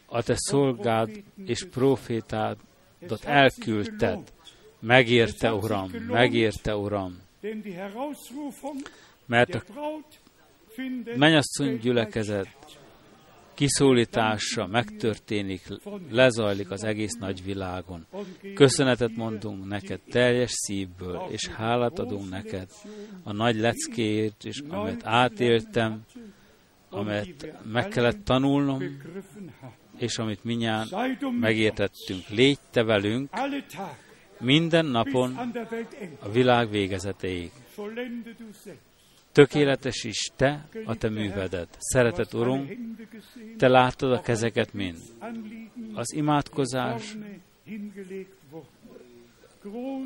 [0.06, 4.32] a te szolgád és profétádat elküldted.
[4.80, 7.18] Megérte, Uram, megérte, Uram.
[9.26, 9.62] Mert a
[11.16, 12.77] mennyasszony gyülekezet
[13.58, 15.62] kiszólítása megtörténik,
[16.10, 18.06] lezajlik az egész nagy világon.
[18.54, 22.68] Köszönetet mondunk neked teljes szívből, és hálát adunk neked
[23.22, 26.04] a nagy leckéért, és amit átéltem,
[26.90, 28.82] amelyet meg kellett tanulnom,
[29.96, 30.88] és amit minnyáján
[31.40, 32.28] megértettünk.
[32.28, 33.30] Légy te velünk
[34.40, 35.36] minden napon
[36.20, 37.50] a világ végezetéig.
[39.32, 41.76] Tökéletes is te, a te művedet.
[41.78, 42.76] Szeretett Urunk,
[43.56, 44.98] te láttad a kezeket mind.
[45.94, 47.16] Az imádkozás,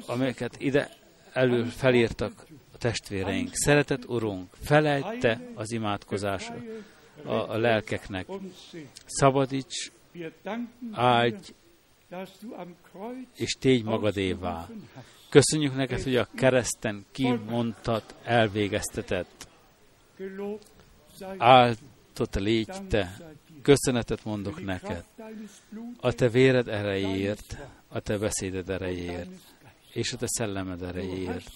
[0.07, 0.90] amelyeket ide
[1.32, 3.49] elő felírtak a testvéreink.
[3.53, 6.51] Szeretett Urunk, felejt te az imádkozás
[7.24, 8.27] a, a lelkeknek.
[9.05, 9.90] Szabadíts,
[10.93, 11.53] áldj,
[13.37, 14.69] és tégy magadévá.
[15.29, 19.49] Köszönjük neked, hogy a kereszten kimondtat, elvégeztetett.
[21.39, 23.17] Áldott légy te.
[23.63, 25.05] Köszönetet mondok neked.
[26.01, 27.57] A te véred erejéért,
[27.89, 29.31] a te beszéded erejéért,
[29.93, 31.51] és a te szellemed erejéért.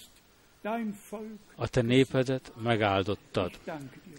[1.55, 3.51] A te népedet megáldottad.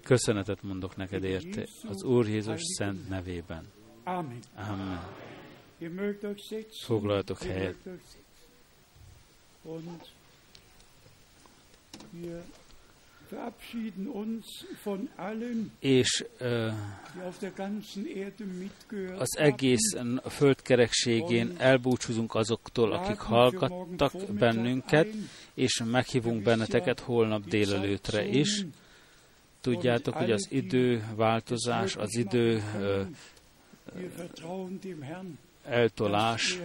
[0.02, 3.64] Köszönetet mondok neked érte az Úr Jézus szent nevében.
[4.04, 4.38] Amen.
[6.84, 7.76] Foglaltok helyet.
[15.78, 16.72] És uh,
[19.18, 19.96] az egész
[20.28, 25.08] földkerekségén elbúcsúzunk azoktól, akik hallgattak bennünket,
[25.54, 28.64] és meghívunk benneteket holnap délelőtre is.
[29.60, 33.06] Tudjátok, hogy az idő változás, az idő uh,
[35.68, 36.58] eltolás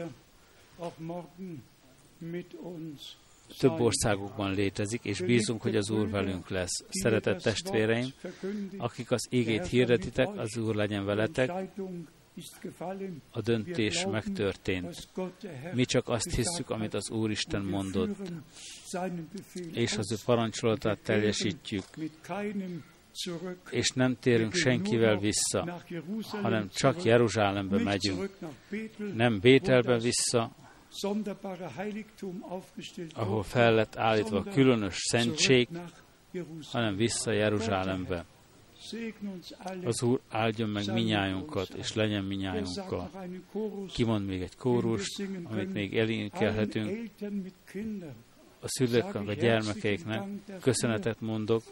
[3.57, 6.83] több országokban létezik, és bízunk, hogy az Úr velünk lesz.
[6.89, 8.13] Szeretett testvéreim,
[8.77, 11.51] akik az égét hirdetitek, az Úr legyen veletek,
[13.31, 15.09] a döntés megtörtént.
[15.73, 18.31] Mi csak azt hisszük, amit az Úr Isten mondott,
[19.73, 21.83] és az ő parancsolatát teljesítjük,
[23.69, 25.81] és nem térünk senkivel vissza,
[26.29, 28.29] hanem csak Jeruzsálembe megyünk.
[29.15, 30.55] Nem Bételbe vissza,
[33.13, 35.67] ahol fel lett állítva a különös szentség,
[36.71, 38.25] hanem vissza Jeruzsálembe.
[39.83, 43.09] Az Úr áldjon meg minnyájunkat, és legyen minnyájunkkal.
[43.93, 47.09] Kimond még egy kórust, amit még elénekelhetünk.
[48.63, 50.23] A szülőknek, a gyermekeiknek
[50.61, 51.63] köszönetet mondok,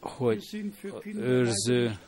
[0.00, 0.72] hogy
[1.14, 1.98] őrző,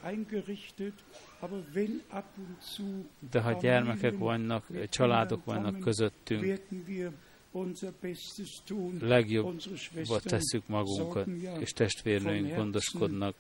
[3.31, 7.11] de ha gyermekek vannak, családok vannak közöttünk, werden wir
[7.51, 8.97] unser Bestes tun.
[9.01, 11.27] legjobb Unsere Ba Schwestern tesszük magunkat,
[11.59, 13.37] és testvérnőink gondoskodnak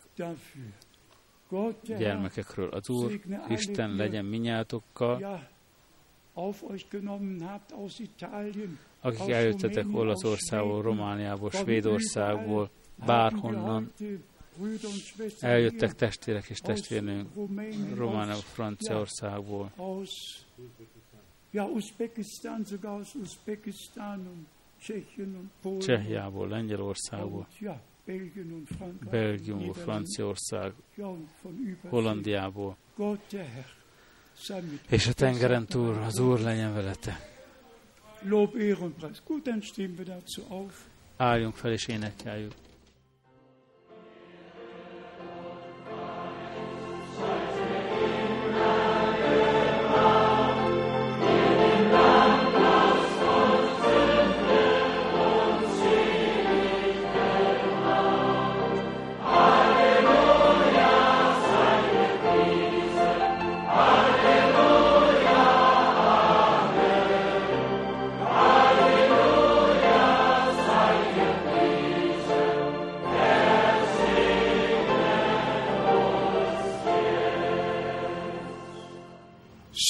[1.85, 2.69] gyermekekről.
[2.69, 5.51] Az Úr, Isten legyen minnyátokkal,
[9.00, 12.70] akik eljöttetek Olaszországból, Romániából, Svédországból,
[13.06, 13.92] bárhonnan
[15.40, 16.60] eljöttek testvérek és
[17.34, 19.72] Rumänien, Romániából, Franciaországból,
[25.78, 27.46] Csehjából, Lengyelországból,
[29.10, 30.72] Belgiumból, Franciaország.
[31.88, 32.76] Hollandiából,
[34.88, 37.30] és a tengeren túl az Úr legyen veletek.
[38.22, 39.22] Lob, Ehre und Preis.
[39.24, 40.84] Gut, dann stehen wir dazu auf.
[41.16, 42.52] Álljunk fel és énekeljük.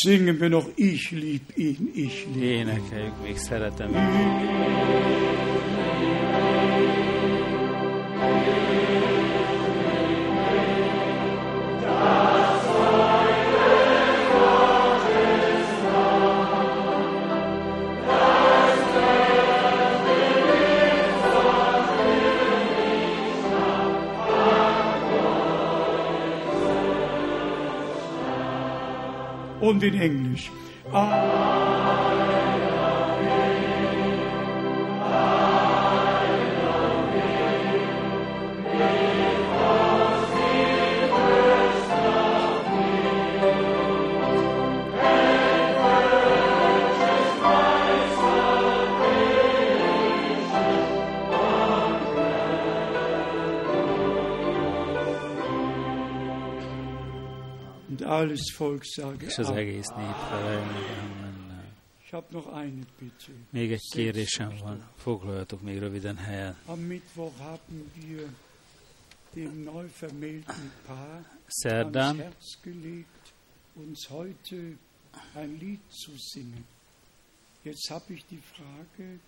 [0.04, 2.42] Singen wir noch, ich lieb ihn, ich lieb ihn.
[2.42, 5.02] Énekeljük, még szeretem őt.
[29.82, 30.50] in English.
[30.92, 32.22] Amen.
[58.22, 59.84] Alles Volk sage Amen.
[60.30, 61.62] amen.
[62.04, 63.32] Ich habe noch eine Bitte.
[63.50, 66.56] Még egy kérésem van, foglaljatok még röviden helyen.
[66.66, 68.28] Am Mittwoch haben wir
[69.34, 73.32] dem neu vermählten Paar ans Szerdán Herz gelegt,
[73.74, 74.78] uns heute
[75.34, 76.66] ein Lied zu singen.
[77.62, 79.18] Jetzt habe ich die Frage,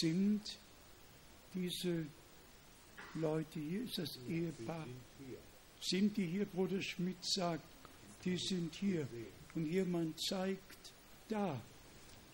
[0.00, 0.58] sind
[1.54, 2.06] diese
[3.14, 4.86] Leute hier, ist das Ehepaar,
[5.80, 7.77] sind die hier, Bruder Schmidt sagt,
[8.24, 9.06] die sind hier
[9.54, 10.92] und jemand zeigt
[11.28, 11.60] da,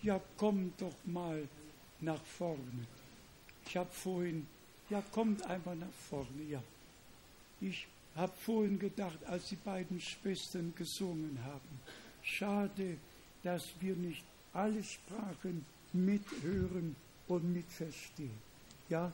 [0.03, 1.47] ja kommt doch mal
[2.01, 2.87] nach vorne.
[3.67, 4.47] Ich habe vorhin,
[4.91, 6.63] ja kommt einfach nach vorne, ja.
[7.61, 11.81] Ich habe vorhin gedacht, als die beiden Schwestern gesungen haben,
[12.23, 12.97] schade,
[13.43, 16.95] dass wir nicht alle Sprachen mithören
[17.29, 18.39] und mitverstehen.
[18.89, 19.13] Ja,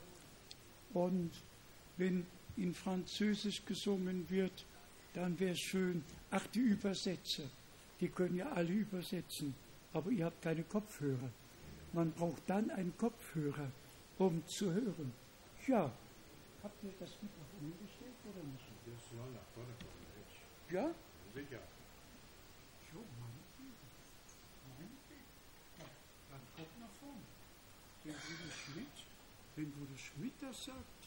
[0.93, 1.31] und
[1.97, 2.27] wenn
[2.57, 4.65] in Französisch gesungen wird,
[5.15, 7.45] dann wäre es schön, ach, die Übersetzer,
[8.01, 9.55] die können ja alle übersetzen,
[9.93, 11.31] aber ihr habt keine Kopfhörer.
[11.93, 13.71] Man braucht dann einen Kopfhörer,
[14.19, 15.13] um zu hören.
[15.67, 15.91] Ja,
[16.63, 18.71] habt ihr das Mikrofon hingestellt oder nicht?
[20.71, 20.89] Ja?
[21.35, 21.59] Sicher.
[22.95, 23.01] Jo.
[24.79, 25.27] Meinetwegen.
[25.79, 25.85] Ja,
[26.31, 27.27] dann kommt nach vorne.
[28.05, 28.97] Wenn Bruder Schmidt,
[29.57, 31.01] wenn Bruder Schmidt das sagt,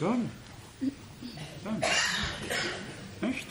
[0.00, 0.30] dann.
[3.22, 3.46] Echt?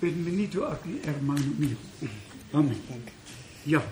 [0.00, 1.76] Bienvenido aquí, hermano mío.
[2.52, 2.80] Amén.
[3.66, 3.82] Ja.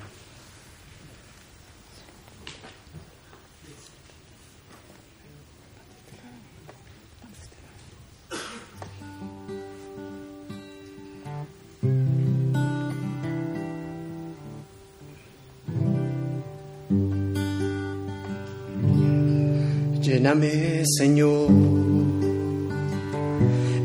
[20.02, 22.02] Lléname, Señor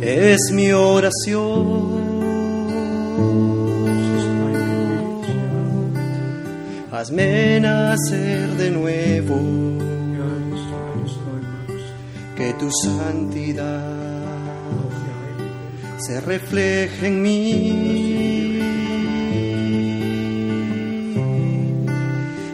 [0.01, 2.07] es mi oración.
[6.91, 9.39] Hazme nacer de nuevo,
[12.35, 13.97] que tu santidad
[15.99, 18.59] se refleje en mí.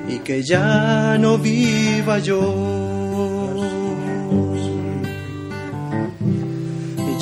[0.10, 2.83] Y que ya no viva yo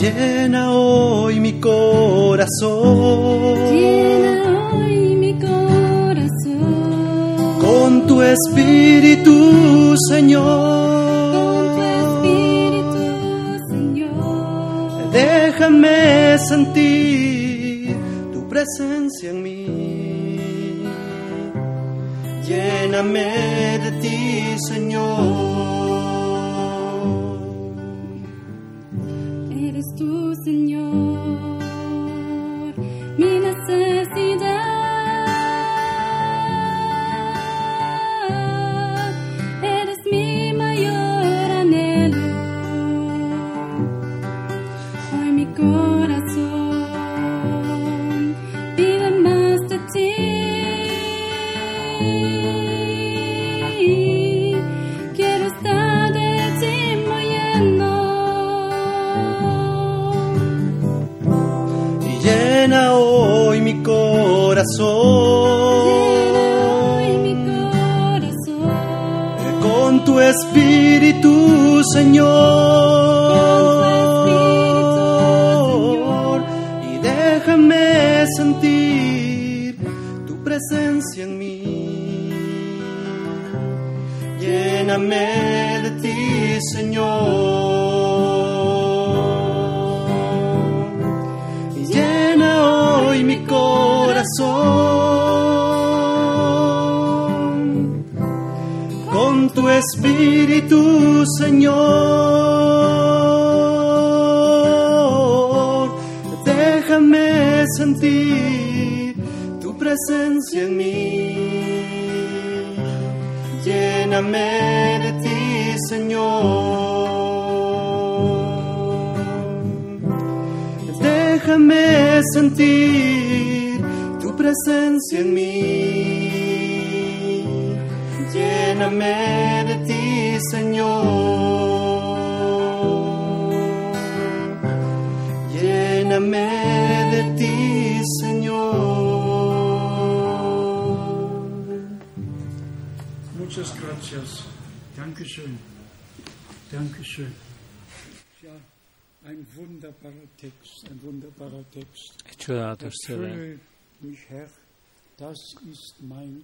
[0.01, 6.71] Llena hoy mi corazón Llena hoy mi corazón
[7.59, 11.31] con tu espíritu, Señor.
[11.31, 13.03] con tu espíritu,
[13.69, 15.11] Señor.
[15.11, 17.95] Déjame sentir
[18.33, 20.81] tu presencia en mí.
[22.47, 25.50] Lléname de ti, Señor.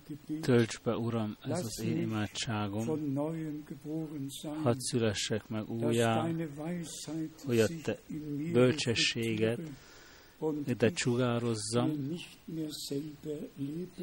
[0.09, 0.41] Mein Gebet.
[0.41, 2.85] Tölts be, Uram, ez az én imádságom.
[4.63, 6.29] Hadd szülessek meg újjá,
[7.45, 7.99] hogy a te
[8.53, 9.59] bölcsességet
[10.65, 11.91] ich csugározzam,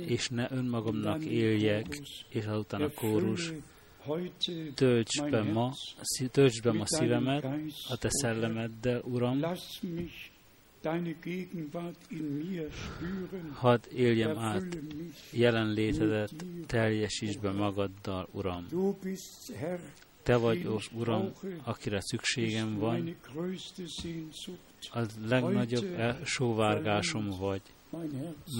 [0.06, 3.48] és ne önmagamnak éljek, és azután a kórus.
[3.48, 3.62] Erfülle
[4.06, 7.44] heute Tölts mein be ma, Herz szí- tölts be ma szívemet,
[7.88, 9.40] a te szellemeddel, Uram,
[13.52, 14.62] hadd éljem át
[15.30, 16.30] jelenlétedet,
[16.66, 18.66] teljesítsd be magaddal, Uram.
[20.22, 21.32] Te vagy, ó, Uram,
[21.64, 23.16] akire szükségem van,
[24.92, 27.62] a legnagyobb el- sóvárgásom vagy.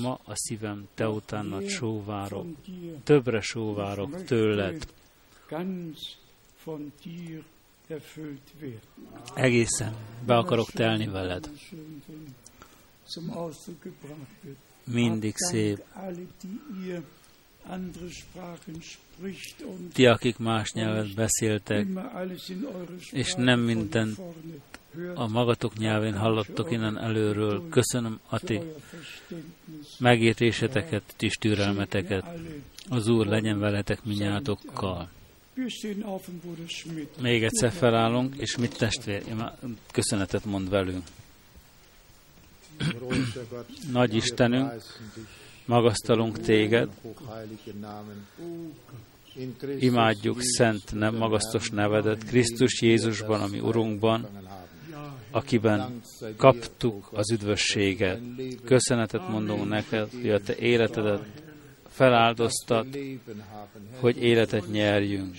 [0.03, 2.47] Ma a szívem te utánad sóvárok,
[3.05, 4.87] többre sóvárok tőled,
[9.35, 9.95] Egészen
[10.27, 11.51] be akarok telni veled.
[14.85, 15.85] Mindig szép.
[19.93, 21.87] Ti, akik más nyelvet beszéltek,
[23.13, 25.19] és nem hört.
[25.19, 27.69] a magatok nyelvén hallottok innen előről.
[27.69, 28.61] Köszönöm a ti
[29.99, 32.25] megértéseteket, is türelmeteket.
[32.89, 35.09] Az Úr legyen veletek minnyátokkal.
[37.21, 39.23] Még egyszer felállunk, és mit testvér,
[39.93, 41.03] köszönetet mond velünk.
[43.93, 44.73] Nagy Istenünk,
[45.65, 46.89] magasztalunk téged,
[49.79, 54.29] imádjuk szent, nem magasztos nevedet, Krisztus Jézusban, ami Urunkban,
[55.31, 56.01] akiben
[56.37, 58.21] kaptuk az üdvösséget.
[58.65, 61.23] Köszönetet mondunk neked, hogy a te életedet
[61.95, 62.87] feláldoztat,
[64.01, 65.37] hogy életet nyerjünk.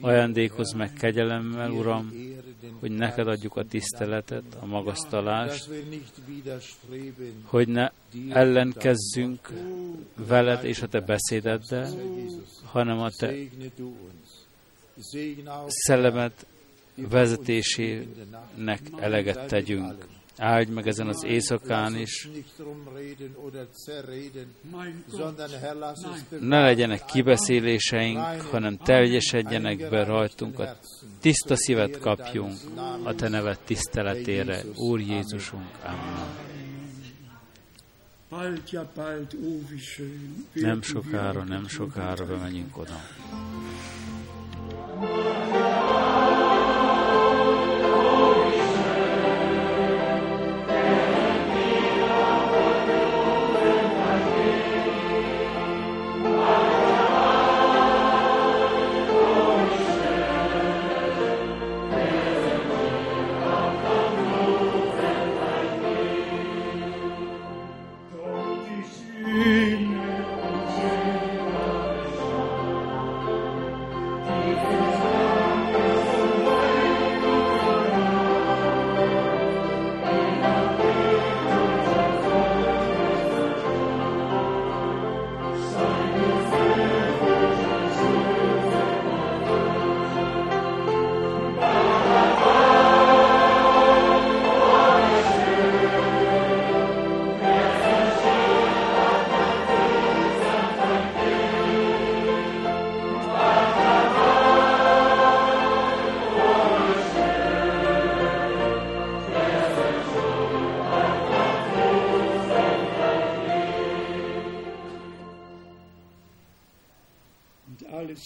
[0.00, 2.12] Ajándékozz meg kegyelemmel, Uram,
[2.80, 5.70] hogy neked adjuk a tiszteletet, a magasztalást,
[7.42, 7.90] hogy ne
[8.30, 9.52] ellenkezzünk
[10.14, 11.90] veled és a te beszédeddel,
[12.64, 13.34] hanem a te
[15.66, 16.32] szellemed
[16.94, 20.17] vezetésének eleget tegyünk.
[20.38, 22.28] Áldj meg ezen az éjszakán is,
[26.40, 30.76] ne legyenek kibeszéléseink, hanem teljesedjenek be rajtunk, a
[31.20, 32.56] tiszta szívet kapjunk
[33.02, 34.62] a Te neved tiszteletére.
[34.76, 36.46] Úr Jézusunk, Amen.
[40.52, 43.00] Nem sokára, nem sokára bemegyünk oda.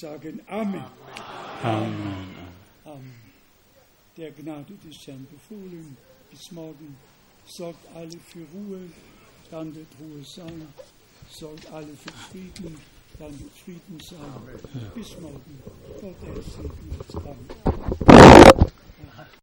[0.02, 0.82] Sagen Amen.
[1.62, 2.34] Amen.
[2.84, 3.14] Amen.
[4.16, 5.96] Der Gnade des Herrn befohlen.
[6.28, 6.96] Bis morgen.
[7.46, 8.80] Sorgt alle für Ruhe,
[9.50, 10.66] dann wird Ruhe sein.
[11.30, 12.78] Sorgt alle für Frieden,
[13.18, 14.90] dann wird Frieden sein.
[14.94, 15.62] Bis morgen.
[16.00, 17.14] Gott er segne uns.
[17.16, 18.01] Amen.